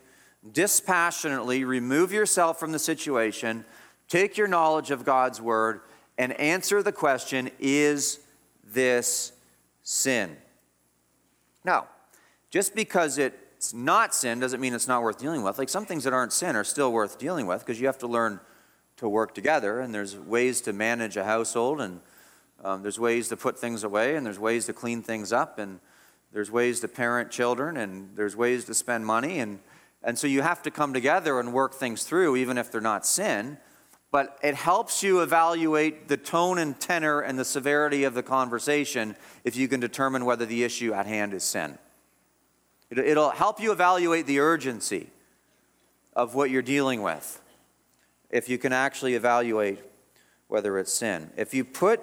dispassionately 0.51 1.63
remove 1.63 2.11
yourself 2.11 2.59
from 2.59 2.73
the 2.73 2.79
situation, 2.79 3.63
take 4.09 4.37
your 4.37 4.47
knowledge 4.47 4.91
of 4.91 5.05
God's 5.05 5.41
word, 5.41 5.81
and 6.17 6.33
answer 6.33 6.83
the 6.83 6.91
question 6.91 7.49
Is 7.59 8.19
this 8.63 9.31
sin? 9.81 10.35
Now, 11.63 11.87
just 12.49 12.75
because 12.75 13.17
it's 13.17 13.73
not 13.73 14.13
sin 14.13 14.41
doesn't 14.41 14.59
mean 14.59 14.73
it's 14.73 14.89
not 14.89 15.03
worth 15.03 15.17
dealing 15.17 15.41
with. 15.41 15.57
Like 15.57 15.69
some 15.69 15.85
things 15.85 16.03
that 16.03 16.11
aren't 16.11 16.33
sin 16.33 16.57
are 16.57 16.65
still 16.65 16.91
worth 16.91 17.17
dealing 17.17 17.47
with 17.47 17.59
because 17.59 17.79
you 17.79 17.87
have 17.87 17.99
to 17.99 18.07
learn 18.07 18.41
to 18.97 19.07
work 19.07 19.33
together, 19.33 19.79
and 19.79 19.95
there's 19.95 20.17
ways 20.17 20.59
to 20.61 20.73
manage 20.73 21.15
a 21.15 21.23
household 21.23 21.79
and 21.79 22.01
um, 22.63 22.83
there's 22.83 22.99
ways 22.99 23.27
to 23.29 23.37
put 23.37 23.57
things 23.57 23.83
away, 23.83 24.15
and 24.15 24.25
there's 24.25 24.39
ways 24.39 24.65
to 24.67 24.73
clean 24.73 25.01
things 25.01 25.33
up, 25.33 25.57
and 25.57 25.79
there's 26.31 26.51
ways 26.51 26.79
to 26.81 26.87
parent 26.87 27.31
children, 27.31 27.77
and 27.77 28.15
there's 28.15 28.35
ways 28.35 28.65
to 28.65 28.73
spend 28.73 29.05
money. 29.05 29.39
And, 29.39 29.59
and 30.03 30.17
so 30.17 30.27
you 30.27 30.41
have 30.41 30.61
to 30.63 30.71
come 30.71 30.93
together 30.93 31.39
and 31.39 31.53
work 31.53 31.73
things 31.73 32.03
through, 32.03 32.35
even 32.35 32.57
if 32.57 32.71
they're 32.71 32.81
not 32.81 33.05
sin. 33.05 33.57
But 34.11 34.37
it 34.43 34.55
helps 34.55 35.03
you 35.03 35.21
evaluate 35.21 36.07
the 36.07 36.17
tone 36.17 36.57
and 36.57 36.77
tenor 36.79 37.21
and 37.21 37.39
the 37.39 37.45
severity 37.45 38.03
of 38.03 38.13
the 38.13 38.23
conversation 38.23 39.15
if 39.43 39.55
you 39.55 39.67
can 39.67 39.79
determine 39.79 40.25
whether 40.25 40.45
the 40.45 40.63
issue 40.63 40.93
at 40.93 41.07
hand 41.07 41.33
is 41.33 41.43
sin. 41.43 41.77
It, 42.89 42.99
it'll 42.99 43.29
help 43.29 43.61
you 43.61 43.71
evaluate 43.71 44.27
the 44.27 44.39
urgency 44.39 45.09
of 46.13 46.35
what 46.35 46.49
you're 46.49 46.61
dealing 46.61 47.01
with 47.01 47.41
if 48.29 48.49
you 48.49 48.57
can 48.57 48.73
actually 48.73 49.15
evaluate 49.15 49.79
whether 50.47 50.77
it's 50.77 50.91
sin. 50.91 51.31
If 51.37 51.53
you 51.53 51.63
put 51.63 52.01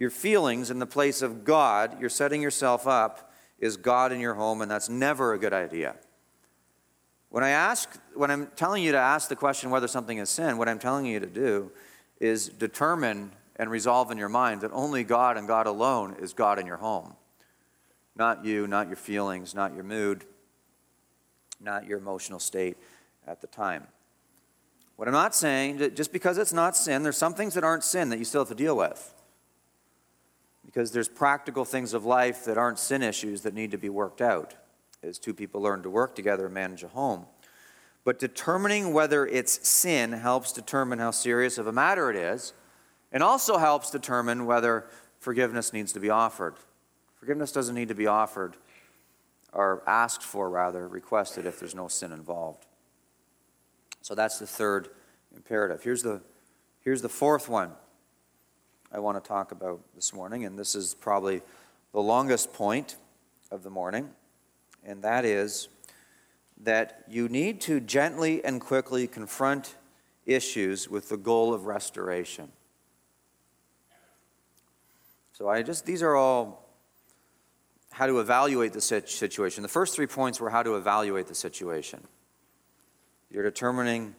your 0.00 0.10
feelings 0.10 0.70
in 0.70 0.78
the 0.78 0.86
place 0.86 1.20
of 1.20 1.44
God, 1.44 2.00
you're 2.00 2.08
setting 2.08 2.40
yourself 2.40 2.86
up 2.86 3.30
is 3.58 3.76
God 3.76 4.12
in 4.12 4.18
your 4.18 4.32
home, 4.32 4.62
and 4.62 4.70
that's 4.70 4.88
never 4.88 5.34
a 5.34 5.38
good 5.38 5.52
idea. 5.52 5.94
When 7.28 7.44
I 7.44 7.50
ask, 7.50 8.00
when 8.14 8.30
I'm 8.30 8.46
telling 8.56 8.82
you 8.82 8.92
to 8.92 8.98
ask 8.98 9.28
the 9.28 9.36
question 9.36 9.68
whether 9.68 9.86
something 9.86 10.16
is 10.16 10.30
sin, 10.30 10.56
what 10.56 10.70
I'm 10.70 10.78
telling 10.78 11.04
you 11.04 11.20
to 11.20 11.26
do 11.26 11.70
is 12.18 12.48
determine 12.48 13.32
and 13.56 13.70
resolve 13.70 14.10
in 14.10 14.16
your 14.16 14.30
mind 14.30 14.62
that 14.62 14.70
only 14.72 15.04
God 15.04 15.36
and 15.36 15.46
God 15.46 15.66
alone 15.66 16.16
is 16.18 16.32
God 16.32 16.58
in 16.58 16.66
your 16.66 16.78
home. 16.78 17.12
Not 18.16 18.42
you, 18.42 18.66
not 18.66 18.86
your 18.86 18.96
feelings, 18.96 19.54
not 19.54 19.74
your 19.74 19.84
mood, 19.84 20.24
not 21.60 21.86
your 21.86 21.98
emotional 21.98 22.40
state 22.40 22.78
at 23.26 23.42
the 23.42 23.46
time. 23.46 23.86
What 24.96 25.08
I'm 25.08 25.14
not 25.14 25.34
saying, 25.34 25.94
just 25.94 26.10
because 26.10 26.38
it's 26.38 26.54
not 26.54 26.74
sin, 26.74 27.02
there's 27.02 27.18
some 27.18 27.34
things 27.34 27.52
that 27.52 27.64
aren't 27.64 27.84
sin 27.84 28.08
that 28.08 28.18
you 28.18 28.24
still 28.24 28.40
have 28.40 28.48
to 28.48 28.54
deal 28.54 28.78
with 28.78 29.14
because 30.70 30.92
there's 30.92 31.08
practical 31.08 31.64
things 31.64 31.94
of 31.94 32.04
life 32.04 32.44
that 32.44 32.56
aren't 32.56 32.78
sin 32.78 33.02
issues 33.02 33.40
that 33.40 33.54
need 33.54 33.72
to 33.72 33.76
be 33.76 33.88
worked 33.88 34.20
out 34.20 34.54
as 35.02 35.18
two 35.18 35.34
people 35.34 35.60
learn 35.60 35.82
to 35.82 35.90
work 35.90 36.14
together 36.14 36.44
and 36.44 36.54
manage 36.54 36.84
a 36.84 36.88
home. 36.88 37.26
But 38.04 38.20
determining 38.20 38.92
whether 38.92 39.26
it's 39.26 39.66
sin 39.66 40.12
helps 40.12 40.52
determine 40.52 41.00
how 41.00 41.10
serious 41.10 41.58
of 41.58 41.66
a 41.66 41.72
matter 41.72 42.08
it 42.08 42.16
is, 42.16 42.52
and 43.10 43.20
also 43.20 43.58
helps 43.58 43.90
determine 43.90 44.46
whether 44.46 44.86
forgiveness 45.18 45.72
needs 45.72 45.92
to 45.94 45.98
be 45.98 46.08
offered. 46.08 46.54
Forgiveness 47.18 47.50
doesn't 47.50 47.74
need 47.74 47.88
to 47.88 47.94
be 47.96 48.06
offered, 48.06 48.56
or 49.52 49.82
asked 49.88 50.22
for, 50.22 50.48
rather, 50.48 50.86
requested 50.86 51.46
if 51.46 51.58
there's 51.58 51.74
no 51.74 51.88
sin 51.88 52.12
involved. 52.12 52.64
So 54.02 54.14
that's 54.14 54.38
the 54.38 54.46
third 54.46 54.90
imperative. 55.34 55.82
Here's 55.82 56.04
the, 56.04 56.20
here's 56.80 57.02
the 57.02 57.08
fourth 57.08 57.48
one 57.48 57.72
I 58.92 58.98
want 58.98 59.22
to 59.22 59.28
talk 59.28 59.52
about 59.52 59.80
this 59.94 60.12
morning, 60.12 60.44
and 60.44 60.58
this 60.58 60.74
is 60.74 60.94
probably 60.94 61.42
the 61.92 62.00
longest 62.00 62.52
point 62.52 62.96
of 63.52 63.62
the 63.62 63.70
morning, 63.70 64.10
and 64.84 65.02
that 65.02 65.24
is 65.24 65.68
that 66.64 67.04
you 67.08 67.28
need 67.28 67.60
to 67.62 67.78
gently 67.78 68.44
and 68.44 68.60
quickly 68.60 69.06
confront 69.06 69.76
issues 70.26 70.88
with 70.88 71.08
the 71.08 71.16
goal 71.16 71.54
of 71.54 71.66
restoration. 71.66 72.50
So 75.32 75.48
I 75.48 75.62
just 75.62 75.86
these 75.86 76.02
are 76.02 76.16
all 76.16 76.68
how 77.92 78.06
to 78.06 78.18
evaluate 78.18 78.72
the 78.72 78.80
situation. 78.80 79.62
The 79.62 79.68
first 79.68 79.94
three 79.94 80.06
points 80.06 80.40
were 80.40 80.50
how 80.50 80.64
to 80.64 80.74
evaluate 80.74 81.28
the 81.28 81.34
situation. 81.34 82.00
You're 83.30 83.44
determining 83.44 84.16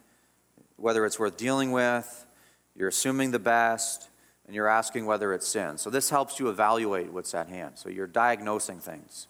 whether 0.77 1.05
it's 1.05 1.19
worth 1.19 1.35
dealing 1.35 1.73
with, 1.73 2.25
you're 2.75 2.89
assuming 2.89 3.31
the 3.31 3.39
best, 3.39 4.07
and 4.51 4.55
you're 4.57 4.67
asking 4.67 5.05
whether 5.05 5.33
it's 5.33 5.47
sin. 5.47 5.77
So 5.77 5.89
this 5.89 6.09
helps 6.09 6.37
you 6.37 6.49
evaluate 6.49 7.13
what's 7.13 7.33
at 7.33 7.47
hand. 7.47 7.75
So 7.75 7.87
you're 7.87 8.05
diagnosing 8.05 8.81
things. 8.81 9.27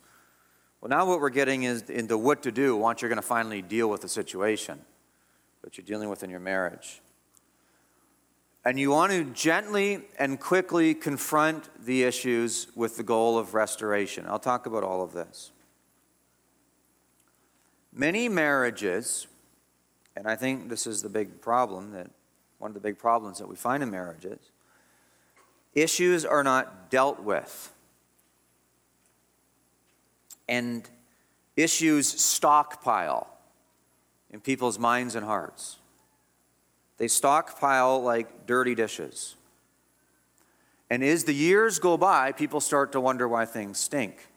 Well, 0.82 0.90
now 0.90 1.06
what 1.06 1.22
we're 1.22 1.30
getting 1.30 1.62
is 1.62 1.92
into 1.92 2.18
what 2.18 2.42
to 2.42 2.52
do 2.52 2.76
once 2.76 3.04
you're 3.04 3.10
going 3.10 3.22
to 3.22 3.22
finally 3.22 3.62
deal 3.62 3.88
with 3.88 4.02
the 4.02 4.08
situation 4.08 4.82
that 5.62 5.78
you're 5.78 5.86
dealing 5.86 6.10
with 6.10 6.24
in 6.24 6.32
your 6.32 6.40
marriage. 6.40 7.02
And 8.66 8.80
you 8.80 8.90
want 8.90 9.12
to 9.12 9.26
gently 9.26 10.02
and 10.18 10.40
quickly 10.40 10.96
confront 10.96 11.70
the 11.86 12.02
issues 12.02 12.70
with 12.76 12.98
the 12.98 13.04
goal 13.04 13.38
of 13.38 13.54
restoration. 13.54 14.26
I'll 14.28 14.40
talk 14.40 14.66
about 14.66 14.84
all 14.84 15.04
of 15.04 15.14
this. 15.14 15.52
Many 17.94 18.28
marriages, 18.28 19.28
and 20.16 20.28
I 20.28 20.36
think 20.36 20.70
this 20.70 20.88
is 20.88 21.04
the 21.04 21.10
big 21.10 21.42
problem 21.42 21.92
that 21.92 22.10
one 22.58 22.72
of 22.72 22.74
the 22.74 22.80
big 22.80 22.98
problems 22.98 23.38
that 23.38 23.48
we 23.48 23.56
find 23.56 23.84
in 23.84 23.92
marriages, 23.92 24.40
issues 25.74 26.26
are 26.26 26.44
not 26.44 26.90
dealt 26.90 27.22
with. 27.22 27.74
And 30.48 30.90
issues 31.56 32.08
stockpile 32.08 33.28
in 34.32 34.40
people's 34.40 34.80
minds 34.80 35.16
and 35.16 35.26
hearts. 35.26 35.78
They 36.98 37.08
stockpile 37.08 38.02
like 38.02 38.46
dirty 38.46 38.76
dishes. 38.76 39.36
And 40.90 41.04
as 41.04 41.24
the 41.24 41.34
years 41.34 41.80
go 41.80 41.98
by, 41.98 42.32
people 42.32 42.60
start 42.60 42.92
to 42.92 43.00
wonder 43.00 43.28
why 43.28 43.46
things 43.46 43.80
stink. 43.80 44.28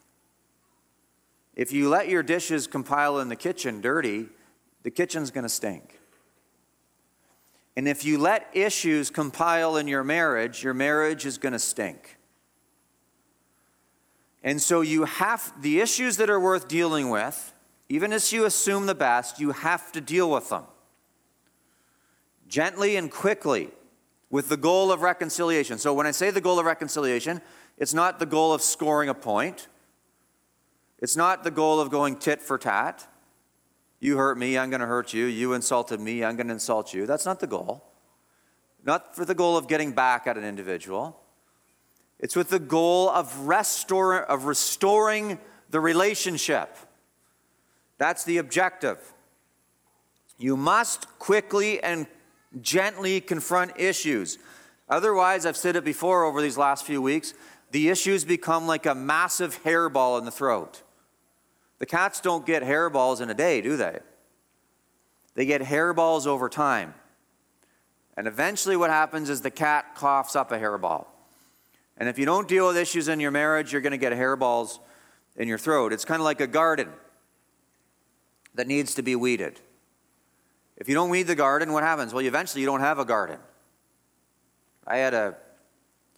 If 1.55 1.71
you 1.71 1.89
let 1.89 2.09
your 2.09 2.23
dishes 2.23 2.67
compile 2.67 3.19
in 3.19 3.29
the 3.29 3.35
kitchen 3.35 3.81
dirty, 3.81 4.27
the 4.83 4.91
kitchen's 4.91 5.31
going 5.31 5.43
to 5.43 5.49
stink. 5.49 5.99
And 7.77 7.87
if 7.87 8.05
you 8.05 8.17
let 8.17 8.49
issues 8.53 9.09
compile 9.09 9.75
in 9.77 9.87
your 9.87 10.03
marriage, 10.03 10.63
your 10.63 10.73
marriage 10.73 11.25
is 11.25 11.37
going 11.37 11.53
to 11.53 11.59
stink. 11.59 12.17
And 14.43 14.61
so 14.61 14.81
you 14.81 15.05
have 15.05 15.51
the 15.61 15.81
issues 15.81 16.17
that 16.17 16.29
are 16.29 16.39
worth 16.39 16.67
dealing 16.67 17.09
with, 17.09 17.53
even 17.89 18.13
as 18.13 18.31
you 18.31 18.45
assume 18.45 18.85
the 18.85 18.95
best, 18.95 19.39
you 19.39 19.51
have 19.51 19.91
to 19.91 20.01
deal 20.01 20.29
with 20.31 20.49
them 20.49 20.63
gently 22.47 22.95
and 22.95 23.11
quickly 23.11 23.69
with 24.29 24.49
the 24.49 24.57
goal 24.57 24.91
of 24.91 25.01
reconciliation. 25.01 25.77
So 25.77 25.93
when 25.93 26.07
I 26.07 26.11
say 26.11 26.29
the 26.29 26.41
goal 26.41 26.59
of 26.59 26.65
reconciliation, 26.65 27.41
it's 27.77 27.93
not 27.93 28.19
the 28.19 28.25
goal 28.25 28.53
of 28.53 28.61
scoring 28.61 29.09
a 29.09 29.13
point. 29.13 29.67
It's 30.99 31.15
not 31.15 31.43
the 31.43 31.51
goal 31.51 31.79
of 31.79 31.89
going 31.89 32.17
tit 32.17 32.41
for 32.41 32.57
tat. 32.57 33.07
You 34.05 34.17
hurt 34.17 34.37
me, 34.37 34.55
I'm 34.55 34.69
going 34.69 34.81
to 34.81 34.85
hurt 34.85 35.13
you. 35.13 35.25
You 35.25 35.53
insulted 35.53 35.99
me, 35.99 36.23
I'm 36.23 36.35
going 36.35 36.45
to 36.45 36.53
insult 36.53 36.93
you. 36.93 37.07
That's 37.07 37.25
not 37.25 37.39
the 37.39 37.47
goal. 37.47 37.83
Not 38.83 39.15
for 39.15 39.25
the 39.25 39.33
goal 39.33 39.57
of 39.57 39.67
getting 39.67 39.93
back 39.93 40.27
at 40.27 40.37
an 40.37 40.43
individual. 40.43 41.19
It's 42.19 42.35
with 42.35 42.49
the 42.49 42.59
goal 42.59 43.09
of, 43.09 43.47
restore, 43.47 44.21
of 44.21 44.45
restoring 44.45 45.39
the 45.71 45.79
relationship. 45.79 46.77
That's 47.97 48.23
the 48.23 48.37
objective. 48.37 48.99
You 50.37 50.55
must 50.55 51.07
quickly 51.17 51.81
and 51.81 52.05
gently 52.61 53.19
confront 53.21 53.71
issues. 53.75 54.37
Otherwise, 54.87 55.47
I've 55.47 55.57
said 55.57 55.75
it 55.75 55.83
before 55.83 56.25
over 56.25 56.43
these 56.43 56.59
last 56.59 56.85
few 56.85 57.01
weeks, 57.01 57.33
the 57.71 57.89
issues 57.89 58.23
become 58.23 58.67
like 58.67 58.85
a 58.85 58.93
massive 58.93 59.63
hairball 59.63 60.19
in 60.19 60.25
the 60.25 60.31
throat. 60.31 60.83
The 61.79 61.85
cats 61.85 62.21
don't 62.21 62.45
get 62.45 62.63
hairballs 62.63 63.21
in 63.21 63.29
a 63.29 63.33
day, 63.33 63.61
do 63.61 63.75
they? 63.77 63.99
They 65.33 65.45
get 65.45 65.61
hairballs 65.61 66.25
over 66.25 66.47
time. 66.47 66.93
And 68.17 68.27
eventually, 68.27 68.77
what 68.77 68.89
happens 68.89 69.29
is 69.29 69.41
the 69.41 69.51
cat 69.51 69.95
coughs 69.95 70.35
up 70.35 70.51
a 70.51 70.57
hairball. 70.57 71.07
And 71.97 72.07
if 72.07 72.17
you 72.17 72.25
don't 72.25 72.47
deal 72.47 72.67
with 72.67 72.77
issues 72.77 73.07
in 73.07 73.19
your 73.19 73.31
marriage, 73.31 73.71
you're 73.71 73.81
going 73.81 73.91
to 73.91 73.97
get 73.97 74.13
hairballs 74.13 74.79
in 75.35 75.47
your 75.47 75.57
throat. 75.57 75.91
It's 75.91 76.05
kind 76.05 76.21
of 76.21 76.25
like 76.25 76.39
a 76.39 76.47
garden 76.47 76.89
that 78.53 78.67
needs 78.67 78.95
to 78.95 79.01
be 79.01 79.15
weeded. 79.15 79.59
If 80.77 80.89
you 80.89 80.95
don't 80.95 81.09
weed 81.09 81.23
the 81.23 81.35
garden, 81.35 81.73
what 81.73 81.83
happens? 81.83 82.13
Well, 82.13 82.25
eventually 82.25 82.61
you 82.61 82.67
don't 82.67 82.81
have 82.81 82.99
a 82.99 83.05
garden. 83.05 83.39
I 84.87 84.97
had 84.97 85.13
a, 85.13 85.35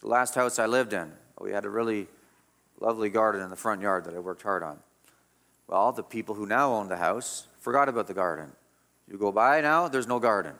the 0.00 0.08
last 0.08 0.34
house 0.34 0.58
I 0.58 0.66
lived 0.66 0.92
in, 0.92 1.12
we 1.40 1.52
had 1.52 1.64
a 1.64 1.70
really 1.70 2.08
lovely 2.80 3.08
garden 3.08 3.42
in 3.42 3.50
the 3.50 3.56
front 3.56 3.80
yard 3.80 4.04
that 4.04 4.14
I 4.14 4.18
worked 4.18 4.42
hard 4.42 4.62
on. 4.62 4.78
Well, 5.68 5.92
the 5.92 6.02
people 6.02 6.34
who 6.34 6.46
now 6.46 6.72
own 6.72 6.88
the 6.88 6.96
house 6.96 7.46
forgot 7.60 7.88
about 7.88 8.06
the 8.06 8.14
garden. 8.14 8.52
You 9.06 9.18
go 9.18 9.30
by 9.30 9.60
now, 9.60 9.86
there's 9.86 10.06
no 10.06 10.18
garden, 10.18 10.54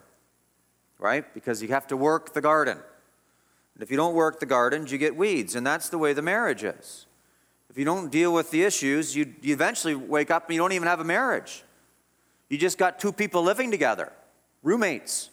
right? 0.99 1.25
Because 1.35 1.63
you 1.63 1.69
have 1.69 1.87
to 1.89 1.97
work 1.97 2.35
the 2.35 2.41
garden. 2.43 2.79
And 3.75 3.83
if 3.83 3.91
you 3.91 3.97
don't 3.97 4.15
work 4.15 4.39
the 4.39 4.47
gardens, 4.47 4.93
you 4.93 4.99
get 4.99 5.17
weeds, 5.17 5.55
and 5.55 5.67
that's 5.67 5.89
the 5.89 5.99
way 5.99 6.13
the 6.13 6.23
marriage 6.23 6.63
is. 6.63 7.07
If 7.71 7.79
you 7.79 7.85
don't 7.85 8.11
deal 8.11 8.33
with 8.33 8.51
the 8.51 8.63
issues, 8.63 9.17
you, 9.17 9.35
you 9.41 9.55
eventually 9.55 9.95
wake 9.95 10.31
up 10.31 10.47
and 10.47 10.55
you 10.55 10.61
don't 10.61 10.73
even 10.73 10.89
have 10.89 11.01
a 11.01 11.05
marriage. 11.05 11.63
You 12.49 12.59
just 12.59 12.79
got 12.79 12.99
two 12.99 13.13
people 13.13 13.43
living 13.43 13.71
together, 13.71 14.13
roommates, 14.63 15.31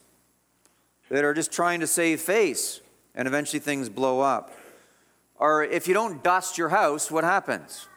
that 1.10 1.24
are 1.24 1.34
just 1.34 1.52
trying 1.52 1.82
to 1.82 1.88
save 1.88 2.22
face, 2.22 2.82
and 3.14 3.28
eventually 3.28 3.60
things 3.60 3.90
blow 3.90 4.22
up. 4.22 4.52
Or 5.38 5.64
if 5.64 5.88
you 5.88 5.94
don't 5.94 6.24
dust 6.24 6.58
your 6.58 6.70
house, 6.70 7.12
what 7.12 7.24
happens? 7.24 7.88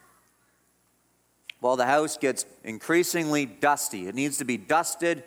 Well, 1.60 1.76
the 1.76 1.86
house 1.86 2.16
gets 2.16 2.46
increasingly 2.64 3.46
dusty. 3.46 4.06
It 4.06 4.14
needs 4.14 4.38
to 4.38 4.44
be 4.44 4.56
dusted 4.56 5.24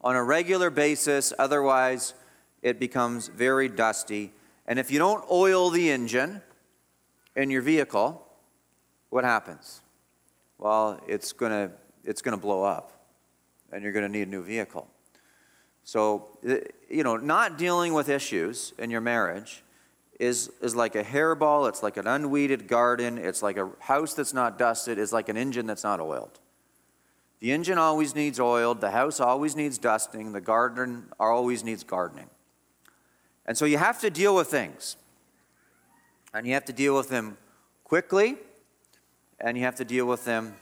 on 0.00 0.16
a 0.16 0.24
regular 0.24 0.70
basis, 0.70 1.32
otherwise, 1.38 2.14
it 2.62 2.80
becomes 2.80 3.28
very 3.28 3.68
dusty 3.68 4.32
and 4.70 4.78
if 4.78 4.92
you 4.92 5.00
don't 5.00 5.24
oil 5.28 5.70
the 5.70 5.90
engine 5.90 6.42
in 7.34 7.50
your 7.50 7.60
vehicle, 7.60 8.24
what 9.08 9.24
happens? 9.24 9.80
Well, 10.58 11.00
it's 11.08 11.32
going 11.32 11.50
to 11.50 11.74
it's 12.04 12.22
going 12.22 12.38
to 12.38 12.40
blow 12.40 12.62
up 12.62 12.92
and 13.72 13.82
you're 13.82 13.90
going 13.90 14.06
to 14.06 14.08
need 14.08 14.28
a 14.28 14.30
new 14.30 14.44
vehicle. 14.44 14.86
So, 15.82 16.38
you 16.88 17.02
know, 17.02 17.16
not 17.16 17.58
dealing 17.58 17.94
with 17.94 18.08
issues 18.08 18.72
in 18.78 18.90
your 18.90 19.00
marriage 19.00 19.64
is, 20.20 20.50
is 20.60 20.76
like 20.76 20.94
a 20.94 21.02
hairball, 21.02 21.66
it's 21.66 21.82
like 21.82 21.96
an 21.96 22.06
unweeded 22.06 22.68
garden, 22.68 23.16
it's 23.16 23.42
like 23.42 23.56
a 23.56 23.70
house 23.80 24.12
that's 24.12 24.34
not 24.34 24.58
dusted, 24.58 24.98
it's 24.98 25.14
like 25.14 25.30
an 25.30 25.36
engine 25.38 25.66
that's 25.66 25.82
not 25.82 25.98
oiled. 25.98 26.38
The 27.40 27.52
engine 27.52 27.78
always 27.78 28.14
needs 28.14 28.38
oiled, 28.38 28.82
the 28.82 28.90
house 28.90 29.18
always 29.18 29.56
needs 29.56 29.78
dusting, 29.78 30.32
the 30.32 30.40
garden 30.42 31.06
always 31.18 31.64
needs 31.64 31.82
gardening. 31.84 32.28
And 33.46 33.56
so 33.56 33.64
you 33.64 33.78
have 33.78 33.98
to 34.02 34.10
deal 34.10 34.36
with 34.36 34.48
things. 34.48 34.96
And 36.34 36.46
you 36.46 36.52
have 36.52 36.66
to 36.66 36.72
deal 36.74 36.94
with 36.94 37.08
them 37.08 37.38
quickly, 37.82 38.36
and 39.40 39.56
you 39.56 39.64
have 39.64 39.76
to 39.76 39.86
deal 39.86 40.04
with 40.04 40.26
them 40.26 40.54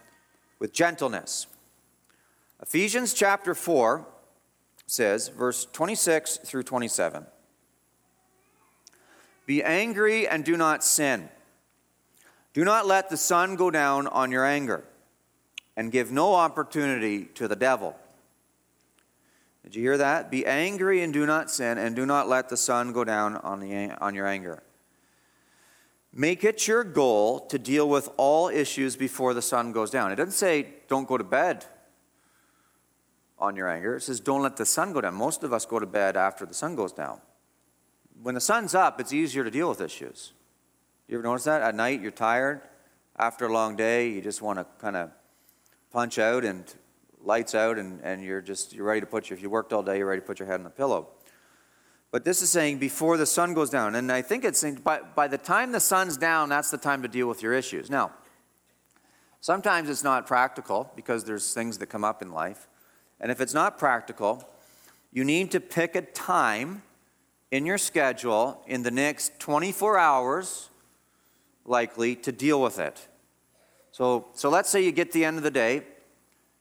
with 0.60 0.72
gentleness. 0.72 1.48
Ephesians 2.62 3.12
chapter 3.12 3.56
4 3.56 4.06
says, 4.86 5.28
verse 5.28 5.66
26 5.72 6.38
through 6.38 6.62
27 6.62 7.26
Be 9.48 9.64
angry 9.64 10.28
and 10.28 10.44
do 10.44 10.58
not 10.58 10.84
sin. 10.84 11.30
Do 12.52 12.66
not 12.66 12.86
let 12.86 13.08
the 13.08 13.16
sun 13.16 13.56
go 13.56 13.70
down 13.70 14.06
on 14.06 14.30
your 14.30 14.44
anger, 14.44 14.84
and 15.74 15.90
give 15.90 16.12
no 16.12 16.34
opportunity 16.34 17.24
to 17.36 17.48
the 17.48 17.56
devil. 17.56 17.96
Did 19.64 19.74
you 19.74 19.80
hear 19.80 19.96
that? 19.96 20.30
Be 20.30 20.44
angry 20.44 21.02
and 21.02 21.14
do 21.14 21.24
not 21.24 21.50
sin, 21.50 21.78
and 21.78 21.96
do 21.96 22.04
not 22.04 22.28
let 22.28 22.50
the 22.50 22.58
sun 22.58 22.92
go 22.92 23.04
down 23.04 23.36
on, 23.36 23.60
the, 23.60 23.96
on 24.02 24.14
your 24.14 24.26
anger. 24.26 24.62
Make 26.12 26.44
it 26.44 26.68
your 26.68 26.84
goal 26.84 27.40
to 27.46 27.58
deal 27.58 27.88
with 27.88 28.10
all 28.18 28.50
issues 28.50 28.96
before 28.96 29.32
the 29.32 29.40
sun 29.40 29.72
goes 29.72 29.88
down. 29.88 30.12
It 30.12 30.16
doesn't 30.16 30.32
say 30.32 30.74
don't 30.88 31.08
go 31.08 31.16
to 31.16 31.24
bed 31.24 31.64
on 33.38 33.56
your 33.56 33.70
anger. 33.70 33.96
It 33.96 34.02
says 34.02 34.20
don't 34.20 34.42
let 34.42 34.58
the 34.58 34.66
sun 34.66 34.92
go 34.92 35.00
down. 35.00 35.14
Most 35.14 35.42
of 35.42 35.54
us 35.54 35.64
go 35.64 35.78
to 35.78 35.86
bed 35.86 36.18
after 36.18 36.44
the 36.44 36.52
sun 36.52 36.76
goes 36.76 36.92
down. 36.92 37.22
When 38.22 38.34
the 38.34 38.40
sun's 38.40 38.74
up, 38.74 39.00
it's 39.00 39.12
easier 39.12 39.44
to 39.44 39.50
deal 39.50 39.68
with 39.68 39.80
issues. 39.80 40.32
You 41.06 41.18
ever 41.18 41.22
notice 41.22 41.44
that? 41.44 41.62
At 41.62 41.74
night, 41.74 42.00
you're 42.00 42.10
tired. 42.10 42.62
After 43.16 43.46
a 43.46 43.52
long 43.52 43.76
day, 43.76 44.10
you 44.10 44.20
just 44.20 44.42
want 44.42 44.58
to 44.58 44.66
kind 44.80 44.96
of 44.96 45.10
punch 45.90 46.18
out 46.18 46.44
and 46.44 46.64
lights 47.22 47.54
out 47.54 47.78
and, 47.78 48.00
and 48.02 48.22
you're 48.22 48.40
just 48.40 48.72
you're 48.72 48.86
ready 48.86 49.00
to 49.00 49.06
put 49.06 49.28
your 49.28 49.36
if 49.36 49.42
you 49.42 49.50
worked 49.50 49.72
all 49.72 49.82
day 49.82 49.98
you're 49.98 50.06
ready 50.06 50.20
to 50.20 50.26
put 50.26 50.38
your 50.38 50.46
head 50.46 50.54
on 50.54 50.64
the 50.64 50.70
pillow 50.70 51.08
but 52.10 52.24
this 52.24 52.42
is 52.42 52.50
saying 52.50 52.78
before 52.78 53.16
the 53.16 53.26
sun 53.26 53.54
goes 53.54 53.70
down 53.70 53.94
and 53.94 54.12
i 54.12 54.22
think 54.22 54.44
it's 54.44 54.58
saying 54.58 54.76
by, 54.76 55.00
by 55.16 55.26
the 55.26 55.38
time 55.38 55.72
the 55.72 55.80
sun's 55.80 56.16
down 56.16 56.48
that's 56.48 56.70
the 56.70 56.78
time 56.78 57.02
to 57.02 57.08
deal 57.08 57.26
with 57.26 57.42
your 57.42 57.52
issues 57.52 57.90
now 57.90 58.12
sometimes 59.40 59.88
it's 59.88 60.04
not 60.04 60.26
practical 60.26 60.90
because 60.94 61.24
there's 61.24 61.52
things 61.52 61.78
that 61.78 61.86
come 61.86 62.04
up 62.04 62.22
in 62.22 62.30
life 62.30 62.68
and 63.20 63.32
if 63.32 63.40
it's 63.40 63.54
not 63.54 63.78
practical 63.78 64.48
you 65.12 65.24
need 65.24 65.50
to 65.50 65.60
pick 65.60 65.96
a 65.96 66.02
time 66.02 66.82
in 67.50 67.66
your 67.66 67.78
schedule 67.78 68.62
in 68.66 68.82
the 68.82 68.90
next 68.90 69.38
24 69.38 69.98
hours 69.98 70.70
likely 71.64 72.14
to 72.14 72.32
deal 72.32 72.60
with 72.60 72.78
it 72.78 73.08
so 73.92 74.26
so 74.34 74.48
let's 74.48 74.68
say 74.70 74.82
you 74.82 74.92
get 74.92 75.12
the 75.12 75.24
end 75.24 75.36
of 75.36 75.42
the 75.42 75.50
day 75.50 75.82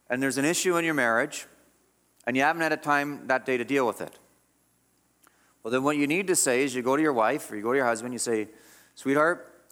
and 0.10 0.22
there's 0.22 0.38
an 0.38 0.46
issue 0.46 0.78
in 0.78 0.86
your 0.86 0.94
marriage 0.94 1.48
and 2.28 2.36
you 2.36 2.44
haven't 2.44 2.62
had 2.62 2.74
a 2.74 2.78
time 2.78 3.26
that 3.28 3.46
day 3.46 3.58
to 3.58 3.64
deal 3.64 3.88
with 3.88 4.02
it. 4.02 4.20
Well, 5.64 5.72
then 5.72 5.84
what 5.84 5.98
you 5.98 6.08
need 6.08 6.28
to 6.28 6.36
say 6.36 6.64
is 6.64 6.76
you 6.76 6.82
go 6.82 6.96
to 6.96 7.02
your 7.02 7.14
wife 7.14 7.52
or 7.52 7.56
you 7.56 7.64
go 7.64 7.72
to 7.72 7.78
your 7.78 7.86
husband, 7.86 8.14
you 8.14 8.20
say, 8.20 8.50
Sweetheart, 8.96 9.66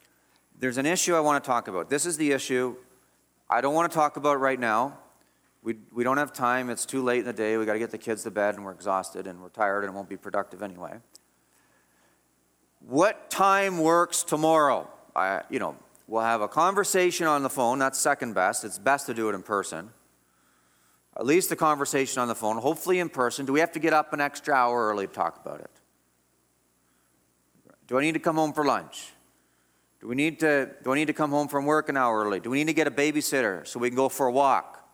there's 0.58 0.78
an 0.78 0.86
issue 0.86 1.16
I 1.16 1.20
want 1.20 1.44
to 1.44 1.48
talk 1.48 1.68
about. 1.68 1.90
This 1.90 2.06
is 2.06 2.18
the 2.18 2.32
issue. 2.32 2.76
I 3.50 3.62
don't 3.62 3.74
want 3.74 3.92
to 3.92 3.96
talk 3.96 4.18
about 4.18 4.40
right 4.40 4.60
now. 4.60 4.98
We, 5.66 5.76
we 5.92 6.06
don't 6.06 6.18
have 6.18 6.32
time. 6.32 6.70
It's 6.70 6.86
too 6.86 7.04
late 7.04 7.20
in 7.20 7.26
the 7.26 7.34
day. 7.34 7.58
we 7.58 7.66
got 7.66 7.74
to 7.74 7.80
get 7.80 7.92
the 7.92 7.98
kids 7.98 8.24
to 8.24 8.32
bed 8.32 8.56
and 8.56 8.64
we're 8.64 8.72
exhausted 8.72 9.28
and 9.28 9.42
we're 9.42 9.50
tired 9.50 9.84
and 9.84 9.94
won't 9.94 10.08
be 10.08 10.16
productive 10.16 10.64
anyway. 10.64 10.94
What 12.80 13.30
time 13.30 13.80
works 13.80 14.24
tomorrow? 14.24 14.88
I, 15.14 15.42
you 15.50 15.60
know, 15.60 15.76
we'll 16.08 16.22
have 16.22 16.40
a 16.40 16.48
conversation 16.48 17.28
on 17.28 17.44
the 17.44 17.50
phone. 17.50 17.80
That's 17.80 18.00
second 18.00 18.34
best. 18.34 18.64
It's 18.64 18.80
best 18.80 19.08
to 19.08 19.14
do 19.14 19.28
it 19.28 19.36
in 19.36 19.44
person 19.44 19.90
at 21.18 21.26
least 21.26 21.52
a 21.52 21.56
conversation 21.56 22.22
on 22.22 22.28
the 22.28 22.36
phone, 22.36 22.58
hopefully 22.58 23.00
in 23.00 23.10
person. 23.10 23.46
Do 23.46 23.54
we 23.54 23.60
have 23.62 23.72
to 23.74 23.80
get 23.80 23.94
up 23.94 24.12
an 24.14 24.20
extra 24.20 24.54
hour 24.54 24.90
early 24.90 25.08
to 25.08 25.14
talk 25.14 25.40
about 25.44 25.62
it? 25.62 25.70
Do 27.88 27.98
I 27.98 28.02
need 28.02 28.14
to 28.14 28.20
come 28.20 28.36
home 28.36 28.52
for 28.52 28.66
lunch? 28.66 29.14
Do, 30.02 30.08
we 30.08 30.16
need 30.16 30.40
to, 30.42 30.72
do 30.84 30.92
I 30.92 30.96
need 30.96 31.08
to 31.08 31.14
come 31.14 31.30
home 31.30 31.48
from 31.48 31.66
work 31.66 31.88
an 31.88 31.96
hour 31.96 32.24
early? 32.26 32.40
Do 32.40 32.50
we 32.50 32.58
need 32.58 32.68
to 32.68 32.74
get 32.74 32.88
a 32.88 32.92
babysitter 32.92 33.66
so 33.66 33.80
we 33.80 33.90
can 33.90 33.96
go 33.96 34.10
for 34.10 34.28
a 34.28 34.32
walk 34.32 34.85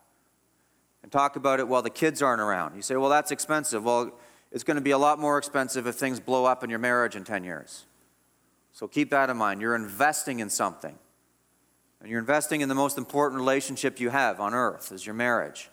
and 1.04 1.12
talk 1.12 1.36
about 1.36 1.60
it 1.60 1.68
while 1.68 1.82
the 1.82 1.90
kids 1.90 2.22
aren't 2.22 2.42
around? 2.42 2.76
You 2.76 2.82
say, 2.82 2.96
well, 2.96 3.10
that's 3.10 3.32
expensive. 3.32 3.84
Well, 3.84 4.12
it's 4.52 4.64
going 4.64 4.76
to 4.76 4.82
be 4.82 4.92
a 4.92 4.98
lot 4.98 5.20
more 5.20 5.38
expensive 5.38 5.88
if 5.88 5.96
things 5.96 6.20
blow 6.20 6.46
up 6.46 6.64
in 6.64 6.70
your 6.70 6.80
marriage 6.80 7.16
in 7.16 7.24
10 7.24 7.44
years. 7.44 7.86
So 8.74 8.88
keep 8.88 9.10
that 9.12 9.30
in 9.30 9.38
mind. 9.38 9.62
You're 9.62 9.76
investing 9.76 10.40
in 10.40 10.50
something. 10.50 10.98
And 12.02 12.10
you're 12.10 12.20
investing 12.20 12.62
in 12.62 12.70
the 12.70 12.76
most 12.76 12.98
important 12.98 13.40
relationship 13.40 14.00
you 14.00 14.10
have 14.10 14.40
on 14.40 14.54
earth 14.54 14.92
is 14.92 15.06
your 15.06 15.16
marriage. 15.16 15.70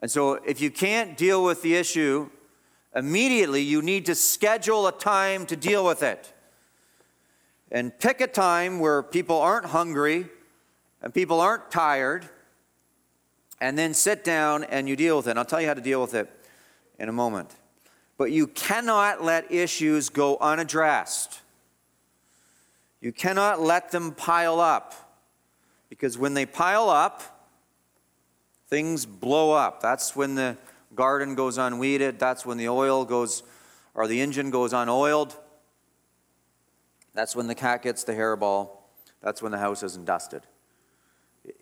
And 0.00 0.10
so, 0.10 0.34
if 0.34 0.60
you 0.60 0.70
can't 0.70 1.16
deal 1.16 1.42
with 1.42 1.62
the 1.62 1.74
issue 1.74 2.30
immediately, 2.94 3.62
you 3.62 3.82
need 3.82 4.06
to 4.06 4.14
schedule 4.14 4.86
a 4.86 4.92
time 4.92 5.46
to 5.46 5.56
deal 5.56 5.84
with 5.84 6.02
it. 6.02 6.32
And 7.72 7.98
pick 7.98 8.20
a 8.20 8.26
time 8.26 8.78
where 8.78 9.02
people 9.02 9.38
aren't 9.38 9.66
hungry 9.66 10.28
and 11.02 11.12
people 11.12 11.40
aren't 11.40 11.70
tired, 11.70 12.28
and 13.60 13.78
then 13.78 13.94
sit 13.94 14.24
down 14.24 14.64
and 14.64 14.88
you 14.88 14.96
deal 14.96 15.16
with 15.16 15.26
it. 15.26 15.30
And 15.30 15.38
I'll 15.38 15.44
tell 15.44 15.60
you 15.60 15.66
how 15.66 15.74
to 15.74 15.80
deal 15.80 16.00
with 16.00 16.14
it 16.14 16.30
in 16.98 17.08
a 17.08 17.12
moment. 17.12 17.54
But 18.18 18.32
you 18.32 18.46
cannot 18.46 19.22
let 19.22 19.50
issues 19.52 20.08
go 20.08 20.36
unaddressed. 20.38 21.40
You 23.00 23.12
cannot 23.12 23.60
let 23.60 23.90
them 23.90 24.12
pile 24.12 24.60
up. 24.60 24.94
Because 25.88 26.18
when 26.18 26.34
they 26.34 26.46
pile 26.46 26.90
up, 26.90 27.22
things 28.68 29.06
blow 29.06 29.52
up. 29.52 29.80
That's 29.80 30.16
when 30.16 30.34
the 30.34 30.56
garden 30.94 31.34
goes 31.34 31.58
unweeded. 31.58 32.18
That's 32.18 32.44
when 32.44 32.56
the 32.56 32.68
oil 32.68 33.04
goes, 33.04 33.42
or 33.94 34.08
the 34.08 34.20
engine 34.20 34.50
goes 34.50 34.72
unoiled. 34.72 35.36
That's 37.14 37.36
when 37.36 37.46
the 37.46 37.54
cat 37.54 37.82
gets 37.82 38.04
the 38.04 38.12
hairball. 38.12 38.70
That's 39.22 39.40
when 39.40 39.52
the 39.52 39.58
house 39.58 39.82
isn't 39.82 40.04
dusted. 40.04 40.42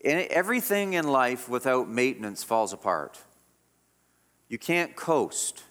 Everything 0.03 0.95
in 0.95 1.09
life 1.09 1.49
without 1.49 1.89
maintenance 1.89 2.43
falls 2.43 2.73
apart. 2.73 3.19
You 4.49 4.59
can't 4.59 4.95
coast. 4.95 5.65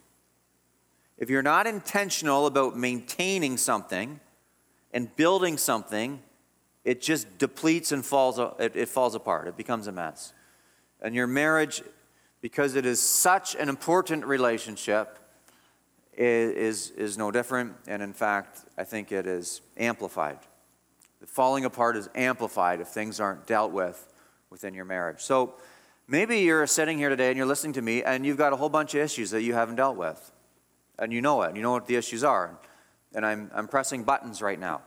if 1.17 1.29
you're 1.29 1.41
not 1.41 1.67
intentional 1.67 2.47
about 2.47 2.75
maintaining 2.75 3.57
something 3.57 4.19
and 4.91 5.15
building 5.15 5.57
something, 5.57 6.21
it 6.83 7.01
just 7.01 7.37
depletes 7.37 7.91
and 7.91 8.05
falls, 8.05 8.39
it, 8.59 8.75
it 8.75 8.89
falls 8.89 9.15
apart. 9.15 9.47
It 9.47 9.55
becomes 9.55 9.87
a 9.87 9.91
mess. 9.91 10.33
And 11.01 11.15
your 11.15 11.27
marriage, 11.27 11.81
because 12.41 12.75
it 12.75 12.85
is 12.85 13.01
such 13.01 13.55
an 13.55 13.69
important 13.69 14.25
relationship, 14.25 15.19
is, 16.15 16.91
is 16.91 17.17
no 17.17 17.31
different. 17.31 17.75
And 17.87 18.01
in 18.01 18.13
fact, 18.13 18.65
I 18.77 18.83
think 18.83 19.11
it 19.11 19.25
is 19.25 19.61
amplified. 19.77 20.39
The 21.23 21.27
falling 21.27 21.63
apart 21.63 21.95
is 21.95 22.09
amplified 22.15 22.81
if 22.81 22.89
things 22.89 23.21
aren't 23.21 23.47
dealt 23.47 23.71
with 23.71 24.11
within 24.49 24.73
your 24.73 24.83
marriage. 24.83 25.21
So 25.21 25.53
maybe 26.05 26.39
you're 26.39 26.67
sitting 26.67 26.97
here 26.97 27.07
today 27.07 27.29
and 27.29 27.37
you're 27.37 27.45
listening 27.45 27.71
to 27.73 27.81
me 27.81 28.03
and 28.03 28.25
you've 28.25 28.35
got 28.35 28.51
a 28.51 28.57
whole 28.57 28.67
bunch 28.67 28.93
of 28.93 28.99
issues 28.99 29.31
that 29.31 29.41
you 29.41 29.53
haven't 29.53 29.77
dealt 29.77 29.95
with. 29.95 30.33
And 30.99 31.13
you 31.13 31.21
know 31.21 31.41
it. 31.43 31.47
And 31.47 31.55
you 31.55 31.63
know 31.63 31.71
what 31.71 31.87
the 31.87 31.95
issues 31.95 32.25
are. 32.25 32.59
And 33.15 33.25
I'm, 33.25 33.49
I'm 33.55 33.69
pressing 33.69 34.03
buttons 34.03 34.41
right 34.41 34.59
now. 34.59 34.81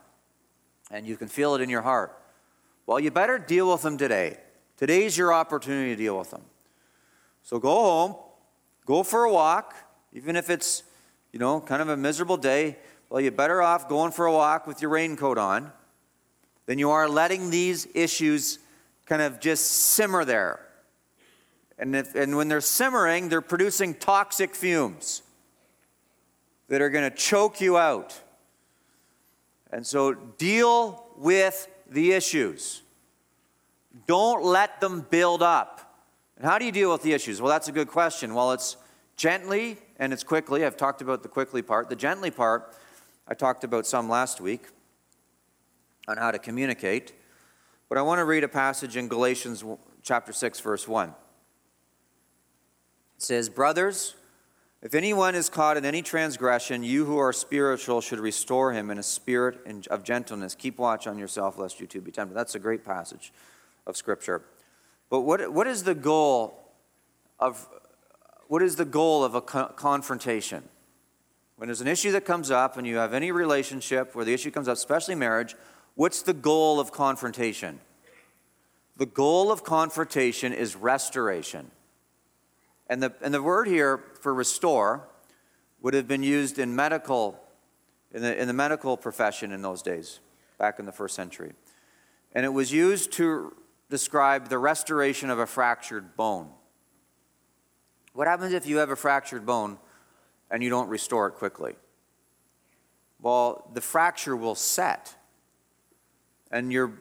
And 0.91 1.07
you 1.07 1.17
can 1.17 1.27
feel 1.27 1.55
it 1.55 1.61
in 1.61 1.71
your 1.71 1.81
heart. 1.81 2.15
Well, 2.85 2.99
you 2.99 3.09
better 3.09 3.39
deal 3.39 3.71
with 3.71 3.81
them 3.81 3.97
today. 3.97 4.37
Today's 4.77 5.17
your 5.17 5.33
opportunity 5.33 5.95
to 5.95 5.95
deal 5.95 6.19
with 6.19 6.29
them. 6.29 6.43
So 7.41 7.57
go 7.57 7.73
home, 7.73 8.15
go 8.85 9.01
for 9.01 9.23
a 9.23 9.33
walk, 9.33 9.73
even 10.13 10.35
if 10.35 10.51
it's, 10.51 10.83
you 11.33 11.39
know, 11.39 11.59
kind 11.59 11.81
of 11.81 11.89
a 11.89 11.97
miserable 11.97 12.37
day. 12.37 12.77
Well, 13.09 13.21
you're 13.21 13.31
better 13.31 13.63
off 13.63 13.89
going 13.89 14.11
for 14.11 14.27
a 14.27 14.31
walk 14.31 14.67
with 14.67 14.83
your 14.83 14.91
raincoat 14.91 15.39
on 15.39 15.71
than 16.67 16.77
you 16.77 16.91
are 16.91 17.09
letting 17.09 17.49
these 17.49 17.87
issues 17.95 18.59
kind 19.07 19.21
of 19.21 19.39
just 19.39 19.65
simmer 19.65 20.23
there. 20.23 20.59
And, 21.79 21.95
if, 21.95 22.13
and 22.13 22.35
when 22.35 22.49
they're 22.49 22.61
simmering, 22.61 23.29
they're 23.29 23.41
producing 23.41 23.95
toxic 23.95 24.53
fumes 24.53 25.23
that 26.67 26.81
are 26.81 26.89
going 26.89 27.09
to 27.09 27.15
choke 27.15 27.61
you 27.61 27.77
out. 27.77 28.19
And 29.71 29.85
so 29.85 30.13
deal 30.13 31.05
with 31.17 31.67
the 31.89 32.11
issues. 32.11 32.81
Don't 34.05 34.43
let 34.43 34.81
them 34.81 35.05
build 35.09 35.41
up. 35.41 36.03
And 36.35 36.45
how 36.45 36.59
do 36.59 36.65
you 36.65 36.71
deal 36.71 36.91
with 36.91 37.01
the 37.01 37.13
issues? 37.13 37.41
Well, 37.41 37.49
that's 37.49 37.67
a 37.67 37.71
good 37.71 37.87
question. 37.87 38.33
Well, 38.33 38.51
it's 38.51 38.75
gently 39.15 39.77
and 39.99 40.11
it's 40.11 40.23
quickly. 40.23 40.65
I've 40.65 40.77
talked 40.77 41.01
about 41.01 41.23
the 41.23 41.29
quickly 41.29 41.61
part. 41.61 41.89
The 41.89 41.95
gently 41.95 42.29
part, 42.29 42.75
I 43.27 43.33
talked 43.33 43.63
about 43.63 43.85
some 43.85 44.09
last 44.09 44.41
week 44.41 44.67
on 46.07 46.17
how 46.17 46.31
to 46.31 46.39
communicate. 46.39 47.13
But 47.89 47.97
I 47.97 48.01
want 48.01 48.19
to 48.19 48.25
read 48.25 48.43
a 48.43 48.47
passage 48.47 48.97
in 48.97 49.07
Galatians 49.07 49.63
chapter 50.01 50.33
6, 50.33 50.59
verse 50.59 50.87
1. 50.87 51.09
It 51.09 51.15
says, 53.17 53.49
Brothers, 53.49 54.15
if 54.81 54.93
anyone 54.93 55.35
is 55.35 55.49
caught 55.49 55.77
in 55.77 55.85
any 55.85 56.01
transgression, 56.01 56.83
you 56.83 57.05
who 57.05 57.17
are 57.17 57.33
spiritual 57.33 58.01
should 58.01 58.19
restore 58.19 58.73
him 58.73 58.91
in 58.91 58.97
a 58.97 59.03
spirit 59.03 59.59
of 59.89 60.03
gentleness. 60.03 60.53
Keep 60.53 60.77
watch 60.77 61.07
on 61.07 61.17
yourself, 61.17 61.57
lest 61.57 61.79
you 61.79 61.87
too 61.87 62.01
be 62.01 62.11
tempted. 62.11 62.35
That's 62.35 62.55
a 62.55 62.59
great 62.59 62.85
passage 62.85 63.33
of 63.85 63.97
Scripture. 63.97 64.43
But 65.09 65.21
what, 65.21 65.51
what 65.51 65.67
is 65.67 65.83
the 65.83 65.95
goal 65.95 66.63
of 67.39 67.67
what 68.47 68.61
is 68.61 68.77
the 68.77 68.85
goal 68.85 69.23
of 69.23 69.35
a 69.35 69.41
co- 69.41 69.73
confrontation? 69.75 70.63
When 71.57 71.67
there's 71.67 71.81
an 71.81 71.87
issue 71.87 72.11
that 72.11 72.23
comes 72.23 72.51
up 72.51 72.77
and 72.77 72.85
you 72.85 72.97
have 72.97 73.13
any 73.13 73.31
relationship 73.31 74.15
where 74.15 74.23
the 74.23 74.33
issue 74.33 74.51
comes 74.51 74.67
up, 74.67 74.75
especially 74.75 75.15
marriage, 75.15 75.55
what's 75.97 76.21
the 76.21 76.33
goal 76.33 76.79
of 76.79 76.93
confrontation? 76.93 77.81
The 78.95 79.05
goal 79.05 79.51
of 79.51 79.65
confrontation 79.65 80.53
is 80.53 80.77
restoration. 80.77 81.69
And 82.87 83.03
the, 83.03 83.13
and 83.21 83.33
the 83.33 83.43
word 83.43 83.67
here 83.67 84.01
for 84.21 84.33
restore 84.33 85.07
would 85.81 85.93
have 85.93 86.07
been 86.07 86.23
used 86.23 86.57
in 86.57 86.75
medical, 86.75 87.37
in 88.13 88.21
the, 88.21 88.39
in 88.39 88.47
the 88.47 88.53
medical 88.53 88.95
profession 88.95 89.51
in 89.51 89.61
those 89.61 89.81
days, 89.81 90.19
back 90.57 90.79
in 90.79 90.85
the 90.85 90.91
first 90.91 91.15
century. 91.15 91.51
And 92.33 92.45
it 92.45 92.53
was 92.53 92.71
used 92.71 93.11
to 93.13 93.53
describe 93.89 94.49
the 94.49 94.57
restoration 94.57 95.29
of 95.29 95.39
a 95.39 95.45
fractured 95.45 96.15
bone. 96.15 96.49
What 98.13 98.27
happens 98.27 98.53
if 98.53 98.65
you 98.65 98.77
have 98.77 98.89
a 98.89 98.95
fractured 98.95 99.45
bone 99.45 99.77
and 100.49 100.63
you 100.63 100.69
don't 100.69 100.89
restore 100.89 101.27
it 101.27 101.33
quickly? 101.33 101.75
Well, 103.21 103.69
the 103.73 103.81
fracture 103.81 104.35
will 104.35 104.55
set, 104.55 105.15
and 106.51 106.71
your 106.71 106.93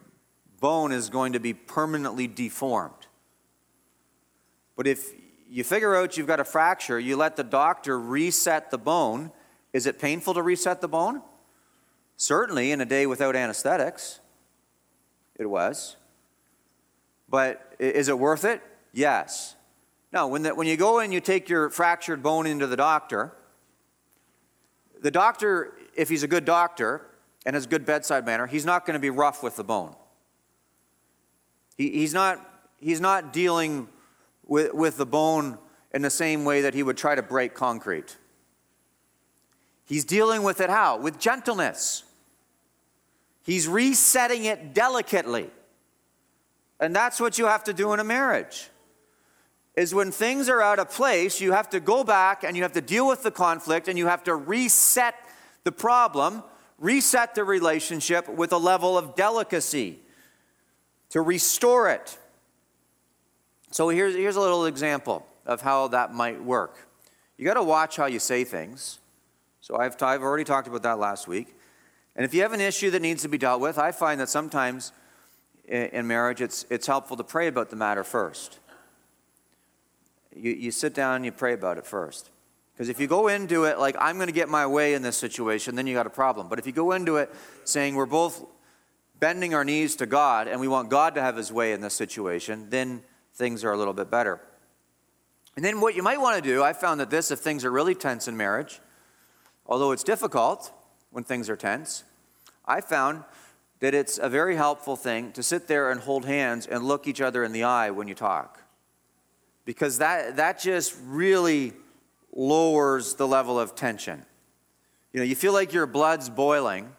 bone 0.61 0.93
is 0.93 1.11
going 1.11 1.33
to 1.35 1.41
be 1.41 1.55
permanently 1.55 2.27
deformed. 2.27 2.95
But 4.77 4.87
if 4.87 5.13
you 5.49 5.65
figure 5.65 5.97
out 5.97 6.17
you've 6.17 6.27
got 6.27 6.41
a 6.41 6.45
fracture, 6.45 6.99
you 6.99 7.17
let 7.17 7.37
the 7.37 7.45
doctor 7.45 7.99
reset 7.99 8.71
the 8.71 8.79
bone. 8.79 9.31
Is 9.73 9.87
it 9.87 9.99
painful 9.99 10.35
to 10.35 10.43
reset 10.43 10.81
the 10.81 10.89
bone? 10.89 11.23
Certainly, 12.17 12.73
in 12.73 12.81
a 12.81 12.87
day 12.87 13.07
without 13.07 13.37
anesthetics, 13.37 14.21
it 15.37 15.47
was. 15.47 15.97
But 17.29 17.75
is 17.79 18.09
it 18.09 18.19
worth 18.19 18.45
it? 18.45 18.63
Yes. 18.93 19.55
Now, 20.13 20.29
when, 20.29 20.43
the, 20.43 20.55
when 20.55 20.67
you 20.67 20.77
go 20.77 21.01
and 21.01 21.13
you 21.13 21.21
take 21.21 21.49
your 21.49 21.69
fractured 21.69 22.23
bone 22.23 22.47
into 22.47 22.67
the 22.67 22.77
doctor, 22.77 23.33
the 25.03 25.11
doctor, 25.11 25.75
if 25.95 26.09
he's 26.09 26.23
a 26.23 26.29
good 26.29 26.45
doctor 26.45 27.03
and 27.47 27.55
has 27.55 27.67
good 27.67 27.87
bedside 27.87 28.27
manner, 28.27 28.47
he's 28.47 28.67
not 28.67 28.85
going 28.85 28.95
to 28.95 29.01
be 29.01 29.09
rough 29.09 29.43
with 29.43 29.57
the 29.57 29.65
bone. 29.65 29.95
He, 31.79 31.91
he's, 31.91 32.13
not, 32.13 32.41
he's 32.81 33.01
not 33.01 33.33
dealing 33.33 33.89
with, 34.45 34.75
with 34.75 34.97
the 34.97 35.07
bone 35.07 35.57
in 35.95 36.03
the 36.03 36.11
same 36.11 36.45
way 36.45 36.63
that 36.63 36.75
he 36.75 36.83
would 36.83 36.97
try 36.97 37.15
to 37.15 37.23
break 37.23 37.55
concrete. 37.55 38.17
He's 39.87 40.05
dealing 40.05 40.43
with 40.43 40.61
it 40.61 40.69
how? 40.69 40.99
With 40.99 41.21
gentleness. 41.21 42.03
He's 43.45 43.69
resetting 43.69 44.45
it 44.45 44.75
delicately. 44.75 45.49
And 46.81 46.95
that's 46.95 47.21
what 47.21 47.39
you 47.39 47.47
have 47.47 47.63
to 47.65 47.73
do 47.73 47.93
in 47.93 48.01
a 48.01 48.05
marriage. 48.05 48.69
Is 49.77 49.95
when 49.95 50.11
things 50.11 50.49
are 50.49 50.61
out 50.61 50.81
of 50.81 50.91
place, 50.91 51.41
you 51.41 51.53
have 51.53 51.71
to 51.71 51.79
go 51.79 52.03
back 52.03 52.43
and 52.43 52.57
you 52.57 52.65
have 52.65 52.73
to 52.73 52.81
deal 52.81 53.07
with 53.07 53.23
the 53.23 53.31
conflict 53.31 53.87
and 53.87 53.97
you 53.97 54.09
have 54.09 54.25
to 54.25 54.35
reset 54.35 55.15
the 55.63 55.71
problem, 55.71 56.43
reset 56.79 57.35
the 57.35 57.45
relationship 57.45 58.29
with 58.29 58.53
a 58.53 58.59
level 58.59 58.99
of 58.99 59.15
delicacy 59.15 59.99
to 61.11 61.21
restore 61.21 61.89
it. 61.89 62.19
So 63.71 63.89
here's, 63.89 64.15
here's 64.15 64.37
a 64.37 64.41
little 64.41 64.67
example 64.67 65.27
of 65.45 65.61
how 65.61 65.89
that 65.89 66.12
might 66.12 66.43
work. 66.43 66.89
You 67.37 67.45
got 67.45 67.55
to 67.55 67.62
watch 67.62 67.97
how 67.97 68.07
you 68.07 68.19
say 68.19 68.45
things. 68.45 68.99
So 69.61 69.77
I've, 69.77 70.01
I've 70.03 70.23
already 70.23 70.45
talked 70.45 70.69
about 70.69 70.83
that 70.83 70.99
last 70.99 71.29
week. 71.29 71.55
And 72.15 72.25
if 72.25 72.33
you 72.33 72.43
have 72.43 72.53
an 72.53 72.61
issue 72.61 72.91
that 72.91 73.03
needs 73.03 73.23
to 73.23 73.29
be 73.29 73.39
dealt 73.39 73.61
with, 73.61 73.79
I 73.79 73.93
find 73.93 74.21
that 74.21 74.29
sometimes 74.29 74.93
in, 75.67 75.87
in 75.87 76.07
marriage 76.07 76.41
it's, 76.41 76.65
it's 76.71 76.87
helpful 76.87 77.17
to 77.17 77.25
pray 77.25 77.47
about 77.49 77.71
the 77.71 77.77
matter 77.77 78.05
first. 78.05 78.59
You, 80.35 80.53
you 80.53 80.71
sit 80.71 80.95
down 80.95 81.17
and 81.17 81.25
you 81.25 81.33
pray 81.33 81.53
about 81.53 81.79
it 81.79 81.87
first. 81.87 82.31
Because 82.77 82.91
if 82.91 83.01
you 83.01 83.07
go 83.07 83.29
into 83.29 83.65
it 83.65 83.79
like, 83.79 83.97
I'm 83.99 84.17
going 84.17 84.27
to 84.27 84.35
get 84.35 84.51
my 84.51 84.67
way 84.67 84.93
in 84.93 85.01
this 85.01 85.17
situation, 85.17 85.77
then 85.77 85.87
you 85.87 85.95
got 85.95 86.07
a 86.07 86.11
problem. 86.11 86.49
But 86.49 86.59
if 86.59 86.67
you 86.67 86.73
go 86.73 86.93
into 86.93 87.17
it 87.17 87.35
saying 87.65 87.95
we're 87.95 88.05
both 88.05 88.45
bending 89.19 89.55
our 89.55 89.65
knees 89.65 89.97
to 89.97 90.05
God 90.05 90.47
and 90.47 90.61
we 90.61 90.69
want 90.69 90.91
God 90.91 91.15
to 91.15 91.23
have 91.23 91.37
his 91.37 91.51
way 91.51 91.73
in 91.73 91.81
this 91.81 91.95
situation, 91.95 92.69
then 92.69 93.03
things 93.35 93.65
are 93.65 93.73
a 93.73 93.79
little 93.79 93.95
bit 93.95 94.11
better. 94.11 94.43
And 95.57 95.65
then 95.65 95.81
what 95.81 95.97
you 95.97 96.03
might 96.03 96.21
want 96.21 96.37
to 96.37 96.43
do, 96.43 96.62
I 96.62 96.75
found 96.75 97.01
that 97.01 97.09
this, 97.09 97.31
if 97.31 97.39
things 97.39 97.65
are 97.65 97.71
really 97.71 97.95
tense 97.95 98.29
in 98.29 98.37
marriage, 98.37 98.79
although 99.65 99.93
it's 99.93 100.05
difficult 100.05 100.71
when 101.11 101.25
things 101.25 101.49
are 101.49 101.57
tense, 101.57 102.05
I 102.67 102.83
found 102.83 103.25
that 103.81 103.95
it's 103.95 104.19
a 104.19 104.29
very 104.29 104.57
helpful 104.57 104.97
thing 104.97 105.33
to 105.33 105.43
sit 105.43 105.67
there 105.67 105.91
and 105.91 106.01
hold 106.01 106.27
hands 106.27 106.67
and 106.67 106.85
look 106.85 107.07
each 107.07 107.23
other 107.23 107.43
in 107.43 107.53
the 107.53 107.62
eye 107.62 107.91
when 107.91 108.07
you 108.07 108.15
talk. 108.15 108.61
Because 109.65 109.97
that, 109.99 110.37
that 110.37 110.61
just 110.61 110.95
really 111.05 111.73
lowers 112.37 113.14
the 113.14 113.27
level 113.27 113.59
of 113.59 113.75
tension. 113.75 114.25
You 115.12 115.20
know, 115.20 115.24
you 115.24 115.34
feel 115.34 115.53
like 115.53 115.72
your 115.72 115.87
blood's 115.87 116.28
boiling 116.28 116.93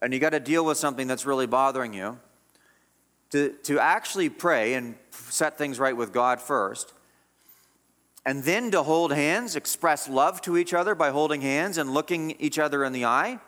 and 0.00 0.12
you 0.12 0.20
got 0.20 0.30
to 0.30 0.40
deal 0.40 0.64
with 0.64 0.78
something 0.78 1.08
that's 1.08 1.26
really 1.26 1.46
bothering 1.46 1.94
you 1.94 2.18
to, 3.30 3.50
to 3.64 3.80
actually 3.80 4.28
pray 4.28 4.74
and 4.74 4.94
set 5.10 5.58
things 5.58 5.80
right 5.80 5.96
with 5.96 6.12
God 6.12 6.40
first, 6.40 6.92
and 8.24 8.42
then 8.44 8.70
to 8.72 8.82
hold 8.82 9.12
hands, 9.12 9.56
express 9.56 10.08
love 10.08 10.40
to 10.42 10.56
each 10.56 10.74
other 10.74 10.94
by 10.94 11.10
holding 11.10 11.40
hands 11.40 11.78
and 11.78 11.90
looking 11.92 12.32
each 12.38 12.58
other 12.58 12.84
in 12.84 12.92
the 12.92 13.04
eye, 13.04 13.38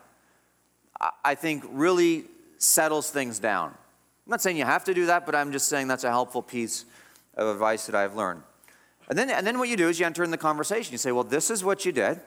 I 1.24 1.34
think 1.34 1.64
really 1.70 2.24
settles 2.58 3.10
things 3.10 3.38
down. 3.38 3.68
I'm 3.70 4.30
not 4.30 4.42
saying 4.42 4.56
you 4.56 4.64
have 4.64 4.84
to 4.84 4.94
do 4.94 5.06
that, 5.06 5.26
but 5.26 5.34
I'm 5.34 5.52
just 5.52 5.68
saying 5.68 5.88
that's 5.88 6.04
a 6.04 6.10
helpful 6.10 6.42
piece 6.42 6.84
of 7.34 7.48
advice 7.48 7.86
that 7.86 7.94
I've 7.94 8.16
learned. 8.16 8.42
And 9.08 9.18
then, 9.18 9.30
and 9.30 9.46
then 9.46 9.58
what 9.58 9.68
you 9.68 9.76
do 9.76 9.88
is 9.88 9.98
you 9.98 10.06
enter 10.06 10.22
in 10.22 10.30
the 10.30 10.38
conversation. 10.38 10.92
You 10.92 10.98
say, 10.98 11.12
well, 11.12 11.24
this 11.24 11.50
is 11.50 11.64
what 11.64 11.84
you 11.84 11.92
did. 11.92 12.20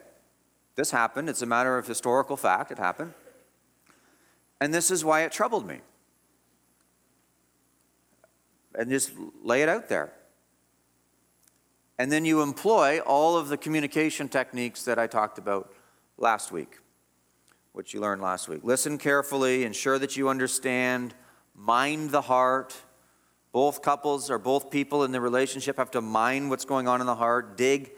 This 0.74 0.90
happened. 0.90 1.28
It's 1.28 1.42
a 1.42 1.46
matter 1.46 1.78
of 1.78 1.86
historical 1.86 2.36
fact. 2.36 2.72
It 2.72 2.78
happened. 2.78 3.14
And 4.60 4.74
this 4.74 4.90
is 4.90 5.04
why 5.04 5.22
it 5.22 5.32
troubled 5.32 5.66
me 5.66 5.80
and 8.74 8.90
just 8.90 9.12
lay 9.42 9.62
it 9.62 9.68
out 9.68 9.88
there. 9.88 10.12
And 11.98 12.10
then 12.10 12.24
you 12.24 12.42
employ 12.42 13.00
all 13.00 13.36
of 13.36 13.48
the 13.48 13.56
communication 13.56 14.28
techniques 14.28 14.84
that 14.84 14.98
I 14.98 15.06
talked 15.06 15.38
about 15.38 15.72
last 16.16 16.50
week, 16.50 16.78
which 17.72 17.94
you 17.94 18.00
learned 18.00 18.22
last 18.22 18.48
week. 18.48 18.60
Listen 18.64 18.98
carefully, 18.98 19.64
ensure 19.64 19.98
that 19.98 20.16
you 20.16 20.28
understand, 20.28 21.14
mind 21.54 22.10
the 22.10 22.22
heart. 22.22 22.74
Both 23.52 23.82
couples 23.82 24.30
or 24.30 24.38
both 24.38 24.70
people 24.70 25.04
in 25.04 25.12
the 25.12 25.20
relationship 25.20 25.76
have 25.76 25.90
to 25.92 26.00
mind 26.00 26.48
what's 26.48 26.64
going 26.64 26.88
on 26.88 27.00
in 27.00 27.06
the 27.06 27.14
heart, 27.14 27.56
dig, 27.58 27.92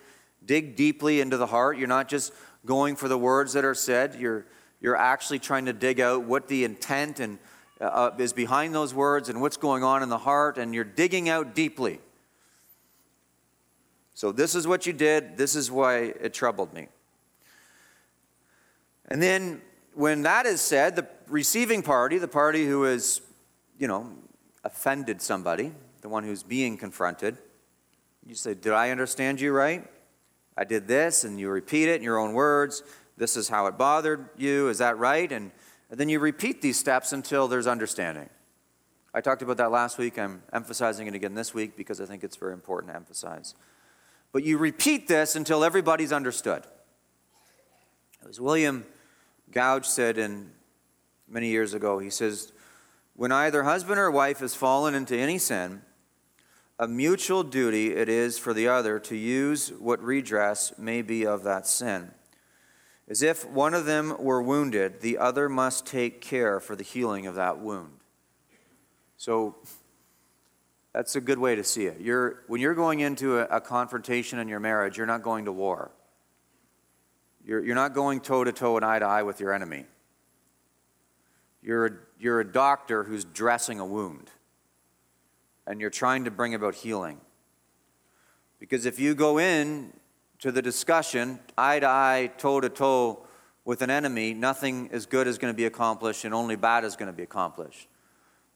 dig 0.44 0.74
deeply 0.74 1.20
into 1.20 1.36
the 1.36 1.46
heart. 1.46 1.78
You're 1.78 1.88
not 1.88 2.08
just 2.08 2.32
going 2.66 2.96
for 2.96 3.08
the 3.08 3.16
words 3.16 3.52
that 3.52 3.64
are 3.64 3.74
said, 3.74 4.16
you're, 4.18 4.46
you're 4.80 4.96
actually 4.96 5.38
trying 5.38 5.66
to 5.66 5.72
dig 5.72 6.00
out 6.00 6.24
what 6.24 6.48
the 6.48 6.64
intent 6.64 7.20
and 7.20 7.38
uh, 7.80 7.84
uh 7.84 8.16
is 8.18 8.32
behind 8.32 8.74
those 8.74 8.92
words 8.94 9.28
and 9.28 9.40
what's 9.40 9.56
going 9.56 9.82
on 9.82 10.02
in 10.02 10.08
the 10.08 10.18
heart, 10.18 10.58
and 10.58 10.74
you're 10.74 10.84
digging 10.84 11.28
out 11.28 11.54
deeply. 11.54 12.00
So, 14.14 14.30
this 14.30 14.54
is 14.54 14.66
what 14.66 14.86
you 14.86 14.92
did. 14.92 15.36
This 15.36 15.56
is 15.56 15.70
why 15.70 16.14
it 16.20 16.32
troubled 16.32 16.72
me. 16.72 16.86
And 19.08 19.20
then, 19.20 19.60
when 19.94 20.22
that 20.22 20.46
is 20.46 20.60
said, 20.60 20.94
the 20.94 21.08
receiving 21.28 21.82
party, 21.82 22.18
the 22.18 22.28
party 22.28 22.64
who 22.64 22.84
is, 22.84 23.20
you 23.78 23.88
know, 23.88 24.12
offended 24.64 25.22
somebody, 25.22 25.72
the 26.00 26.08
one 26.08 26.24
who's 26.24 26.42
being 26.42 26.76
confronted, 26.76 27.38
you 28.26 28.34
say, 28.34 28.54
Did 28.54 28.72
I 28.72 28.90
understand 28.90 29.40
you 29.40 29.52
right? 29.52 29.86
I 30.56 30.64
did 30.64 30.88
this, 30.88 31.24
and 31.24 31.38
you 31.38 31.50
repeat 31.50 31.88
it 31.88 31.96
in 31.96 32.02
your 32.02 32.18
own 32.18 32.32
words. 32.32 32.82
This 33.16 33.36
is 33.36 33.48
how 33.48 33.66
it 33.66 33.76
bothered 33.76 34.28
you. 34.36 34.68
Is 34.68 34.78
that 34.78 34.98
right? 34.98 35.30
And, 35.30 35.50
and 35.90 36.00
then 36.00 36.08
you 36.08 36.18
repeat 36.18 36.62
these 36.62 36.78
steps 36.78 37.12
until 37.12 37.48
there's 37.48 37.66
understanding. 37.66 38.28
I 39.12 39.20
talked 39.20 39.42
about 39.42 39.58
that 39.58 39.70
last 39.70 39.98
week. 39.98 40.18
I'm 40.18 40.42
emphasizing 40.52 41.06
it 41.06 41.14
again 41.14 41.34
this 41.34 41.54
week 41.54 41.76
because 41.76 42.00
I 42.00 42.06
think 42.06 42.24
it's 42.24 42.36
very 42.36 42.52
important 42.52 42.92
to 42.92 42.96
emphasize. 42.96 43.54
But 44.32 44.42
you 44.42 44.58
repeat 44.58 45.06
this 45.06 45.36
until 45.36 45.62
everybody's 45.62 46.12
understood. 46.12 46.64
It 48.20 48.26
was 48.26 48.40
William 48.40 48.84
Gouge 49.52 49.86
said 49.86 50.18
in 50.18 50.50
many 51.28 51.48
years 51.48 51.74
ago, 51.74 51.98
he 51.98 52.10
says, 52.10 52.52
when 53.14 53.32
either 53.32 53.62
husband 53.62 53.98
or 53.98 54.10
wife 54.10 54.40
has 54.40 54.54
fallen 54.54 54.94
into 54.94 55.16
any 55.16 55.38
sin, 55.38 55.82
a 56.78 56.88
mutual 56.88 57.44
duty 57.44 57.94
it 57.94 58.08
is 58.08 58.38
for 58.38 58.52
the 58.52 58.66
other 58.68 58.98
to 58.98 59.16
use 59.16 59.70
what 59.78 60.02
redress 60.02 60.76
may 60.76 61.02
be 61.02 61.24
of 61.24 61.44
that 61.44 61.66
sin. 61.66 62.10
As 63.08 63.22
if 63.22 63.48
one 63.48 63.74
of 63.74 63.84
them 63.84 64.16
were 64.18 64.42
wounded, 64.42 65.00
the 65.00 65.18
other 65.18 65.48
must 65.48 65.86
take 65.86 66.20
care 66.20 66.58
for 66.58 66.74
the 66.74 66.82
healing 66.82 67.26
of 67.26 67.34
that 67.36 67.58
wound. 67.58 67.92
So 69.16 69.56
that's 70.92 71.14
a 71.14 71.20
good 71.20 71.38
way 71.38 71.54
to 71.54 71.62
see 71.62 71.86
it. 71.86 72.00
You're, 72.00 72.42
when 72.46 72.60
you're 72.60 72.74
going 72.74 73.00
into 73.00 73.38
a, 73.38 73.44
a 73.44 73.60
confrontation 73.60 74.38
in 74.38 74.48
your 74.48 74.60
marriage, 74.60 74.96
you're 74.96 75.06
not 75.06 75.22
going 75.22 75.44
to 75.44 75.52
war. 75.52 75.90
You're, 77.44 77.62
you're 77.64 77.74
not 77.74 77.94
going 77.94 78.20
toe 78.20 78.42
to 78.42 78.52
toe 78.52 78.76
and 78.76 78.84
eye 78.84 78.98
to 78.98 79.04
eye 79.04 79.22
with 79.22 79.38
your 79.38 79.52
enemy. 79.52 79.84
You're 81.62 82.08
you're 82.24 82.40
a 82.40 82.52
doctor 82.52 83.04
who's 83.04 83.24
dressing 83.24 83.78
a 83.78 83.84
wound, 83.84 84.30
and 85.66 85.80
you're 85.80 85.90
trying 85.90 86.24
to 86.24 86.30
bring 86.30 86.54
about 86.54 86.74
healing. 86.74 87.20
Because 88.58 88.86
if 88.86 88.98
you 88.98 89.14
go 89.14 89.38
in 89.38 89.92
to 90.38 90.50
the 90.50 90.62
discussion 90.62 91.38
eye 91.58 91.80
to 91.80 91.86
eye, 91.86 92.30
toe 92.38 92.60
to 92.60 92.70
toe 92.70 93.26
with 93.66 93.82
an 93.82 93.90
enemy, 93.90 94.32
nothing 94.32 94.88
as 94.90 95.04
good 95.04 95.26
is 95.26 95.36
going 95.36 95.52
to 95.52 95.56
be 95.56 95.66
accomplished, 95.66 96.24
and 96.24 96.34
only 96.34 96.56
bad 96.56 96.82
is 96.82 96.96
going 96.96 97.08
to 97.08 97.16
be 97.16 97.22
accomplished. 97.22 97.88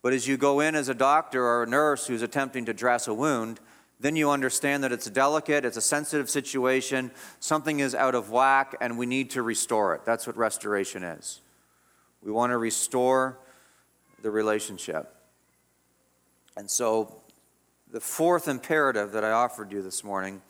But 0.01 0.15
as 0.15 0.27
you 0.27 0.39
go 0.39 0.61
in 0.61 0.75
as 0.75 0.89
a 0.89 0.95
doctor 0.95 1.45
or 1.45 1.65
a 1.65 1.67
nurse 1.67 2.07
who's 2.07 2.23
attempting 2.23 2.65
to 2.67 2.73
dress 2.73 3.07
a 3.07 3.13
wound, 3.13 3.61
then 4.01 4.17
you 4.17 4.31
understand 4.31 4.83
that 4.85 4.93
it's 4.93 5.11
delicate, 5.11 5.67
it's 5.67 5.77
a 5.77 5.83
sensitive 5.83 6.31
situation, 6.31 7.11
something 7.41 7.81
is 7.81 7.95
out 7.95 8.15
of 8.15 8.31
whack, 8.31 8.77
and 8.81 8.97
we 8.97 9.05
need 9.05 9.29
to 9.31 9.43
restore 9.43 9.95
it. 9.95 10.07
That's 10.07 10.27
what 10.27 10.39
restoration 10.39 11.03
is. 11.03 11.43
We 12.23 12.33
want 12.33 12.53
to 12.53 12.59
restore 12.59 13.39
the 14.23 14.31
relationship. 14.31 15.15
And 16.57 16.71
so, 16.71 17.23
the 17.91 18.01
fourth 18.01 18.49
imperative 18.49 19.13
that 19.13 19.25
I 19.25 19.31
offered 19.31 19.73
you 19.73 19.81
this 19.81 20.05
morning 20.05 20.43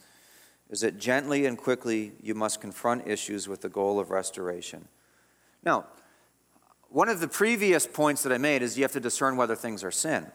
is 0.71 0.81
that 0.81 0.99
gently 0.99 1.47
and 1.47 1.57
quickly 1.57 2.13
you 2.21 2.35
must 2.35 2.61
confront 2.61 3.07
issues 3.07 3.47
with 3.47 3.61
the 3.61 3.69
goal 3.69 4.01
of 4.01 4.11
restoration. 4.11 4.89
Now, 5.65 5.87
one 6.91 7.09
of 7.09 7.21
the 7.21 7.29
previous 7.29 7.87
points 7.87 8.23
that 8.23 8.33
I 8.33 8.39
made 8.39 8.63
is 8.63 8.77
you 8.77 8.85
have 8.85 8.93
to 8.93 9.01
discern 9.01 9.37
whether 9.37 9.55
things 9.55 9.85
are 9.85 9.91
sin. 9.91 10.27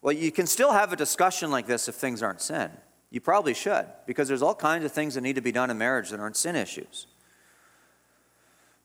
Well, 0.00 0.12
you 0.12 0.32
can 0.32 0.46
still 0.46 0.72
have 0.72 0.92
a 0.92 0.96
discussion 0.96 1.50
like 1.50 1.66
this 1.66 1.88
if 1.88 1.94
things 1.94 2.22
aren't 2.22 2.40
sin. 2.40 2.70
You 3.10 3.20
probably 3.20 3.54
should, 3.54 3.86
because 4.06 4.28
there's 4.28 4.42
all 4.42 4.54
kinds 4.54 4.84
of 4.84 4.92
things 4.92 5.14
that 5.14 5.20
need 5.20 5.36
to 5.36 5.42
be 5.42 5.52
done 5.52 5.70
in 5.70 5.78
marriage 5.78 6.10
that 6.10 6.20
aren't 6.20 6.36
sin 6.36 6.56
issues. 6.56 7.06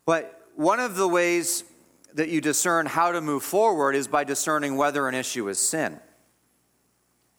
But 0.06 0.48
one 0.56 0.80
of 0.80 0.96
the 0.96 1.08
ways 1.08 1.64
that 2.14 2.30
you 2.30 2.42
discern 2.42 2.86
how 2.86 3.12
to 3.12 3.22
move 3.22 3.44
forward 3.44 3.96
is 3.96 4.08
by 4.08 4.24
discerning 4.24 4.76
whether 4.76 5.08
an 5.08 5.16
issue 5.16 5.48
is 5.48 5.60
sin. 5.60 6.00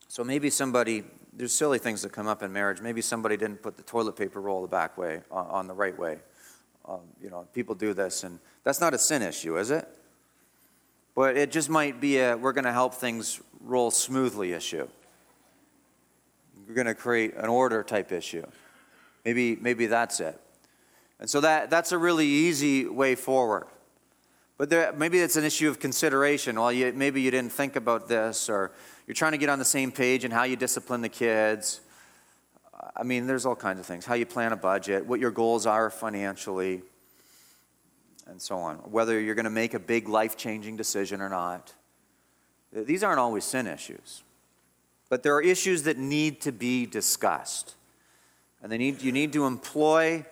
So 0.07 0.23
maybe 0.23 0.49
somebody, 0.49 1.03
there's 1.33 1.53
silly 1.53 1.79
things 1.79 2.01
that 2.01 2.11
come 2.11 2.27
up 2.27 2.43
in 2.43 2.51
marriage. 2.51 2.81
Maybe 2.81 3.01
somebody 3.01 3.37
didn't 3.37 3.61
put 3.61 3.77
the 3.77 3.83
toilet 3.83 4.15
paper 4.15 4.41
roll 4.41 4.61
the 4.61 4.67
back 4.67 4.97
way, 4.97 5.21
on, 5.31 5.45
on 5.47 5.67
the 5.67 5.73
right 5.73 5.97
way. 5.97 6.19
Um, 6.85 7.01
you 7.21 7.29
know, 7.29 7.47
people 7.53 7.75
do 7.75 7.93
this, 7.93 8.23
and 8.23 8.39
that's 8.63 8.81
not 8.81 8.93
a 8.93 8.97
sin 8.97 9.21
issue, 9.21 9.57
is 9.57 9.71
it? 9.71 9.87
But 11.15 11.37
it 11.37 11.51
just 11.51 11.69
might 11.69 12.01
be 12.01 12.19
a 12.19 12.35
we're 12.35 12.53
going 12.53 12.65
to 12.65 12.71
help 12.71 12.93
things 12.93 13.39
roll 13.61 13.91
smoothly 13.91 14.53
issue. 14.53 14.87
We're 16.67 16.75
going 16.75 16.87
to 16.87 16.95
create 16.95 17.35
an 17.35 17.49
order 17.49 17.83
type 17.83 18.11
issue. 18.11 18.45
Maybe, 19.25 19.57
maybe 19.57 19.85
that's 19.85 20.19
it. 20.19 20.39
And 21.19 21.29
so 21.29 21.41
that, 21.41 21.69
that's 21.69 21.91
a 21.91 21.97
really 21.97 22.25
easy 22.25 22.87
way 22.87 23.15
forward. 23.15 23.67
But 24.61 24.69
there, 24.69 24.93
maybe 24.93 25.17
it's 25.17 25.37
an 25.37 25.43
issue 25.43 25.69
of 25.69 25.79
consideration. 25.79 26.59
Well, 26.59 26.71
you, 26.71 26.93
maybe 26.93 27.19
you 27.19 27.31
didn't 27.31 27.51
think 27.51 27.75
about 27.75 28.07
this, 28.07 28.47
or 28.47 28.71
you're 29.07 29.15
trying 29.15 29.31
to 29.31 29.39
get 29.39 29.49
on 29.49 29.57
the 29.57 29.65
same 29.65 29.91
page 29.91 30.23
in 30.23 30.29
how 30.29 30.43
you 30.43 30.55
discipline 30.55 31.01
the 31.01 31.09
kids. 31.09 31.81
I 32.95 33.01
mean, 33.01 33.25
there's 33.25 33.47
all 33.47 33.55
kinds 33.55 33.79
of 33.79 33.87
things. 33.87 34.05
How 34.05 34.13
you 34.13 34.27
plan 34.27 34.53
a 34.53 34.55
budget, 34.55 35.07
what 35.07 35.19
your 35.19 35.31
goals 35.31 35.65
are 35.65 35.89
financially 35.89 36.83
and 38.27 38.39
so 38.39 38.59
on, 38.59 38.75
whether 38.91 39.19
you're 39.19 39.33
going 39.33 39.45
to 39.45 39.49
make 39.49 39.73
a 39.73 39.79
big 39.79 40.07
life 40.07 40.37
changing 40.37 40.77
decision 40.77 41.21
or 41.21 41.29
not. 41.29 41.73
These 42.71 43.03
aren't 43.03 43.19
always 43.19 43.45
sin 43.45 43.65
issues, 43.65 44.21
but 45.09 45.23
there 45.23 45.33
are 45.33 45.41
issues 45.41 45.81
that 45.83 45.97
need 45.97 46.39
to 46.41 46.51
be 46.51 46.85
discussed. 46.85 47.73
And 48.61 48.71
they 48.71 48.77
need, 48.77 49.01
you 49.01 49.11
need 49.11 49.33
to 49.33 49.47
employ 49.47 50.23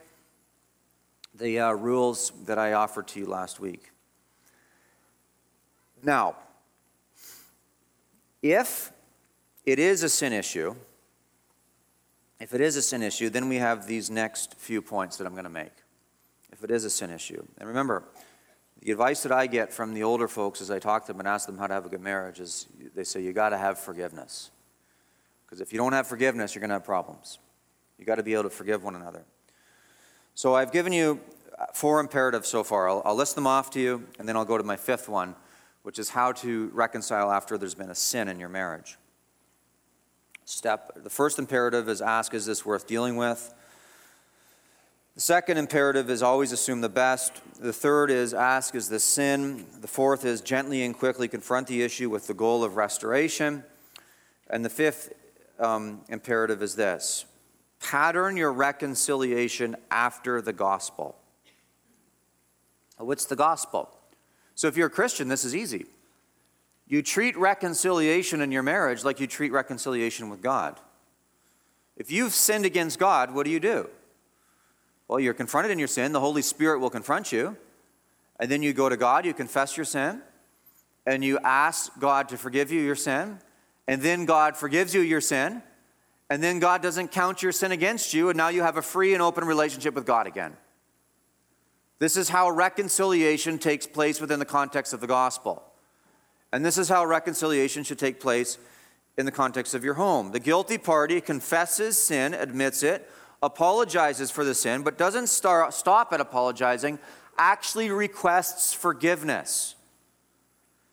the 1.34 1.62
uh, 1.62 1.72
rules 1.72 2.32
that 2.46 2.60
I 2.60 2.74
offered 2.74 3.08
to 3.08 3.20
you 3.20 3.26
last 3.26 3.60
week. 3.60 3.90
Now, 6.04 6.36
if 8.42 8.92
it 9.66 9.80
is 9.80 10.04
a 10.04 10.10
sin 10.10 10.34
issue, 10.34 10.76
if 12.40 12.54
it 12.54 12.62
is 12.62 12.76
a 12.78 12.82
sin 12.82 13.04
issue, 13.04 13.30
then 13.30 13.50
we 13.50 13.58
have 13.58 13.86
these 13.86 14.10
next 14.10 14.56
few 14.56 14.82
points 14.82 15.18
that 15.18 15.28
I'm 15.28 15.34
going 15.34 15.44
to 15.44 15.50
make 15.50 15.74
if 16.52 16.64
it 16.64 16.72
is 16.72 16.86
a 16.86 16.90
sin 16.90 17.12
issue. 17.12 17.46
And 17.58 17.68
remember, 17.68 18.04
the 18.82 18.92
advice 18.92 19.24
that 19.24 19.32
I 19.32 19.48
get 19.48 19.74
from 19.74 19.94
the 19.94 20.04
older 20.04 20.28
folks 20.28 20.62
as 20.62 20.72
I 20.72 20.80
talk 20.80 21.06
to 21.06 21.14
them 21.14 21.20
and 21.20 21.28
ask 21.28 21.46
them 21.46 21.58
how 21.58 21.68
to 21.68 21.74
have 21.74 21.86
a 21.86 21.90
good 21.90 22.02
marriage 22.02 22.40
is 22.40 22.68
they 22.96 23.04
say, 23.04 23.22
you 23.22 23.34
got 23.34 23.50
to 23.50 23.58
have 23.58 23.78
forgiveness. 23.78 24.52
Because 25.46 25.60
if 25.60 25.74
you 25.74 25.78
don't 25.78 25.94
have 25.94 26.08
forgiveness, 26.08 26.56
you're 26.56 26.62
going 26.62 26.70
to 26.70 26.76
have 26.76 26.86
problems. 26.86 27.40
You 27.98 28.06
got 28.06 28.16
to 28.16 28.24
be 28.24 28.34
able 28.34 28.44
to 28.44 28.50
forgive 28.50 28.84
one 28.84 28.96
another. 28.96 29.26
So 30.34 30.56
I've 30.56 30.72
given 30.72 30.94
you 30.94 31.20
four 31.74 32.00
imperatives 32.00 32.48
so 32.48 32.64
far. 32.64 32.88
I'll, 32.88 33.02
I'll 33.04 33.16
list 33.16 33.36
them 33.36 33.46
off 33.46 33.70
to 33.72 33.80
you, 33.82 34.08
and 34.18 34.30
then 34.30 34.38
I'll 34.38 34.46
go 34.46 34.58
to 34.58 34.64
my 34.64 34.78
fifth 34.78 35.10
one, 35.10 35.36
which 35.84 36.00
is 36.00 36.10
how 36.10 36.32
to 36.32 36.70
reconcile 36.74 37.32
after 37.32 37.58
there's 37.58 37.76
been 37.76 37.90
a 37.90 37.96
sin 37.96 38.28
in 38.28 38.40
your 38.40 38.50
marriage. 38.50 38.98
Step 40.46 41.04
the 41.04 41.10
first 41.10 41.38
imperative 41.38 41.88
is 41.88 42.02
ask, 42.02 42.34
is 42.34 42.46
this 42.46 42.66
worth 42.66 42.88
dealing 42.88 43.16
with? 43.16 43.54
The 45.16 45.22
second 45.22 45.58
imperative 45.58 46.10
is 46.10 46.24
always 46.24 46.52
assume 46.52 46.82
the 46.82 46.90
best. 46.90 47.34
The 47.60 47.74
third 47.74 48.10
is 48.10 48.34
ask, 48.34 48.74
is 48.74 48.90
this 48.90 49.04
sin? 49.04 49.66
The 49.82 49.88
fourth 49.88 50.26
is 50.26 50.42
gently 50.42 50.84
and 50.84 50.98
quickly 50.98 51.28
confront 51.28 51.68
the 51.68 51.84
issue 51.84 52.10
with 52.10 52.28
the 52.28 52.34
goal 52.34 52.64
of 52.64 52.78
restoration. 52.78 53.64
And 54.50 54.64
the 54.64 54.70
fifth 54.70 55.14
um, 55.60 56.02
imperative 56.10 56.64
is 56.64 56.76
this 56.76 57.26
pattern 57.80 58.38
your 58.38 58.52
reconciliation 58.52 59.76
after 59.92 60.42
the 60.42 60.54
gospel. 60.54 61.16
What's 62.98 63.26
the 63.26 63.36
gospel? 63.36 63.90
So 64.60 64.68
if 64.68 64.76
you're 64.76 64.88
a 64.88 64.90
Christian, 64.90 65.30
this 65.30 65.46
is 65.46 65.56
easy. 65.56 65.86
You 66.86 67.02
treat 67.02 67.38
reconciliation 67.38 68.42
in 68.42 68.52
your 68.52 68.62
marriage 68.62 69.06
like 69.06 69.22
you 69.22 69.26
treat 69.26 69.54
reconciliation 69.54 70.30
with 70.30 70.42
God. 70.42 70.78
If 71.96 72.12
you've 72.12 72.34
sinned 72.34 72.66
against 72.66 73.00
God, 73.00 73.34
what 73.34 73.46
do 73.46 73.52
you 73.52 73.62
do? 73.62 73.90
Well, 75.08 75.22
you're 75.22 75.34
confronted 75.34 75.72
in 75.72 75.80
your 75.80 75.88
sin, 75.88 76.12
the 76.12 76.20
Holy 76.20 76.42
Spirit 76.42 76.80
will 76.80 76.90
confront 76.90 77.32
you. 77.32 77.56
And 78.38 78.52
then 78.52 78.62
you 78.62 78.74
go 78.74 78.90
to 78.90 78.98
God, 78.98 79.26
you 79.26 79.34
confess 79.34 79.78
your 79.78 79.86
sin, 79.86 80.22
and 81.06 81.24
you 81.24 81.40
ask 81.40 81.98
God 81.98 82.28
to 82.28 82.38
forgive 82.38 82.70
you 82.70 82.82
your 82.82 82.98
sin. 82.98 83.40
And 83.88 84.02
then 84.02 84.26
God 84.26 84.58
forgives 84.58 84.94
you 84.94 85.00
your 85.00 85.22
sin. 85.22 85.64
and 86.30 86.44
then 86.44 86.60
God 86.60 86.82
doesn't 86.82 87.14
count 87.14 87.42
your 87.42 87.54
sin 87.54 87.72
against 87.72 88.14
you, 88.14 88.28
and 88.28 88.36
now 88.36 88.50
you 88.50 88.62
have 88.62 88.76
a 88.76 88.82
free 88.82 89.14
and 89.14 89.24
open 89.24 89.46
relationship 89.46 89.94
with 89.96 90.06
God 90.06 90.28
again. 90.28 90.58
This 92.00 92.16
is 92.16 92.30
how 92.30 92.50
reconciliation 92.50 93.60
takes 93.60 93.86
place 93.86 94.22
within 94.22 94.40
the 94.40 94.46
context 94.46 94.94
of 94.94 95.02
the 95.02 95.08
gospel. 95.08 95.64
And 96.52 96.66
this 96.66 96.78
is 96.78 96.90
how 96.90 97.06
reconciliation 97.06 97.84
should 97.84 98.00
take 98.00 98.20
place 98.20 98.58
in 99.18 99.26
the 99.26 99.32
context 99.32 99.76
of 99.76 99.84
your 99.84 99.96
home. 99.96 100.32
The 100.32 100.40
guilty 100.40 100.78
party 100.78 101.20
confesses 101.20 101.98
sin, 102.02 102.34
admits 102.34 102.84
it, 102.84 103.10
apologizes 103.44 104.32
for 104.32 104.44
the 104.44 104.56
sin, 104.56 104.82
but 104.82 104.98
doesn't 104.98 105.28
stop 105.28 106.14
at 106.14 106.22
apologizing, 106.22 107.00
actually 107.38 107.90
requests 107.90 108.74
forgiveness. 108.74 109.76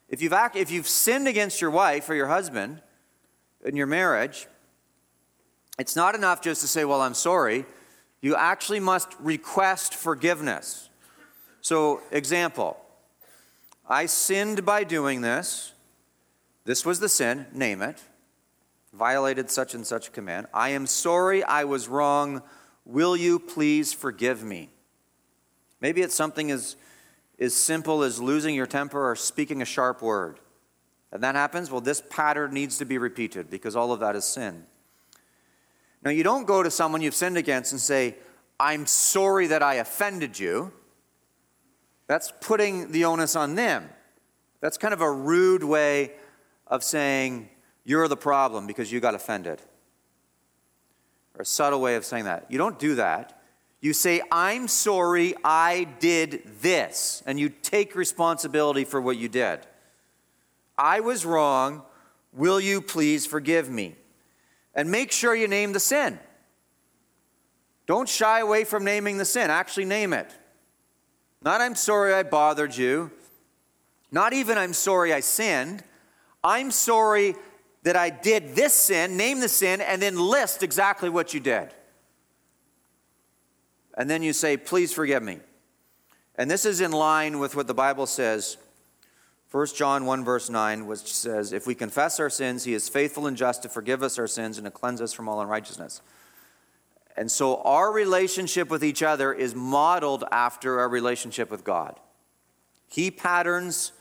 If 0.09 0.21
you've, 0.21 0.33
act, 0.33 0.55
if 0.55 0.71
you've 0.71 0.87
sinned 0.87 1.27
against 1.27 1.61
your 1.61 1.71
wife 1.71 2.09
or 2.09 2.15
your 2.15 2.27
husband 2.27 2.81
in 3.63 3.75
your 3.75 3.87
marriage, 3.87 4.47
it's 5.79 5.95
not 5.95 6.15
enough 6.15 6.41
just 6.41 6.61
to 6.61 6.67
say, 6.67 6.85
Well, 6.85 7.01
I'm 7.01 7.13
sorry. 7.13 7.65
You 8.19 8.35
actually 8.35 8.79
must 8.79 9.09
request 9.19 9.93
forgiveness. 9.93 10.86
So, 11.67 11.99
example 12.11 12.77
I 13.89 14.05
sinned 14.05 14.65
by 14.65 14.85
doing 14.85 15.19
this. 15.19 15.73
This 16.63 16.85
was 16.85 17.01
the 17.01 17.09
sin, 17.09 17.45
name 17.51 17.81
it. 17.81 18.01
Violated 18.93 19.51
such 19.51 19.73
and 19.73 19.85
such 19.85 20.13
command. 20.13 20.47
I 20.53 20.69
am 20.69 20.87
sorry 20.87 21.43
I 21.43 21.65
was 21.65 21.89
wrong. 21.89 22.41
Will 22.85 23.17
you 23.17 23.37
please 23.37 23.91
forgive 23.91 24.45
me? 24.45 24.69
Maybe 25.81 26.01
it's 26.01 26.15
something 26.15 26.51
as, 26.51 26.77
as 27.37 27.53
simple 27.53 28.01
as 28.01 28.21
losing 28.21 28.55
your 28.55 28.65
temper 28.65 29.11
or 29.11 29.17
speaking 29.17 29.61
a 29.61 29.65
sharp 29.65 30.01
word. 30.01 30.39
And 31.11 31.21
that 31.21 31.35
happens, 31.35 31.69
well, 31.69 31.81
this 31.81 32.01
pattern 32.09 32.53
needs 32.53 32.77
to 32.77 32.85
be 32.85 32.97
repeated 32.97 33.49
because 33.49 33.75
all 33.75 33.91
of 33.91 33.99
that 33.99 34.15
is 34.15 34.23
sin. 34.23 34.63
Now, 36.01 36.11
you 36.11 36.23
don't 36.23 36.47
go 36.47 36.63
to 36.63 36.71
someone 36.71 37.01
you've 37.01 37.13
sinned 37.13 37.37
against 37.37 37.73
and 37.73 37.81
say, 37.81 38.15
I'm 38.57 38.85
sorry 38.85 39.47
that 39.47 39.61
I 39.61 39.73
offended 39.73 40.39
you. 40.39 40.71
That's 42.07 42.33
putting 42.41 42.91
the 42.91 43.05
onus 43.05 43.35
on 43.35 43.55
them. 43.55 43.89
That's 44.61 44.77
kind 44.77 44.93
of 44.93 45.01
a 45.01 45.11
rude 45.11 45.63
way 45.63 46.13
of 46.65 46.83
saying, 46.83 47.49
You're 47.83 48.07
the 48.07 48.17
problem 48.17 48.65
because 48.65 48.91
you 48.91 48.99
got 48.99 49.13
offended. 49.13 49.61
Or 51.35 51.41
a 51.41 51.45
subtle 51.45 51.81
way 51.81 51.95
of 51.95 52.05
saying 52.05 52.25
that. 52.25 52.45
You 52.49 52.57
don't 52.57 52.79
do 52.79 52.95
that. 52.95 53.41
You 53.79 53.93
say, 53.93 54.21
I'm 54.31 54.67
sorry 54.67 55.35
I 55.43 55.83
did 55.99 56.41
this. 56.61 57.21
And 57.25 57.39
you 57.39 57.49
take 57.49 57.95
responsibility 57.95 58.85
for 58.85 58.99
what 58.99 59.17
you 59.17 59.29
did. 59.29 59.59
I 60.77 61.01
was 61.01 61.25
wrong. 61.25 61.83
Will 62.33 62.59
you 62.59 62.81
please 62.81 63.25
forgive 63.25 63.69
me? 63.69 63.95
And 64.73 64.89
make 64.89 65.11
sure 65.11 65.35
you 65.35 65.47
name 65.47 65.73
the 65.73 65.79
sin. 65.79 66.19
Don't 67.85 68.09
shy 68.09 68.39
away 68.39 68.63
from 68.63 68.83
naming 68.83 69.17
the 69.17 69.25
sin. 69.25 69.49
Actually, 69.49 69.85
name 69.85 70.13
it. 70.13 70.35
Not, 71.41 71.61
I'm 71.61 71.75
sorry 71.75 72.13
I 72.13 72.23
bothered 72.23 72.75
you. 72.75 73.11
Not 74.11 74.33
even, 74.33 74.57
I'm 74.57 74.73
sorry 74.73 75.13
I 75.13 75.19
sinned. 75.19 75.83
I'm 76.43 76.71
sorry 76.71 77.35
that 77.83 77.95
I 77.95 78.09
did 78.09 78.55
this 78.55 78.73
sin, 78.73 79.17
name 79.17 79.39
the 79.39 79.49
sin, 79.49 79.81
and 79.81 80.01
then 80.01 80.17
list 80.17 80.63
exactly 80.63 81.09
what 81.09 81.33
you 81.33 81.39
did. 81.39 81.69
And 83.97 84.09
then 84.09 84.21
you 84.21 84.33
say, 84.33 84.57
please 84.57 84.93
forgive 84.93 85.23
me. 85.23 85.39
And 86.35 86.49
this 86.49 86.65
is 86.65 86.81
in 86.81 86.91
line 86.91 87.39
with 87.39 87.55
what 87.55 87.67
the 87.67 87.73
Bible 87.73 88.05
says 88.05 88.57
1 89.49 89.67
John 89.75 90.05
1, 90.05 90.25
verse 90.25 90.49
9, 90.49 90.85
which 90.85 91.13
says, 91.13 91.53
If 91.53 91.65
we 91.65 91.73
confess 91.73 92.19
our 92.19 92.29
sins, 92.29 92.65
he 92.65 92.73
is 92.73 92.89
faithful 92.89 93.27
and 93.27 93.37
just 93.37 93.63
to 93.63 93.69
forgive 93.69 94.03
us 94.03 94.19
our 94.19 94.27
sins 94.27 94.57
and 94.57 94.65
to 94.65 94.71
cleanse 94.71 95.01
us 95.01 95.13
from 95.13 95.29
all 95.29 95.39
unrighteousness. 95.39 96.01
And 97.17 97.31
so 97.31 97.61
our 97.63 97.91
relationship 97.91 98.69
with 98.69 98.83
each 98.83 99.01
other 99.01 99.33
is 99.33 99.55
modeled 99.55 100.23
after 100.31 100.79
our 100.79 100.87
relationship 100.87 101.49
with 101.49 101.63
God. 101.63 101.99
He 102.87 103.09
patterns 103.09 103.91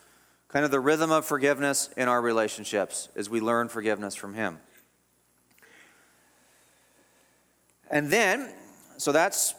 kind 0.49 0.67
of 0.67 0.71
the 0.71 0.81
rhythm 0.81 1.11
of 1.11 1.25
forgiveness 1.25 1.89
in 1.97 2.09
our 2.09 2.21
relationships 2.21 3.09
as 3.17 3.31
we 3.31 3.41
learn 3.41 3.69
forgiveness 3.69 4.15
from 4.15 4.35
Him. 4.35 4.59
And 7.91 8.11
then, 8.11 8.53
so 8.99 9.13
that's 9.13 9.55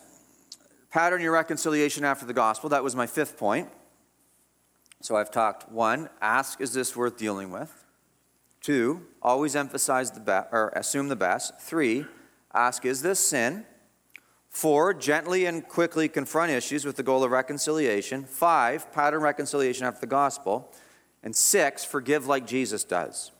pattern 0.91 1.21
your 1.21 1.33
reconciliation 1.33 2.05
after 2.05 2.25
the 2.25 2.33
gospel. 2.33 2.69
That 2.69 2.83
was 2.83 2.95
my 2.95 3.07
fifth 3.07 3.37
point. 3.37 3.69
So 5.01 5.15
I've 5.15 5.31
talked 5.31 5.71
one, 5.71 6.09
ask, 6.21 6.61
is 6.61 6.73
this 6.73 6.95
worth 6.95 7.17
dealing 7.17 7.49
with? 7.49 7.85
Two, 8.61 9.01
always 9.21 9.55
emphasize 9.55 10.11
the 10.11 10.19
best 10.19 10.49
or 10.51 10.69
assume 10.75 11.07
the 11.07 11.15
best. 11.15 11.59
Three, 11.59 12.05
ask, 12.57 12.85
is 12.85 13.01
this 13.01 13.19
sin? 13.19 13.65
Four, 14.49 14.93
gently 14.93 15.45
and 15.45 15.67
quickly 15.67 16.09
confront 16.09 16.51
issues 16.51 16.83
with 16.83 16.95
the 16.95 17.03
goal 17.03 17.23
of 17.23 17.31
reconciliation. 17.31 18.23
Five, 18.23 18.91
pattern 18.91 19.21
reconciliation 19.21 19.85
after 19.85 19.99
the 19.99 20.07
gospel. 20.07 20.73
And 21.21 21.35
six, 21.35 21.83
forgive 21.83 22.27
like 22.27 22.47
Jesus 22.47 22.83
does. 22.83 23.31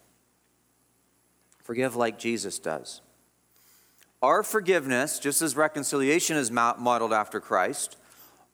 Forgive 1.63 1.95
like 1.95 2.19
Jesus 2.19 2.59
does. 2.59 3.01
Our 4.21 4.43
forgiveness, 4.43 5.19
just 5.19 5.41
as 5.41 5.55
reconciliation 5.55 6.37
is 6.37 6.51
modeled 6.51 7.13
after 7.13 7.39
Christ, 7.39 7.97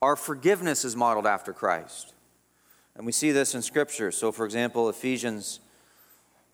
our 0.01 0.15
forgiveness 0.15 0.83
is 0.83 0.95
modeled 0.95 1.27
after 1.27 1.53
Christ. 1.53 2.13
And 2.95 3.05
we 3.05 3.11
see 3.11 3.31
this 3.31 3.55
in 3.55 3.61
Scripture. 3.61 4.11
So, 4.11 4.31
for 4.31 4.45
example, 4.45 4.89
Ephesians 4.89 5.59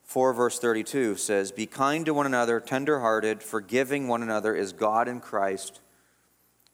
4, 0.10 0.34
verse 0.34 0.57
32 0.57 1.18
says, 1.18 1.51
Be 1.51 1.68
kind 1.68 2.03
to 2.07 2.16
one 2.16 2.26
another, 2.26 2.60
tenderhearted, 2.60 3.43
forgiving 3.43 4.07
one 4.07 4.24
another 4.24 4.55
as 4.55 4.74
God 4.74 5.07
in 5.07 5.20
Christ 5.20 5.82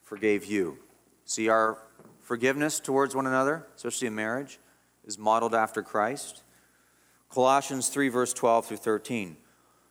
forgave 0.04 0.46
you. 0.46 0.78
See, 1.26 1.50
our 1.50 1.78
forgiveness 2.22 2.80
towards 2.80 3.14
one 3.14 3.28
another, 3.28 3.68
especially 3.76 4.08
in 4.08 4.16
marriage, 4.16 4.58
is 5.04 5.18
modeled 5.18 5.54
after 5.54 5.82
Christ. 5.82 6.44
Colossians 7.30 7.90
3, 7.90 8.08
verse 8.08 8.32
12 8.32 8.68
through 8.68 8.78
13. 8.78 9.36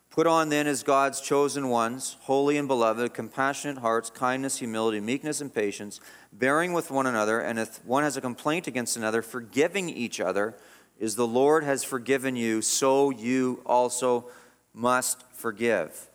Put 0.09 0.25
on 0.25 0.49
then 0.49 0.65
as 0.65 0.81
God's 0.81 1.21
chosen 1.21 1.69
ones, 1.69 2.17
holy 2.21 2.57
and 2.57 2.67
beloved, 2.67 3.13
compassionate 3.13 3.77
hearts, 3.77 4.09
kindness, 4.09 4.57
humility, 4.57 4.99
meekness, 4.99 5.39
and 5.39 5.53
patience, 5.53 5.99
bearing 6.33 6.73
with 6.73 6.89
one 6.89 7.05
another, 7.05 7.41
and 7.41 7.59
if 7.59 7.85
one 7.85 8.01
has 8.01 8.17
a 8.17 8.21
complaint 8.21 8.65
against 8.65 8.97
another, 8.97 9.21
forgiving 9.21 9.87
each 9.87 10.19
other, 10.19 10.55
as 11.01 11.15
the 11.15 11.27
Lord 11.27 11.63
has 11.63 11.83
forgiven 11.83 12.35
you, 12.35 12.61
so 12.61 13.09
you 13.09 13.61
also 13.65 14.25
must 14.73 15.23
forgive. 15.33 16.09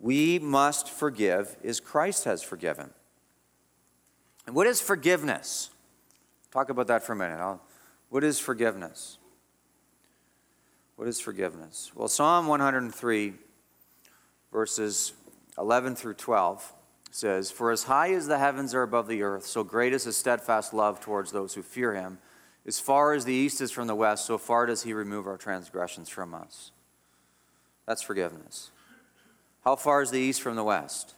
We 0.00 0.38
must 0.38 0.88
forgive 0.88 1.56
as 1.64 1.80
Christ 1.80 2.24
has 2.24 2.42
forgiven. 2.42 2.90
And 4.46 4.54
what 4.54 4.66
is 4.66 4.80
forgiveness? 4.80 5.70
Talk 6.50 6.70
about 6.70 6.86
that 6.86 7.02
for 7.02 7.12
a 7.12 7.16
minute. 7.16 7.38
I'll, 7.38 7.60
what 8.08 8.24
is 8.24 8.38
forgiveness? 8.38 9.18
What 10.96 11.06
is 11.06 11.20
forgiveness? 11.20 11.92
Well, 11.94 12.08
Psalm 12.08 12.46
103, 12.46 13.34
verses 14.52 15.12
11 15.58 15.96
through 15.96 16.14
12 16.14 16.72
says, 17.10 17.50
For 17.50 17.70
as 17.70 17.84
high 17.84 18.12
as 18.12 18.26
the 18.26 18.38
heavens 18.38 18.74
are 18.74 18.82
above 18.82 19.06
the 19.06 19.22
earth, 19.22 19.44
so 19.44 19.62
great 19.62 19.92
is 19.92 20.04
his 20.04 20.16
steadfast 20.16 20.72
love 20.72 21.00
towards 21.00 21.30
those 21.30 21.54
who 21.54 21.62
fear 21.62 21.94
him. 21.94 22.18
As 22.68 22.78
far 22.78 23.14
as 23.14 23.24
the 23.24 23.32
east 23.32 23.62
is 23.62 23.70
from 23.70 23.86
the 23.86 23.94
west, 23.94 24.26
so 24.26 24.36
far 24.36 24.66
does 24.66 24.82
he 24.82 24.92
remove 24.92 25.26
our 25.26 25.38
transgressions 25.38 26.10
from 26.10 26.34
us. 26.34 26.70
That's 27.86 28.02
forgiveness. 28.02 28.70
How 29.64 29.74
far 29.74 30.02
is 30.02 30.10
the 30.10 30.20
east 30.20 30.42
from 30.42 30.54
the 30.54 30.62
west? 30.62 31.14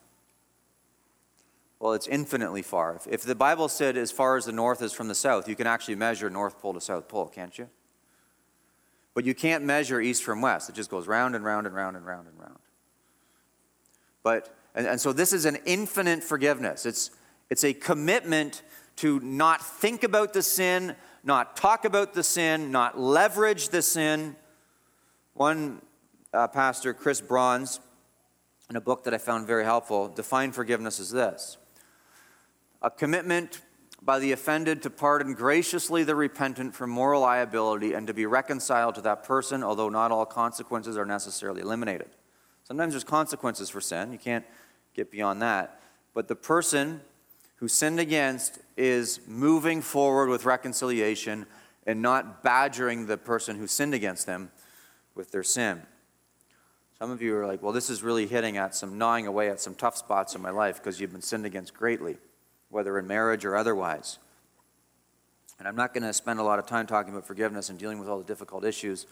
Well, 1.81 1.95
it's 1.95 2.07
infinitely 2.07 2.63
far. 2.63 3.01
If, 3.11 3.23
the 3.23 3.35
Bible 3.35 3.69
said 3.69 3.97
as 3.97 4.13
far 4.13 4.37
as 4.37 4.45
the 4.45 4.53
north 4.53 4.81
is 4.81 4.93
from 4.93 5.09
the 5.09 5.15
south, 5.15 5.49
you 5.49 5.57
can 5.57 5.67
actually 5.67 5.97
measure 5.97 6.31
North 6.31 6.61
Pole 6.61 6.75
to 6.75 6.81
South 6.81 7.09
Pole, 7.09 7.27
can't 7.27 7.59
you? 7.59 7.69
But 9.15 9.25
you 9.25 9.35
can't 9.35 9.65
measure 9.65 10.01
east 10.01 10.23
from 10.23 10.41
west. 10.41 10.69
It 10.69 10.77
just 10.77 10.89
goes 10.89 11.09
round 11.09 11.35
and 11.35 11.45
round 11.45 11.67
and 11.67 11.75
round 11.75 11.97
and 11.97 12.07
round 12.07 12.29
and 12.29 12.39
round. 12.39 12.59
But, 14.23 14.55
and, 14.77 14.87
and 14.87 15.01
so 15.01 15.13
this 15.13 15.33
is 15.33 15.47
an 15.47 15.59
infinite 15.65 16.23
forgiveness. 16.23 16.87
It's, 16.87 17.11
it's 17.49 17.65
a 17.65 17.75
commitment 17.75 18.63
to 18.97 19.19
not 19.19 19.65
think 19.65 20.05
about 20.05 20.33
the 20.33 20.43
sin, 20.43 20.95
not 21.23 21.57
talk 21.57 21.85
about 21.85 22.15
the 22.15 22.23
sin, 22.23 22.71
not 22.71 22.99
leverage 22.99 23.69
the 23.69 23.83
sin. 23.83 24.37
One 25.35 25.83
uh, 26.33 26.49
pastor, 26.49 26.95
Chris 26.95 27.21
Brauns, 27.21 27.81
in 28.69 28.77
a 28.77 28.81
book 28.81 29.05
that 29.05 29.15
I 29.15 29.19
found 29.19 29.47
very 29.47 29.65
helpful, 29.65 30.09
defined 30.09 30.55
forgiveness 30.55 31.01
as 31.01 31.11
this 31.11 31.59
a 32.83 32.91
commitment 32.91 33.61
by 34.03 34.19
the 34.19 34.33
offended 34.33 34.83
to 34.83 34.91
pardon 34.91 35.35
graciously 35.35 36.05
the 36.05 36.15
repentant 36.15 36.75
from 36.75 36.89
moral 36.89 37.21
liability 37.21 37.93
and 37.93 38.07
to 38.07 38.15
be 38.15 38.25
reconciled 38.25 38.95
to 38.95 39.01
that 39.03 39.23
person, 39.25 39.63
although 39.63 39.91
not 39.91 40.11
all 40.11 40.25
consequences 40.25 40.97
are 40.97 41.05
necessarily 41.05 41.61
eliminated. 41.61 42.09
Sometimes 42.65 42.95
there's 42.95 43.05
consequences 43.05 43.69
for 43.69 43.81
sin. 43.81 44.13
You 44.13 44.19
can't 44.19 44.45
get 44.95 45.11
beyond 45.11 45.43
that. 45.43 45.83
But 46.15 46.29
the 46.29 46.37
person 46.37 47.03
who 47.61 47.69
sinned 47.69 48.01
against 48.01 48.59
is 48.77 49.21
moving 49.27 49.83
forward 49.83 50.31
with 50.31 50.47
reconciliation 50.47 51.47
and 51.87 52.01
not 52.01 52.43
badgering 52.43 53.07
the 53.07 53.19
person 53.19 53.57
who 53.57 53.67
sinned 53.67 53.93
against 53.93 54.27
them 54.27 54.51
with 55.15 55.31
their 55.31 55.43
sin. 55.43 55.83
Some 56.99 57.11
of 57.11 57.21
you 57.21 57.37
are 57.37 57.47
like, 57.47 57.63
well, 57.63 57.73
this 57.73 57.91
is 57.91 58.03
really 58.03 58.27
hitting 58.27 58.57
at 58.57 58.75
some, 58.75 58.97
gnawing 58.97 59.27
away 59.27 59.51
at 59.51 59.61
some 59.61 59.75
tough 59.75 59.97
spots 59.97 60.35
in 60.35 60.41
my 60.41 60.51
life 60.51 60.77
because 60.77 61.01
you've 61.01 61.13
been 61.13 61.23
sinned 61.23 61.45
against 61.45 61.75
greatly, 61.75 62.17
whether 62.71 62.99
in 62.99 63.07
marriage 63.07 63.45
or 63.45 63.57
otherwise. 63.57 64.19
And 65.59 65.69
I'm 65.69 65.77
not 65.77 65.93
going 65.93 66.05
to 66.05 66.15
spend 66.15 66.41
a 66.41 66.43
lot 66.43 66.59
of 66.59 66.67
time 66.67 66.87
talking 66.87 67.13
about 67.13 67.27
forgiveness 67.27 67.69
and 67.69 67.79
dealing 67.79 67.99
with 67.99 68.09
all 68.09 68.19
the 68.19 68.25
difficult 68.25 68.65
issues 68.65 69.07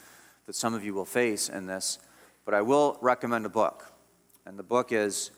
that 0.46 0.54
some 0.54 0.72
of 0.72 0.82
you 0.82 0.94
will 0.94 1.04
face 1.04 1.50
in 1.50 1.66
this, 1.66 1.98
but 2.46 2.54
I 2.54 2.62
will 2.62 2.96
recommend 3.02 3.44
a 3.44 3.50
book. 3.50 3.92
And 4.46 4.58
the 4.58 4.62
book 4.62 4.90
is 4.90 5.30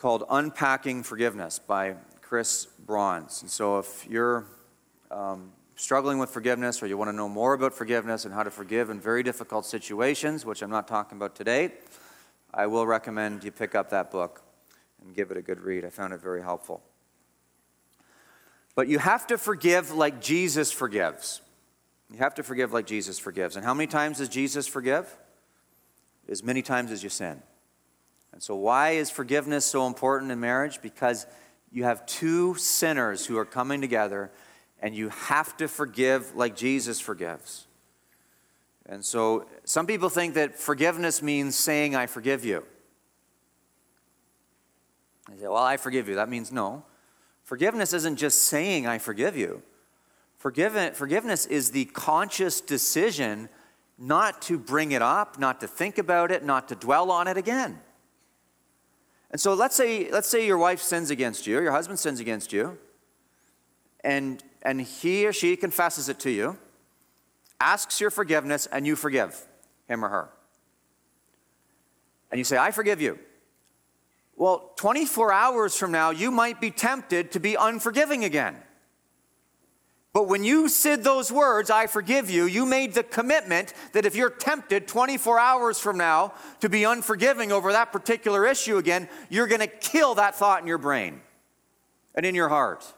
called 0.00 0.24
Unpacking 0.30 1.02
Forgiveness 1.02 1.58
by 1.58 1.94
Chris 2.22 2.66
Brauns. 2.86 3.42
And 3.42 3.50
so 3.50 3.78
if 3.78 4.06
you're 4.08 4.46
um, 5.10 5.52
struggling 5.76 6.18
with 6.18 6.30
forgiveness 6.30 6.82
or 6.82 6.86
you 6.86 6.96
want 6.96 7.10
to 7.10 7.12
know 7.12 7.28
more 7.28 7.52
about 7.52 7.74
forgiveness 7.74 8.24
and 8.24 8.32
how 8.32 8.42
to 8.42 8.50
forgive 8.50 8.88
in 8.88 8.98
very 8.98 9.22
difficult 9.22 9.66
situations, 9.66 10.46
which 10.46 10.62
I'm 10.62 10.70
not 10.70 10.88
talking 10.88 11.18
about 11.18 11.36
today, 11.36 11.72
I 12.54 12.66
will 12.66 12.86
recommend 12.86 13.44
you 13.44 13.52
pick 13.52 13.74
up 13.74 13.90
that 13.90 14.10
book 14.10 14.42
and 15.04 15.14
give 15.14 15.30
it 15.30 15.36
a 15.36 15.42
good 15.42 15.60
read. 15.60 15.84
I 15.84 15.90
found 15.90 16.14
it 16.14 16.22
very 16.22 16.40
helpful. 16.40 16.82
But 18.74 18.88
you 18.88 18.98
have 18.98 19.26
to 19.26 19.36
forgive 19.36 19.92
like 19.92 20.18
Jesus 20.22 20.72
forgives. 20.72 21.42
You 22.10 22.20
have 22.20 22.34
to 22.36 22.42
forgive 22.42 22.72
like 22.72 22.86
Jesus 22.86 23.18
forgives. 23.18 23.54
And 23.54 23.66
how 23.66 23.74
many 23.74 23.86
times 23.86 24.16
does 24.16 24.30
Jesus 24.30 24.66
forgive? 24.66 25.14
As 26.26 26.42
many 26.42 26.62
times 26.62 26.90
as 26.90 27.02
you 27.02 27.10
sin. 27.10 27.42
And 28.32 28.42
so, 28.42 28.54
why 28.54 28.90
is 28.90 29.10
forgiveness 29.10 29.64
so 29.64 29.86
important 29.86 30.30
in 30.30 30.40
marriage? 30.40 30.80
Because 30.82 31.26
you 31.72 31.84
have 31.84 32.04
two 32.06 32.54
sinners 32.56 33.26
who 33.26 33.38
are 33.38 33.44
coming 33.44 33.80
together 33.80 34.30
and 34.80 34.94
you 34.94 35.10
have 35.10 35.56
to 35.58 35.68
forgive 35.68 36.34
like 36.34 36.56
Jesus 36.56 37.00
forgives. 37.00 37.66
And 38.86 39.04
so 39.04 39.46
some 39.64 39.86
people 39.86 40.08
think 40.08 40.34
that 40.34 40.58
forgiveness 40.58 41.22
means 41.22 41.54
saying, 41.54 41.94
I 41.94 42.06
forgive 42.06 42.44
you. 42.44 42.64
They 45.30 45.36
say, 45.38 45.46
Well, 45.46 45.56
I 45.56 45.76
forgive 45.76 46.08
you. 46.08 46.16
That 46.16 46.28
means 46.28 46.50
no. 46.50 46.84
Forgiveness 47.44 47.92
isn't 47.92 48.16
just 48.16 48.42
saying, 48.42 48.86
I 48.86 48.98
forgive 48.98 49.36
you. 49.36 49.62
forgiveness 50.38 51.46
is 51.46 51.70
the 51.70 51.84
conscious 51.86 52.60
decision 52.60 53.48
not 53.98 54.40
to 54.42 54.58
bring 54.58 54.92
it 54.92 55.02
up, 55.02 55.38
not 55.38 55.60
to 55.60 55.68
think 55.68 55.98
about 55.98 56.32
it, 56.32 56.44
not 56.44 56.68
to 56.68 56.74
dwell 56.74 57.10
on 57.10 57.28
it 57.28 57.36
again. 57.36 57.78
And 59.30 59.40
so 59.40 59.54
let's 59.54 59.76
say, 59.76 60.10
let's 60.10 60.28
say 60.28 60.46
your 60.46 60.58
wife 60.58 60.80
sins 60.80 61.10
against 61.10 61.46
you, 61.46 61.60
your 61.60 61.72
husband 61.72 61.98
sins 61.98 62.20
against 62.20 62.52
you, 62.52 62.78
and 64.02 64.42
and 64.62 64.80
he 64.80 65.26
or 65.26 65.32
she 65.32 65.56
confesses 65.56 66.08
it 66.08 66.18
to 66.20 66.30
you, 66.30 66.58
asks 67.60 68.00
your 68.00 68.10
forgiveness, 68.10 68.66
and 68.66 68.86
you 68.86 68.96
forgive 68.96 69.46
him 69.88 70.04
or 70.04 70.08
her. 70.08 70.28
And 72.30 72.38
you 72.38 72.44
say, 72.44 72.56
I 72.56 72.70
forgive 72.70 73.00
you. 73.00 73.18
Well, 74.36 74.72
24 74.76 75.32
hours 75.32 75.76
from 75.76 75.92
now, 75.92 76.10
you 76.10 76.30
might 76.30 76.60
be 76.60 76.70
tempted 76.70 77.32
to 77.32 77.40
be 77.40 77.56
unforgiving 77.56 78.24
again. 78.24 78.56
But 80.12 80.26
when 80.26 80.42
you 80.42 80.68
said 80.68 81.04
those 81.04 81.30
words, 81.30 81.70
I 81.70 81.86
forgive 81.86 82.30
you, 82.30 82.46
you 82.46 82.66
made 82.66 82.94
the 82.94 83.04
commitment 83.04 83.72
that 83.92 84.04
if 84.04 84.16
you're 84.16 84.30
tempted 84.30 84.88
24 84.88 85.38
hours 85.38 85.78
from 85.78 85.96
now 85.96 86.34
to 86.60 86.68
be 86.68 86.82
unforgiving 86.82 87.52
over 87.52 87.72
that 87.72 87.92
particular 87.92 88.44
issue 88.44 88.76
again, 88.76 89.08
you're 89.28 89.46
going 89.46 89.60
to 89.60 89.68
kill 89.68 90.16
that 90.16 90.34
thought 90.34 90.62
in 90.62 90.66
your 90.66 90.78
brain 90.78 91.20
and 92.14 92.26
in 92.26 92.34
your 92.34 92.48
heart. 92.48 92.92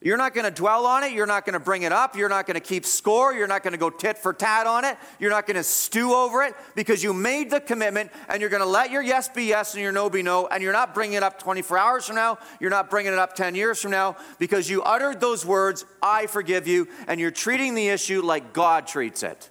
You're 0.00 0.16
not 0.16 0.32
going 0.32 0.44
to 0.44 0.50
dwell 0.52 0.86
on 0.86 1.02
it. 1.02 1.12
You're 1.12 1.26
not 1.26 1.44
going 1.44 1.54
to 1.54 1.60
bring 1.60 1.82
it 1.82 1.90
up. 1.90 2.14
You're 2.14 2.28
not 2.28 2.46
going 2.46 2.54
to 2.54 2.60
keep 2.60 2.86
score. 2.86 3.34
You're 3.34 3.48
not 3.48 3.64
going 3.64 3.72
to 3.72 3.78
go 3.78 3.90
tit 3.90 4.16
for 4.16 4.32
tat 4.32 4.66
on 4.66 4.84
it. 4.84 4.96
You're 5.18 5.30
not 5.30 5.46
going 5.46 5.56
to 5.56 5.64
stew 5.64 6.14
over 6.14 6.44
it 6.44 6.54
because 6.76 7.02
you 7.02 7.12
made 7.12 7.50
the 7.50 7.60
commitment 7.60 8.12
and 8.28 8.40
you're 8.40 8.50
going 8.50 8.62
to 8.62 8.68
let 8.68 8.92
your 8.92 9.02
yes 9.02 9.28
be 9.28 9.44
yes 9.44 9.74
and 9.74 9.82
your 9.82 9.90
no 9.90 10.08
be 10.08 10.22
no. 10.22 10.46
And 10.46 10.62
you're 10.62 10.72
not 10.72 10.94
bringing 10.94 11.16
it 11.16 11.24
up 11.24 11.40
24 11.40 11.78
hours 11.78 12.06
from 12.06 12.14
now. 12.14 12.38
You're 12.60 12.70
not 12.70 12.90
bringing 12.90 13.12
it 13.12 13.18
up 13.18 13.34
10 13.34 13.56
years 13.56 13.82
from 13.82 13.90
now 13.90 14.16
because 14.38 14.70
you 14.70 14.82
uttered 14.82 15.20
those 15.20 15.44
words, 15.44 15.84
I 16.00 16.26
forgive 16.26 16.68
you, 16.68 16.86
and 17.08 17.18
you're 17.18 17.32
treating 17.32 17.74
the 17.74 17.88
issue 17.88 18.22
like 18.22 18.52
God 18.52 18.86
treats 18.86 19.24
it. 19.24 19.50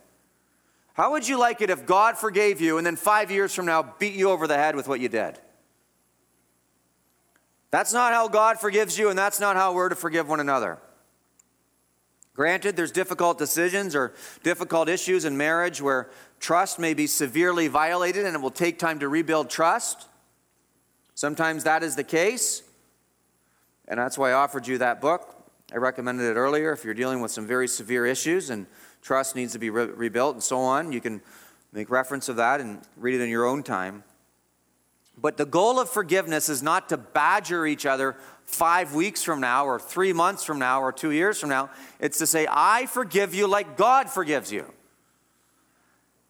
How 0.93 1.11
would 1.11 1.27
you 1.27 1.37
like 1.37 1.61
it 1.61 1.69
if 1.69 1.85
God 1.85 2.17
forgave 2.17 2.61
you 2.61 2.77
and 2.77 2.87
then 2.87 2.95
five 2.95 3.29
years 3.31 3.53
from 3.53 3.65
now 3.65 3.93
beat 3.99 4.15
you 4.15 4.31
over 4.31 4.47
the 4.47 4.55
head 4.55 4.77
with 4.77 4.87
what 4.87 5.01
you 5.01 5.09
did? 5.09 5.39
That's 7.71 7.93
not 7.93 8.13
how 8.13 8.27
God 8.27 8.59
forgives 8.59 8.97
you, 8.97 9.09
and 9.09 9.17
that's 9.17 9.39
not 9.39 9.55
how 9.55 9.73
we're 9.73 9.89
to 9.89 9.95
forgive 9.95 10.29
one 10.29 10.39
another. 10.39 10.79
Granted, 12.33 12.75
there's 12.75 12.91
difficult 12.91 13.39
decisions 13.39 13.95
or 13.95 14.13
difficult 14.43 14.89
issues 14.89 15.25
in 15.25 15.35
marriage 15.35 15.81
where 15.81 16.09
trust 16.39 16.77
may 16.77 16.93
be 16.93 17.07
severely 17.07 17.67
violated 17.67 18.27
and 18.27 18.35
it 18.35 18.39
will 18.39 18.51
take 18.51 18.77
time 18.77 18.99
to 18.99 19.09
rebuild 19.09 19.49
trust. 19.49 20.05
Sometimes 21.15 21.63
that 21.63 21.81
is 21.81 21.95
the 21.95 22.03
case, 22.03 22.61
and 23.87 23.99
that's 23.99 24.19
why 24.19 24.29
I 24.29 24.33
offered 24.33 24.67
you 24.67 24.77
that 24.77 25.01
book. 25.01 25.33
I 25.73 25.77
recommended 25.77 26.29
it 26.29 26.35
earlier. 26.35 26.71
If 26.71 26.85
you're 26.85 26.93
dealing 26.93 27.21
with 27.21 27.31
some 27.31 27.47
very 27.47 27.67
severe 27.67 28.05
issues 28.05 28.51
and 28.51 28.67
trust 29.01 29.35
needs 29.35 29.53
to 29.53 29.59
be 29.59 29.71
re- 29.71 29.85
rebuilt 29.85 30.35
and 30.35 30.43
so 30.43 30.59
on, 30.59 30.91
you 30.91 31.01
can 31.01 31.21
make 31.73 31.89
reference 31.89 32.29
of 32.29 32.35
that 32.35 32.61
and 32.61 32.81
read 32.97 33.15
it 33.15 33.21
in 33.21 33.29
your 33.29 33.45
own 33.45 33.63
time. 33.63 34.03
But 35.19 35.37
the 35.37 35.45
goal 35.45 35.79
of 35.79 35.89
forgiveness 35.89 36.47
is 36.47 36.61
not 36.61 36.89
to 36.89 36.97
badger 36.97 37.65
each 37.65 37.85
other 37.85 38.15
five 38.45 38.93
weeks 38.93 39.23
from 39.23 39.41
now, 39.41 39.65
or 39.65 39.79
three 39.79 40.13
months 40.13 40.43
from 40.43 40.59
now, 40.59 40.81
or 40.81 40.91
two 40.91 41.11
years 41.11 41.39
from 41.39 41.49
now. 41.49 41.69
It's 41.99 42.19
to 42.19 42.27
say, 42.27 42.47
I 42.49 42.85
forgive 42.85 43.33
you 43.33 43.47
like 43.47 43.75
God 43.77 44.09
forgives 44.09 44.51
you. 44.51 44.71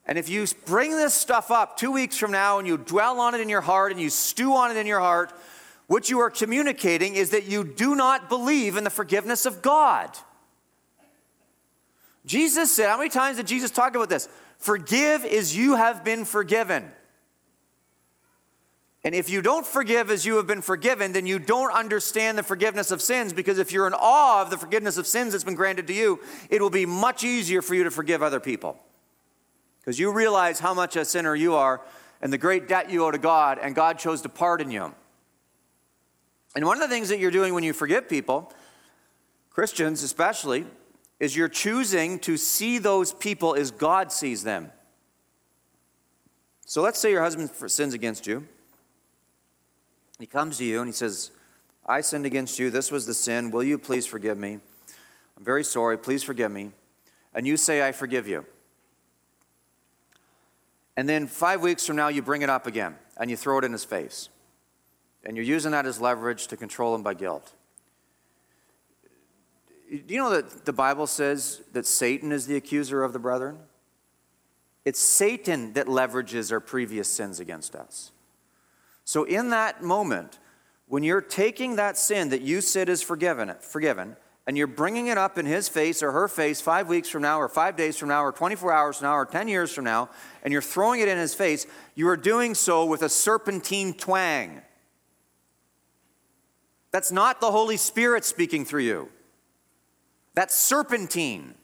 And 0.05 0.17
if 0.17 0.29
you 0.29 0.47
bring 0.65 0.91
this 0.91 1.13
stuff 1.13 1.51
up 1.51 1.77
two 1.77 1.91
weeks 1.91 2.17
from 2.17 2.31
now 2.31 2.59
and 2.59 2.67
you 2.67 2.77
dwell 2.77 3.19
on 3.19 3.35
it 3.35 3.41
in 3.41 3.49
your 3.49 3.61
heart 3.61 3.91
and 3.91 3.99
you 3.99 4.09
stew 4.09 4.55
on 4.55 4.71
it 4.71 4.77
in 4.77 4.87
your 4.87 5.01
heart, 5.01 5.33
what 5.87 6.09
you 6.09 6.19
are 6.19 6.29
communicating 6.29 7.15
is 7.15 7.31
that 7.31 7.45
you 7.45 7.65
do 7.65 7.93
not 7.93 8.29
believe 8.29 8.77
in 8.77 8.85
the 8.85 8.89
forgiveness 8.89 9.45
of 9.45 9.61
God. 9.61 10.17
Jesus 12.25 12.73
said, 12.73 12.87
how 12.89 12.97
many 12.97 13.09
times 13.09 13.37
did 13.37 13.47
Jesus 13.47 13.69
talk 13.69 13.95
about 13.95 14.09
this? 14.09 14.29
Forgive 14.57 15.23
as 15.25 15.55
you 15.55 15.75
have 15.75 16.03
been 16.03 16.25
forgiven. 16.25 16.89
And 19.03 19.13
if 19.13 19.29
you 19.29 19.41
don't 19.41 19.65
forgive 19.65 20.09
as 20.09 20.25
you 20.25 20.37
have 20.37 20.47
been 20.47 20.61
forgiven, 20.61 21.13
then 21.13 21.25
you 21.25 21.39
don't 21.39 21.71
understand 21.71 22.37
the 22.37 22.43
forgiveness 22.43 22.91
of 22.91 23.01
sins 23.01 23.31
because 23.31 23.59
if 23.59 23.71
you're 23.71 23.87
in 23.87 23.93
awe 23.93 24.41
of 24.41 24.49
the 24.49 24.57
forgiveness 24.57 24.97
of 24.97 25.07
sins 25.07 25.31
that's 25.31 25.43
been 25.43 25.55
granted 25.55 25.87
to 25.87 25.93
you, 25.93 26.19
it 26.49 26.61
will 26.61 26.69
be 26.69 26.85
much 26.85 27.23
easier 27.23 27.61
for 27.61 27.75
you 27.75 27.83
to 27.83 27.91
forgive 27.91 28.23
other 28.23 28.39
people. 28.39 28.77
Because 29.79 29.99
you 29.99 30.11
realize 30.11 30.59
how 30.59 30.73
much 30.73 30.95
a 30.95 31.05
sinner 31.05 31.35
you 31.35 31.53
are 31.55 31.81
and 32.21 32.33
the 32.33 32.37
great 32.37 32.67
debt 32.67 32.89
you 32.89 33.05
owe 33.05 33.11
to 33.11 33.17
God, 33.17 33.59
and 33.61 33.75
God 33.75 33.99
chose 33.99 34.21
to 34.23 34.29
pardon 34.29 34.71
you. 34.71 34.93
And 36.55 36.65
one 36.65 36.81
of 36.81 36.89
the 36.89 36.93
things 36.93 37.09
that 37.09 37.19
you're 37.19 37.31
doing 37.31 37.53
when 37.53 37.63
you 37.63 37.73
forgive 37.73 38.09
people, 38.09 38.51
Christians 39.51 40.01
especially, 40.01 40.65
is 41.19 41.35
you're 41.35 41.47
choosing 41.47 42.19
to 42.19 42.35
see 42.35 42.79
those 42.79 43.13
people 43.13 43.55
as 43.55 43.69
God 43.69 44.11
sees 44.11 44.43
them. 44.43 44.71
So 46.65 46.81
let's 46.81 46.99
say 46.99 47.11
your 47.11 47.21
husband 47.21 47.51
sins 47.67 47.93
against 47.93 48.27
you. 48.27 48.47
He 50.19 50.25
comes 50.25 50.57
to 50.57 50.65
you 50.65 50.79
and 50.79 50.87
he 50.87 50.93
says, 50.93 51.31
I 51.85 52.01
sinned 52.01 52.25
against 52.25 52.59
you. 52.59 52.69
This 52.69 52.91
was 52.91 53.05
the 53.05 53.13
sin. 53.13 53.51
Will 53.51 53.63
you 53.63 53.77
please 53.77 54.05
forgive 54.05 54.37
me? 54.37 54.59
I'm 55.37 55.43
very 55.43 55.63
sorry. 55.63 55.97
Please 55.97 56.23
forgive 56.23 56.51
me. 56.51 56.71
And 57.33 57.45
you 57.45 57.55
say, 57.55 57.87
I 57.87 57.91
forgive 57.91 58.27
you. 58.27 58.45
And 60.97 61.07
then 61.07 61.27
five 61.27 61.61
weeks 61.61 61.85
from 61.85 61.95
now, 61.95 62.07
you 62.07 62.23
bring 62.23 62.41
it 62.41 62.49
up 62.49 62.65
again 62.65 62.95
and 63.17 63.29
you 63.29 63.37
throw 63.37 63.59
it 63.59 63.63
in 63.63 63.71
his 63.71 63.85
face. 63.85 64.29
And 65.23 65.37
you're 65.37 65.45
using 65.45 65.71
that 65.71 65.85
as 65.85 66.01
leverage 66.01 66.47
to 66.47 66.57
control 66.57 66.95
him 66.95 67.03
by 67.03 67.13
guilt. 67.13 67.53
Do 69.89 70.13
you 70.13 70.17
know 70.17 70.31
that 70.31 70.65
the 70.65 70.73
Bible 70.73 71.07
says 71.07 71.61
that 71.73 71.85
Satan 71.85 72.31
is 72.31 72.47
the 72.47 72.55
accuser 72.55 73.03
of 73.03 73.13
the 73.13 73.19
brethren? 73.19 73.59
It's 74.83 74.99
Satan 74.99 75.73
that 75.73 75.87
leverages 75.87 76.51
our 76.51 76.59
previous 76.59 77.07
sins 77.07 77.39
against 77.39 77.75
us. 77.75 78.11
So, 79.07 79.23
in 79.23 79.51
that 79.51 79.81
moment, 79.81 80.37
when 80.85 81.01
you're 81.01 81.21
taking 81.21 81.77
that 81.77 81.97
sin 81.97 82.27
that 82.27 82.41
you 82.41 82.59
said 82.59 82.89
is 82.89 83.01
forgiven, 83.01 83.53
forgiven, 83.61 84.17
and 84.45 84.57
you're 84.57 84.67
bringing 84.67 85.07
it 85.07 85.17
up 85.17 85.37
in 85.37 85.45
his 85.45 85.69
face 85.69 86.03
or 86.03 86.11
her 86.11 86.27
face 86.27 86.59
five 86.59 86.89
weeks 86.89 87.07
from 87.07 87.21
now, 87.21 87.39
or 87.39 87.47
five 87.47 87.77
days 87.77 87.95
from 87.95 88.09
now, 88.09 88.21
or 88.21 88.33
24 88.33 88.73
hours 88.73 88.97
from 88.97 89.05
now, 89.05 89.15
or 89.15 89.25
10 89.25 89.47
years 89.47 89.71
from 89.71 89.85
now, 89.85 90.09
and 90.43 90.51
you're 90.51 90.61
throwing 90.61 90.99
it 90.99 91.07
in 91.07 91.17
his 91.17 91.33
face, 91.33 91.65
you 91.95 92.05
are 92.09 92.17
doing 92.17 92.53
so 92.53 92.85
with 92.85 93.01
a 93.01 93.07
serpentine 93.07 93.93
twang. 93.93 94.61
That's 96.91 97.09
not 97.09 97.39
the 97.39 97.51
Holy 97.51 97.77
Spirit 97.77 98.25
speaking 98.25 98.65
through 98.65 98.83
you. 98.83 99.07
That's 100.33 100.53
serpentine. 100.53 101.55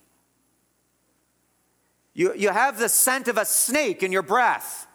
You, 2.13 2.33
you 2.35 2.51
have 2.51 2.79
the 2.79 2.87
scent 2.87 3.27
of 3.27 3.37
a 3.37 3.43
snake 3.43 4.01
in 4.01 4.13
your 4.13 4.21
breath. 4.21 4.87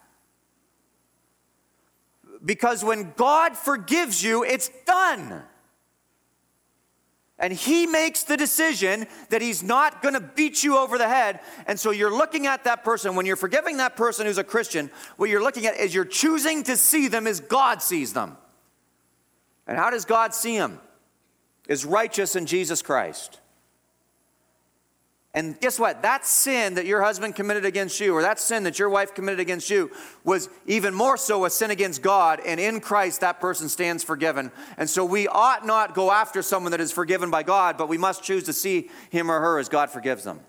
Because 2.45 2.85
when 2.85 3.13
God 3.17 3.57
forgives 3.57 4.23
you, 4.23 4.45
it's 4.45 4.71
done. 4.87 5.43
And 7.41 7.53
he 7.53 7.87
makes 7.87 8.25
the 8.25 8.37
decision 8.37 9.07
that 9.29 9.41
he's 9.41 9.63
not 9.63 10.03
going 10.03 10.15
to 10.15 10.21
beat 10.21 10.65
you 10.65 10.77
over 10.77 10.99
the 10.99 11.09
head. 11.09 11.41
And 11.67 11.79
so 11.79 11.93
you're 11.93 12.15
looking 12.15 12.47
at 12.49 12.65
that 12.65 12.83
person. 12.83 13.15
When 13.15 13.27
you're 13.27 13.37
forgiving 13.37 13.77
that 13.77 13.97
person 13.97 14.27
who's 14.27 14.39
a 14.39 14.45
Christian, 14.45 14.91
what 15.17 15.31
you're 15.31 15.43
looking 15.43 15.67
at 15.67 15.77
is 15.77 15.95
you're 15.95 16.05
choosing 16.05 16.65
to 16.65 16.77
see 16.77 17.07
them 17.07 17.29
as 17.29 17.39
God 17.39 17.81
sees 17.81 18.13
them. 18.13 18.37
And 19.69 19.77
how 19.77 19.91
does 19.91 20.05
God 20.05 20.35
see 20.35 20.59
them? 20.59 20.81
Is 21.69 21.85
righteous 21.85 22.35
in 22.35 22.47
Jesus 22.47 22.83
Christ. 22.83 23.41
And 25.35 25.61
guess 25.61 25.79
what? 25.79 26.03
That 26.03 26.25
sin 26.25 26.75
that 26.75 26.87
your 26.87 27.03
husband 27.03 27.37
committed 27.37 27.65
against 27.65 28.01
you, 28.01 28.15
or 28.15 28.23
that 28.23 28.41
sin 28.41 28.63
that 28.65 28.79
your 28.79 28.89
wife 28.89 29.15
committed 29.15 29.41
against 29.41 29.69
you, 29.69 29.91
was 30.25 30.49
even 30.67 30.95
more 30.95 31.17
so 31.17 31.45
a 31.45 31.51
sin 31.51 31.71
against 31.71 32.03
God. 32.03 32.41
And 32.45 32.59
in 32.59 32.81
Christ, 32.81 33.21
that 33.21 33.39
person 33.39 33.69
stands 33.69 34.03
forgiven. 34.03 34.51
And 34.79 34.89
so 34.89 35.05
we 35.05 35.29
ought 35.29 35.67
not 35.67 35.95
go 35.95 36.11
after 36.11 36.41
someone 36.41 36.73
that 36.73 36.81
is 36.81 36.93
forgiven 36.93 37.31
by 37.31 37.43
God, 37.43 37.77
but 37.77 37.89
we 37.89 37.99
must 37.99 38.23
choose 38.23 38.45
to 38.45 38.53
see 38.53 38.91
him 39.11 39.31
or 39.31 39.39
her 39.39 39.59
as 39.59 39.69
God 39.69 39.91
forgives 39.91 40.25
them. 40.25 40.41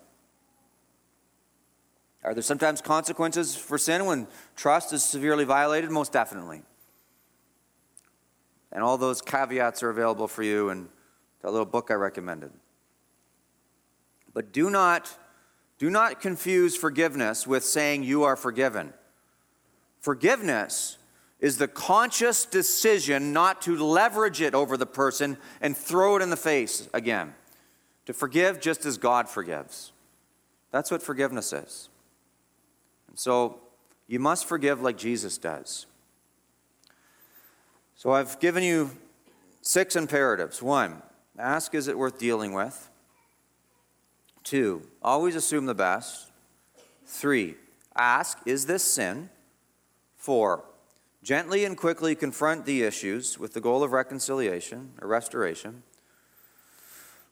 Are 2.23 2.33
there 2.33 2.43
sometimes 2.43 2.81
consequences 2.81 3.55
for 3.55 3.77
sin 3.77 4.05
when 4.05 4.27
trust 4.55 4.93
is 4.93 5.03
severely 5.03 5.45
violated? 5.45 5.89
Most 5.91 6.11
definitely. 6.11 6.63
And 8.71 8.83
all 8.83 8.97
those 8.97 9.21
caveats 9.21 9.83
are 9.83 9.89
available 9.89 10.27
for 10.27 10.43
you 10.43 10.69
in 10.69 10.89
that 11.41 11.51
little 11.51 11.65
book 11.65 11.91
I 11.91 11.95
recommended. 11.95 12.51
But 14.33 14.51
do 14.51 14.69
not, 14.69 15.17
do 15.77 15.89
not 15.89 16.21
confuse 16.21 16.75
forgiveness 16.75 17.47
with 17.47 17.63
saying 17.63 18.03
you 18.03 18.23
are 18.23 18.35
forgiven. 18.35 18.93
Forgiveness 19.99 20.97
is 21.39 21.57
the 21.57 21.67
conscious 21.67 22.45
decision 22.45 23.31
not 23.31 23.61
to 23.61 23.75
leverage 23.75 24.41
it 24.41 24.53
over 24.53 24.77
the 24.77 24.85
person 24.85 25.37
and 25.61 25.75
throw 25.75 26.17
it 26.17 26.21
in 26.21 26.29
the 26.29 26.37
face 26.37 26.89
again. 26.93 27.33
To 28.05 28.13
forgive 28.13 28.59
just 28.59 28.85
as 28.85 28.97
God 28.97 29.29
forgives. 29.29 29.91
That's 30.71 30.91
what 30.91 31.01
forgiveness 31.01 31.53
is. 31.53 31.89
And 33.07 33.17
so 33.17 33.59
you 34.07 34.19
must 34.19 34.45
forgive 34.45 34.81
like 34.81 34.97
Jesus 34.97 35.37
does. 35.37 35.85
So 37.95 38.11
I've 38.11 38.39
given 38.39 38.63
you 38.63 38.91
six 39.61 39.95
imperatives. 39.95 40.61
One, 40.61 41.01
ask 41.37 41.75
is 41.75 41.87
it 41.87 41.97
worth 41.97 42.17
dealing 42.17 42.53
with? 42.53 42.89
Two, 44.49 44.81
always 45.03 45.35
assume 45.35 45.67
the 45.67 45.75
best. 45.75 46.31
Three, 47.05 47.53
ask, 47.95 48.39
is 48.47 48.65
this 48.65 48.83
sin? 48.83 49.29
Four, 50.15 50.63
gently 51.21 51.65
and 51.65 51.77
quickly 51.77 52.15
confront 52.15 52.65
the 52.65 52.81
issues 52.81 53.37
with 53.37 53.53
the 53.53 53.61
goal 53.61 53.83
of 53.83 53.91
reconciliation 53.91 54.93
or 54.99 55.07
restoration. 55.07 55.83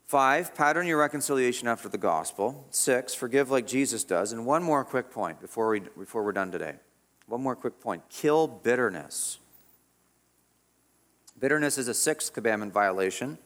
Five, 0.06 0.54
pattern 0.54 0.86
your 0.86 1.00
reconciliation 1.00 1.68
after 1.68 1.90
the 1.90 1.98
gospel. 1.98 2.68
Six, 2.70 3.16
forgive 3.16 3.50
like 3.50 3.66
Jesus 3.66 4.04
does. 4.04 4.32
And 4.32 4.46
one 4.46 4.62
more 4.62 4.86
quick 4.86 5.10
point 5.10 5.42
before, 5.42 5.70
we, 5.70 5.80
before 5.80 6.24
we're 6.24 6.34
done 6.34 6.52
today. 6.52 6.76
One 7.26 7.42
more 7.42 7.56
quick 7.56 7.80
point 7.82 8.04
kill 8.12 8.48
bitterness. 8.48 9.40
Bitterness 11.40 11.80
is 11.80 11.88
a 11.88 11.96
sixth 11.96 12.32
commandment 12.32 12.74
violation 12.74 13.40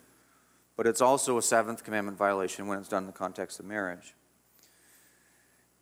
but 0.81 0.87
it's 0.87 0.99
also 0.99 1.37
a 1.37 1.43
seventh 1.43 1.83
commandment 1.83 2.17
violation 2.17 2.65
when 2.65 2.79
it's 2.79 2.87
done 2.87 3.03
in 3.03 3.05
the 3.05 3.13
context 3.13 3.59
of 3.59 3.67
marriage. 3.67 4.15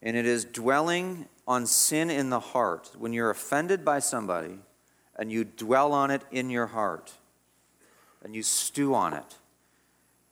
And 0.02 0.18
it 0.18 0.26
is 0.26 0.43
dwelling 0.43 1.30
on 1.47 1.68
sin 1.68 2.10
in 2.10 2.30
the 2.30 2.41
heart. 2.41 2.91
When 2.97 3.14
you're 3.14 3.30
offended 3.30 3.86
by 3.86 4.00
somebody 4.00 4.60
and 5.16 5.32
you 5.32 5.45
dwell 5.45 5.93
on 5.93 6.12
it 6.12 6.24
in 6.32 6.50
your 6.50 6.66
heart 6.66 7.14
and 8.22 8.36
you 8.36 8.43
stew 8.43 8.93
on 8.93 9.14
it. 9.14 9.38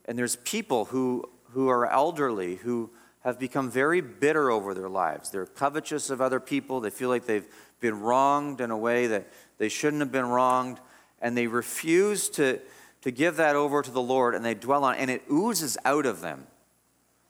And 0.04 0.20
there's 0.20 0.36
people 0.36 0.84
who, 0.84 1.30
who 1.52 1.70
are 1.70 1.90
elderly 1.90 2.56
who 2.56 2.90
have 3.22 3.40
become 3.40 3.72
very 3.72 4.02
bitter 4.02 4.52
over 4.52 4.74
their 4.74 4.90
lives. 4.90 5.30
They're 5.32 5.46
covetous 5.46 6.10
of 6.10 6.20
other 6.20 6.42
people. 6.42 6.82
They 6.82 6.90
feel 6.90 7.08
like 7.08 7.26
they've 7.26 7.48
been 7.80 8.02
wronged 8.02 8.60
in 8.60 8.72
a 8.72 8.78
way 8.78 9.08
that 9.08 9.30
they 9.60 9.70
shouldn't 9.70 10.02
have 10.02 10.12
been 10.12 10.28
wronged. 10.28 10.82
And 11.22 11.38
they 11.38 11.48
refuse 11.48 12.28
to, 12.32 12.60
to 13.02 13.12
give 13.12 13.36
that 13.38 13.56
over 13.56 13.82
to 13.82 13.92
the 13.92 14.02
Lord 14.02 14.36
and 14.36 14.44
they 14.44 14.54
dwell 14.54 14.84
on 14.84 14.96
it, 14.96 15.02
and 15.02 15.12
it 15.12 15.24
oozes 15.32 15.78
out 15.86 16.06
of 16.06 16.22
them. 16.22 16.48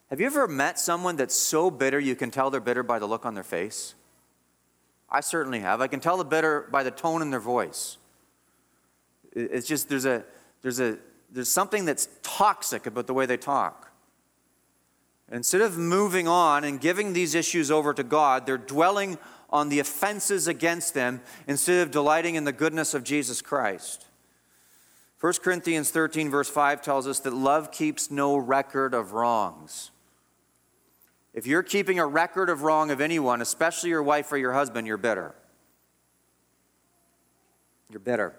Have 0.10 0.22
you 0.22 0.26
ever 0.26 0.48
met 0.48 0.80
someone 0.80 1.18
that's 1.18 1.36
so 1.36 1.70
bitter 1.70 2.00
you 2.00 2.16
can 2.16 2.32
tell 2.32 2.50
they're 2.50 2.62
bitter 2.62 2.84
by 2.84 3.00
the 3.00 3.08
look 3.08 3.26
on 3.26 3.34
their 3.34 3.44
face? 3.44 3.94
I 5.10 5.22
certainly 5.22 5.60
have. 5.60 5.82
I 5.82 5.88
can 5.88 6.00
tell 6.00 6.18
the 6.18 6.26
bitter 6.26 6.68
by 6.72 6.84
the 6.84 6.92
tone 6.92 7.22
in 7.22 7.30
their 7.30 7.40
voice. 7.40 7.98
It's 9.34 9.68
just 9.68 9.90
there's 9.90 10.06
a 10.06 10.24
there's 10.62 10.80
a 10.80 10.98
there's 11.32 11.50
something 11.50 11.86
that's 11.86 12.10
toxic 12.24 12.86
about 12.86 13.08
the 13.08 13.14
way 13.14 13.26
they 13.26 13.38
talk. 13.38 13.92
Instead 15.32 15.62
of 15.62 15.78
moving 15.78 16.28
on 16.28 16.64
and 16.64 16.80
giving 16.80 17.12
these 17.12 17.36
issues 17.36 17.70
over 17.70 17.94
to 17.94 18.04
God, 18.04 18.46
they're 18.46 18.58
dwelling 18.58 19.18
on 19.50 19.70
the 19.70 19.80
offenses 19.80 20.48
against 20.48 20.94
them 20.94 21.22
instead 21.48 21.82
of 21.82 21.92
delighting 21.92 22.36
in 22.36 22.46
the 22.46 22.54
goodness 22.54 22.94
of 22.94 23.04
Jesus 23.04 23.42
Christ. 23.42 24.07
1 25.20 25.34
Corinthians 25.42 25.90
13, 25.90 26.30
verse 26.30 26.50
5 26.50 26.82
tells 26.82 27.08
us 27.08 27.20
that 27.22 27.34
love 27.34 27.72
keeps 27.72 28.12
no 28.12 28.38
record 28.38 28.94
of 28.94 29.14
wrongs. 29.14 29.92
If 31.34 31.48
you're 31.48 31.64
keeping 31.64 32.00
a 32.00 32.06
record 32.06 32.50
of 32.50 32.62
wrong 32.62 32.92
of 32.92 33.02
anyone, 33.02 33.42
especially 33.42 33.90
your 33.90 34.04
wife 34.04 34.32
or 34.32 34.38
your 34.38 34.54
husband, 34.54 34.86
you're 34.86 34.98
bitter. 34.98 35.34
You're 37.90 38.00
bitter. 38.00 38.36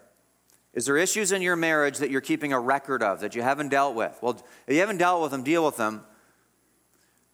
Is 0.75 0.87
there 0.87 0.97
issues 0.97 1.33
in 1.33 1.43
your 1.43 1.57
marriage 1.57 1.99
that 1.99 2.11
you're 2.11 2.21
keeping 2.21 2.53
a 2.53 2.61
record 2.61 3.03
of 3.03 3.21
that 3.21 3.35
you 3.35 3.43
haven't 3.43 3.71
dealt 3.71 3.97
with? 3.97 4.17
Well, 4.23 4.41
if 4.67 4.75
you 4.75 4.81
haven't 4.81 4.99
dealt 4.99 5.23
with 5.23 5.33
them, 5.33 5.43
deal 5.43 5.65
with 5.65 5.77
them. 5.77 6.03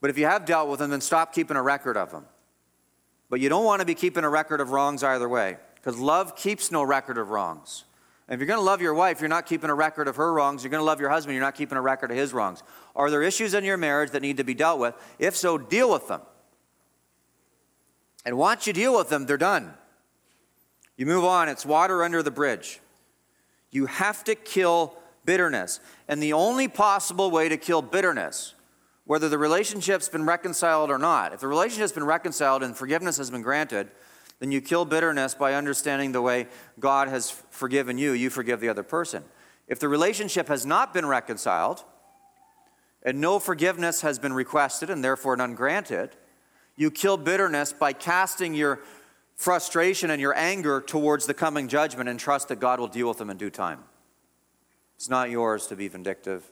But 0.00 0.10
if 0.10 0.16
you 0.16 0.24
have 0.26 0.46
dealt 0.46 0.70
with 0.70 0.80
them, 0.80 0.90
then 0.90 1.00
stop 1.00 1.34
keeping 1.34 1.56
a 1.56 1.62
record 1.62 1.96
of 1.96 2.10
them. 2.10 2.24
But 3.28 3.40
you 3.40 3.48
don't 3.48 3.64
want 3.64 3.80
to 3.80 3.86
be 3.86 3.94
keeping 3.94 4.24
a 4.24 4.28
record 4.30 4.60
of 4.60 4.70
wrongs 4.70 5.02
either 5.02 5.28
way, 5.28 5.56
because 5.74 5.98
love 5.98 6.36
keeps 6.36 6.70
no 6.70 6.82
record 6.82 7.18
of 7.18 7.30
wrongs. 7.30 7.84
And 8.26 8.34
if 8.34 8.40
you're 8.40 8.46
going 8.46 8.58
to 8.58 8.64
love 8.64 8.80
your 8.80 8.94
wife, 8.94 9.20
you're 9.20 9.28
not 9.28 9.46
keeping 9.46 9.68
a 9.68 9.74
record 9.74 10.08
of 10.08 10.16
her 10.16 10.32
wrongs. 10.32 10.64
You're 10.64 10.70
going 10.70 10.80
to 10.80 10.84
love 10.84 11.00
your 11.00 11.10
husband, 11.10 11.34
you're 11.34 11.44
not 11.44 11.54
keeping 11.54 11.76
a 11.76 11.82
record 11.82 12.10
of 12.10 12.16
his 12.16 12.32
wrongs. 12.32 12.62
Are 12.96 13.10
there 13.10 13.22
issues 13.22 13.52
in 13.52 13.64
your 13.64 13.76
marriage 13.76 14.12
that 14.12 14.22
need 14.22 14.38
to 14.38 14.44
be 14.44 14.54
dealt 14.54 14.78
with? 14.78 14.94
If 15.18 15.36
so, 15.36 15.58
deal 15.58 15.92
with 15.92 16.08
them. 16.08 16.22
And 18.24 18.38
once 18.38 18.66
you 18.66 18.72
deal 18.72 18.96
with 18.96 19.10
them, 19.10 19.26
they're 19.26 19.36
done. 19.36 19.74
You 20.96 21.06
move 21.06 21.24
on, 21.24 21.48
it's 21.48 21.66
water 21.66 22.02
under 22.02 22.22
the 22.22 22.30
bridge. 22.30 22.80
You 23.70 23.86
have 23.86 24.24
to 24.24 24.34
kill 24.34 24.96
bitterness. 25.24 25.80
And 26.08 26.22
the 26.22 26.32
only 26.32 26.68
possible 26.68 27.30
way 27.30 27.48
to 27.48 27.56
kill 27.56 27.82
bitterness, 27.82 28.54
whether 29.04 29.28
the 29.28 29.36
relationship's 29.36 30.08
been 30.08 30.24
reconciled 30.24 30.90
or 30.90 30.98
not, 30.98 31.34
if 31.34 31.40
the 31.40 31.48
relationship's 31.48 31.92
been 31.92 32.04
reconciled 32.04 32.62
and 32.62 32.76
forgiveness 32.76 33.18
has 33.18 33.30
been 33.30 33.42
granted, 33.42 33.90
then 34.40 34.50
you 34.50 34.60
kill 34.60 34.84
bitterness 34.84 35.34
by 35.34 35.54
understanding 35.54 36.12
the 36.12 36.22
way 36.22 36.48
God 36.78 37.08
has 37.08 37.30
forgiven 37.50 37.98
you, 37.98 38.12
you 38.12 38.30
forgive 38.30 38.60
the 38.60 38.68
other 38.68 38.82
person. 38.82 39.24
If 39.68 39.78
the 39.78 39.88
relationship 39.88 40.48
has 40.48 40.66
not 40.66 40.92
been 40.92 41.06
reconciled, 41.06 41.84
and 43.02 43.20
no 43.20 43.38
forgiveness 43.38 44.00
has 44.00 44.18
been 44.18 44.32
requested 44.32 44.90
and 44.90 45.04
therefore 45.04 45.36
none 45.36 45.54
granted, 45.54 46.10
you 46.76 46.90
kill 46.90 47.16
bitterness 47.16 47.72
by 47.72 47.92
casting 47.92 48.54
your 48.54 48.80
frustration 49.36 50.10
and 50.10 50.20
your 50.20 50.34
anger 50.36 50.80
towards 50.80 51.26
the 51.26 51.34
coming 51.34 51.68
judgment 51.68 52.08
and 52.08 52.18
trust 52.18 52.48
that 52.48 52.60
God 52.60 52.80
will 52.80 52.88
deal 52.88 53.08
with 53.08 53.18
them 53.18 53.30
in 53.30 53.36
due 53.36 53.50
time. 53.50 53.80
It's 54.96 55.08
not 55.08 55.30
yours 55.30 55.66
to 55.68 55.76
be 55.76 55.88
vindictive, 55.88 56.44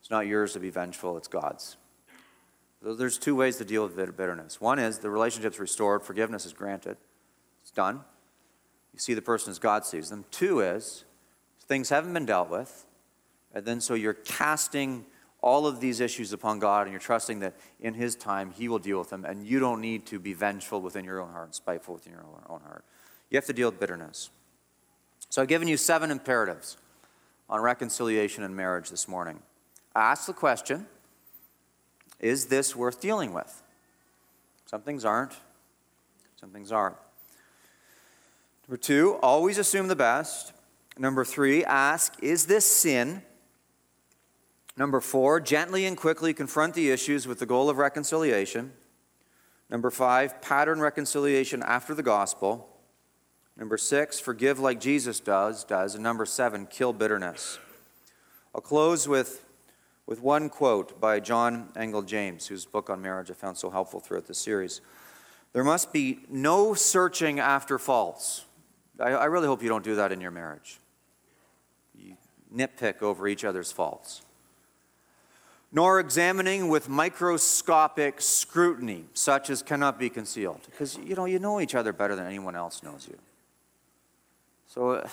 it's 0.00 0.10
not 0.10 0.26
yours 0.26 0.54
to 0.54 0.60
be 0.60 0.70
vengeful, 0.70 1.16
it's 1.16 1.28
God's. 1.28 1.76
There's 2.82 3.16
two 3.16 3.36
ways 3.36 3.58
to 3.58 3.64
deal 3.64 3.84
with 3.84 3.94
bitterness. 4.16 4.60
One 4.60 4.80
is 4.80 4.98
the 4.98 5.10
relationship's 5.10 5.60
restored, 5.60 6.02
forgiveness 6.02 6.46
is 6.46 6.52
granted 6.52 6.96
done. 7.74 8.00
You 8.92 8.98
see 8.98 9.14
the 9.14 9.22
person 9.22 9.50
as 9.50 9.58
God 9.58 9.84
sees 9.84 10.10
them. 10.10 10.24
Two 10.30 10.60
is 10.60 11.04
things 11.66 11.88
haven't 11.88 12.12
been 12.12 12.26
dealt 12.26 12.50
with. 12.50 12.86
And 13.54 13.64
then 13.64 13.80
so 13.80 13.94
you're 13.94 14.14
casting 14.14 15.06
all 15.40 15.66
of 15.66 15.80
these 15.80 16.00
issues 16.00 16.32
upon 16.32 16.58
God 16.58 16.82
and 16.82 16.92
you're 16.92 17.00
trusting 17.00 17.40
that 17.40 17.54
in 17.80 17.94
His 17.94 18.14
time 18.14 18.52
He 18.52 18.68
will 18.68 18.78
deal 18.78 18.98
with 18.98 19.10
them. 19.10 19.24
And 19.24 19.46
you 19.46 19.58
don't 19.58 19.80
need 19.80 20.06
to 20.06 20.18
be 20.18 20.32
vengeful 20.32 20.80
within 20.80 21.04
your 21.04 21.20
own 21.20 21.30
heart 21.30 21.46
and 21.46 21.54
spiteful 21.54 21.94
within 21.94 22.12
your 22.12 22.24
own 22.48 22.60
heart. 22.60 22.84
You 23.30 23.36
have 23.36 23.46
to 23.46 23.52
deal 23.52 23.70
with 23.70 23.80
bitterness. 23.80 24.30
So 25.30 25.40
I've 25.42 25.48
given 25.48 25.66
you 25.66 25.76
seven 25.76 26.10
imperatives 26.10 26.76
on 27.48 27.60
reconciliation 27.60 28.44
and 28.44 28.54
marriage 28.54 28.90
this 28.90 29.08
morning. 29.08 29.40
Ask 29.94 30.26
the 30.26 30.32
question 30.32 30.86
Is 32.20 32.46
this 32.46 32.76
worth 32.76 33.00
dealing 33.00 33.32
with? 33.32 33.62
Some 34.66 34.82
things 34.82 35.04
aren't, 35.04 35.32
some 36.36 36.50
things 36.50 36.72
are. 36.72 36.96
Number 38.68 38.76
two, 38.76 39.18
always 39.22 39.58
assume 39.58 39.88
the 39.88 39.96
best. 39.96 40.52
Number 40.98 41.24
three, 41.24 41.64
ask, 41.64 42.14
is 42.22 42.46
this 42.46 42.64
sin? 42.64 43.22
Number 44.76 45.00
four, 45.00 45.40
gently 45.40 45.84
and 45.84 45.96
quickly 45.96 46.32
confront 46.32 46.74
the 46.74 46.90
issues 46.90 47.26
with 47.26 47.38
the 47.38 47.46
goal 47.46 47.68
of 47.68 47.78
reconciliation. 47.78 48.72
Number 49.68 49.90
five, 49.90 50.40
pattern 50.40 50.80
reconciliation 50.80 51.62
after 51.62 51.94
the 51.94 52.02
gospel. 52.02 52.68
Number 53.56 53.76
six, 53.76 54.18
forgive 54.18 54.58
like 54.58 54.80
Jesus 54.80 55.20
does, 55.20 55.64
does. 55.64 55.94
And 55.94 56.02
number 56.02 56.24
seven, 56.24 56.66
kill 56.66 56.92
bitterness. 56.92 57.58
I'll 58.54 58.60
close 58.60 59.08
with 59.08 59.44
with 60.06 60.20
one 60.20 60.48
quote 60.48 61.00
by 61.00 61.20
John 61.20 61.68
Angell 61.76 62.02
James, 62.02 62.46
whose 62.48 62.64
book 62.66 62.90
on 62.90 63.00
marriage 63.00 63.30
I 63.30 63.34
found 63.34 63.56
so 63.56 63.70
helpful 63.70 64.00
throughout 64.00 64.26
the 64.26 64.34
series. 64.34 64.80
There 65.52 65.64
must 65.64 65.92
be 65.92 66.20
no 66.28 66.74
searching 66.74 67.38
after 67.38 67.78
faults. 67.78 68.44
I, 69.00 69.10
I 69.10 69.24
really 69.26 69.46
hope 69.46 69.62
you 69.62 69.68
don't 69.68 69.84
do 69.84 69.96
that 69.96 70.12
in 70.12 70.20
your 70.20 70.30
marriage. 70.30 70.78
You 71.94 72.16
nitpick 72.54 73.02
over 73.02 73.26
each 73.26 73.44
other's 73.44 73.72
faults. 73.72 74.22
Nor 75.74 76.00
examining 76.00 76.68
with 76.68 76.88
microscopic 76.88 78.20
scrutiny, 78.20 79.06
such 79.14 79.48
as 79.48 79.62
cannot 79.62 79.98
be 79.98 80.10
concealed. 80.10 80.60
Because 80.70 80.98
you 80.98 81.14
know, 81.14 81.24
you 81.24 81.38
know 81.38 81.60
each 81.60 81.74
other 81.74 81.92
better 81.92 82.14
than 82.14 82.26
anyone 82.26 82.54
else 82.54 82.82
knows 82.82 83.08
you. 83.10 83.18
So 84.66 84.90
uh, 84.90 85.08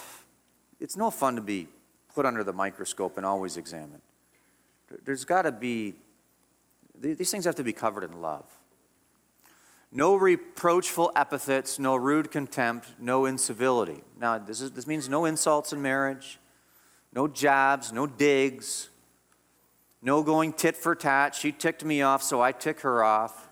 it's 0.80 0.98
no 0.98 1.12
fun 1.12 1.36
to 1.36 1.42
be 1.42 1.68
put 2.14 2.26
under 2.26 2.44
the 2.44 2.54
microscope 2.54 3.16
and 3.18 3.26
always 3.26 3.56
examined. 3.56 4.02
There's 5.06 5.24
got 5.24 5.44
to 5.44 5.52
be, 5.52 5.94
these 7.00 7.32
things 7.32 7.46
have 7.46 7.56
to 7.56 7.64
be 7.64 7.74
covered 7.74 8.04
in 8.04 8.22
love. 8.22 8.46
No 9.92 10.16
reproachful 10.16 11.12
epithets, 11.16 11.80
no 11.80 11.96
rude 11.96 12.30
contempt, 12.30 12.94
no 13.00 13.26
incivility. 13.26 14.04
Now, 14.20 14.38
this, 14.38 14.62
is, 14.62 14.72
this 14.72 14.86
means 14.86 15.10
no 15.10 15.26
insults 15.26 15.74
in 15.74 15.82
marriage, 15.82 16.40
no 17.12 17.28
jabs, 17.28 17.92
no 17.92 18.06
digs, 18.06 18.90
no 20.02 20.22
going 20.22 20.54
tit 20.54 20.78
for 20.78 20.96
tat. 20.96 21.34
She 21.34 21.52
ticked 21.52 21.84
me 21.84 22.02
off, 22.04 22.22
so 22.22 22.42
I 22.42 22.52
tick 22.52 22.82
her 22.82 23.04
off. 23.04 23.50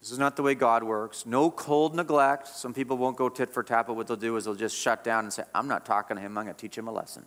This 0.00 0.12
is 0.12 0.18
not 0.18 0.36
the 0.36 0.42
way 0.42 0.54
God 0.54 0.84
works. 0.84 1.26
No 1.26 1.50
cold 1.50 1.94
neglect. 1.94 2.46
Some 2.46 2.72
people 2.72 2.96
won't 2.96 3.16
go 3.16 3.28
tit 3.28 3.50
for 3.50 3.62
tat, 3.62 3.86
but 3.86 3.94
what 3.94 4.06
they'll 4.06 4.16
do 4.16 4.36
is 4.36 4.44
they'll 4.44 4.54
just 4.54 4.76
shut 4.76 5.02
down 5.02 5.24
and 5.24 5.32
say, 5.32 5.42
I'm 5.54 5.66
not 5.66 5.84
talking 5.84 6.16
to 6.16 6.22
him, 6.22 6.38
I'm 6.38 6.44
going 6.44 6.54
to 6.54 6.60
teach 6.60 6.78
him 6.78 6.86
a 6.86 6.92
lesson. 6.92 7.24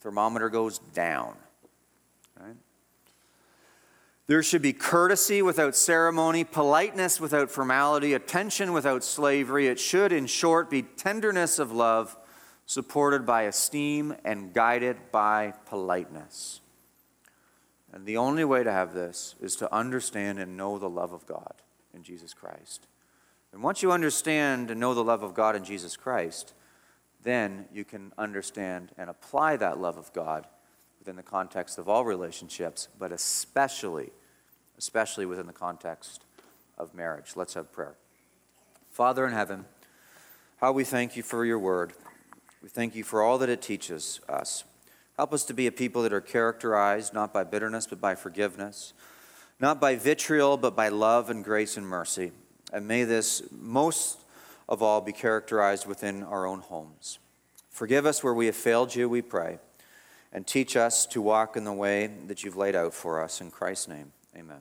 Thermometer 0.00 0.48
goes 0.48 0.78
down. 0.78 1.36
Right? 2.40 2.56
There 4.26 4.42
should 4.42 4.62
be 4.62 4.72
courtesy 4.72 5.42
without 5.42 5.76
ceremony, 5.76 6.44
politeness 6.44 7.20
without 7.20 7.50
formality, 7.50 8.14
attention 8.14 8.72
without 8.72 9.04
slavery. 9.04 9.66
It 9.66 9.78
should, 9.78 10.12
in 10.12 10.26
short, 10.26 10.70
be 10.70 10.82
tenderness 10.82 11.58
of 11.58 11.72
love 11.72 12.16
supported 12.64 13.26
by 13.26 13.42
esteem 13.42 14.14
and 14.24 14.54
guided 14.54 14.96
by 15.12 15.52
politeness. 15.66 16.62
And 17.92 18.06
the 18.06 18.16
only 18.16 18.44
way 18.44 18.64
to 18.64 18.72
have 18.72 18.94
this 18.94 19.34
is 19.40 19.56
to 19.56 19.72
understand 19.72 20.38
and 20.38 20.56
know 20.56 20.78
the 20.78 20.88
love 20.88 21.12
of 21.12 21.26
God 21.26 21.54
in 21.92 22.02
Jesus 22.02 22.32
Christ. 22.32 22.86
And 23.52 23.62
once 23.62 23.82
you 23.82 23.92
understand 23.92 24.70
and 24.70 24.80
know 24.80 24.94
the 24.94 25.04
love 25.04 25.22
of 25.22 25.34
God 25.34 25.54
in 25.54 25.64
Jesus 25.64 25.96
Christ, 25.96 26.54
then 27.22 27.66
you 27.72 27.84
can 27.84 28.12
understand 28.18 28.90
and 28.96 29.08
apply 29.10 29.56
that 29.58 29.78
love 29.78 29.96
of 29.96 30.12
God 30.12 30.46
within 31.04 31.16
the 31.16 31.22
context 31.22 31.76
of 31.76 31.86
all 31.86 32.02
relationships, 32.02 32.88
but 32.98 33.12
especially, 33.12 34.08
especially 34.78 35.26
within 35.26 35.46
the 35.46 35.52
context 35.52 36.24
of 36.78 36.94
marriage. 36.94 37.32
Let's 37.36 37.52
have 37.52 37.70
prayer. 37.70 37.94
Father 38.90 39.26
in 39.26 39.34
heaven, 39.34 39.66
how 40.62 40.72
we 40.72 40.82
thank 40.82 41.14
you 41.14 41.22
for 41.22 41.44
your 41.44 41.58
word. 41.58 41.92
We 42.62 42.70
thank 42.70 42.94
you 42.94 43.04
for 43.04 43.22
all 43.22 43.36
that 43.36 43.50
it 43.50 43.60
teaches 43.60 44.18
us. 44.30 44.64
Help 45.18 45.34
us 45.34 45.44
to 45.44 45.52
be 45.52 45.66
a 45.66 45.72
people 45.72 46.00
that 46.04 46.12
are 46.14 46.22
characterized 46.22 47.12
not 47.12 47.34
by 47.34 47.44
bitterness, 47.44 47.86
but 47.86 48.00
by 48.00 48.14
forgiveness, 48.14 48.94
not 49.60 49.82
by 49.82 49.96
vitriol, 49.96 50.56
but 50.56 50.74
by 50.74 50.88
love 50.88 51.28
and 51.28 51.44
grace 51.44 51.76
and 51.76 51.86
mercy. 51.86 52.32
And 52.72 52.88
may 52.88 53.04
this 53.04 53.42
most 53.50 54.20
of 54.70 54.82
all 54.82 55.02
be 55.02 55.12
characterized 55.12 55.86
within 55.86 56.22
our 56.22 56.46
own 56.46 56.60
homes. 56.60 57.18
Forgive 57.68 58.06
us 58.06 58.24
where 58.24 58.32
we 58.32 58.46
have 58.46 58.56
failed 58.56 58.94
you, 58.94 59.06
we 59.06 59.20
pray 59.20 59.58
and 60.34 60.46
teach 60.46 60.76
us 60.76 61.06
to 61.06 61.22
walk 61.22 61.56
in 61.56 61.64
the 61.64 61.72
way 61.72 62.10
that 62.26 62.42
you've 62.42 62.56
laid 62.56 62.74
out 62.74 62.92
for 62.92 63.22
us. 63.22 63.40
In 63.40 63.50
Christ's 63.50 63.88
name, 63.88 64.12
amen. 64.36 64.60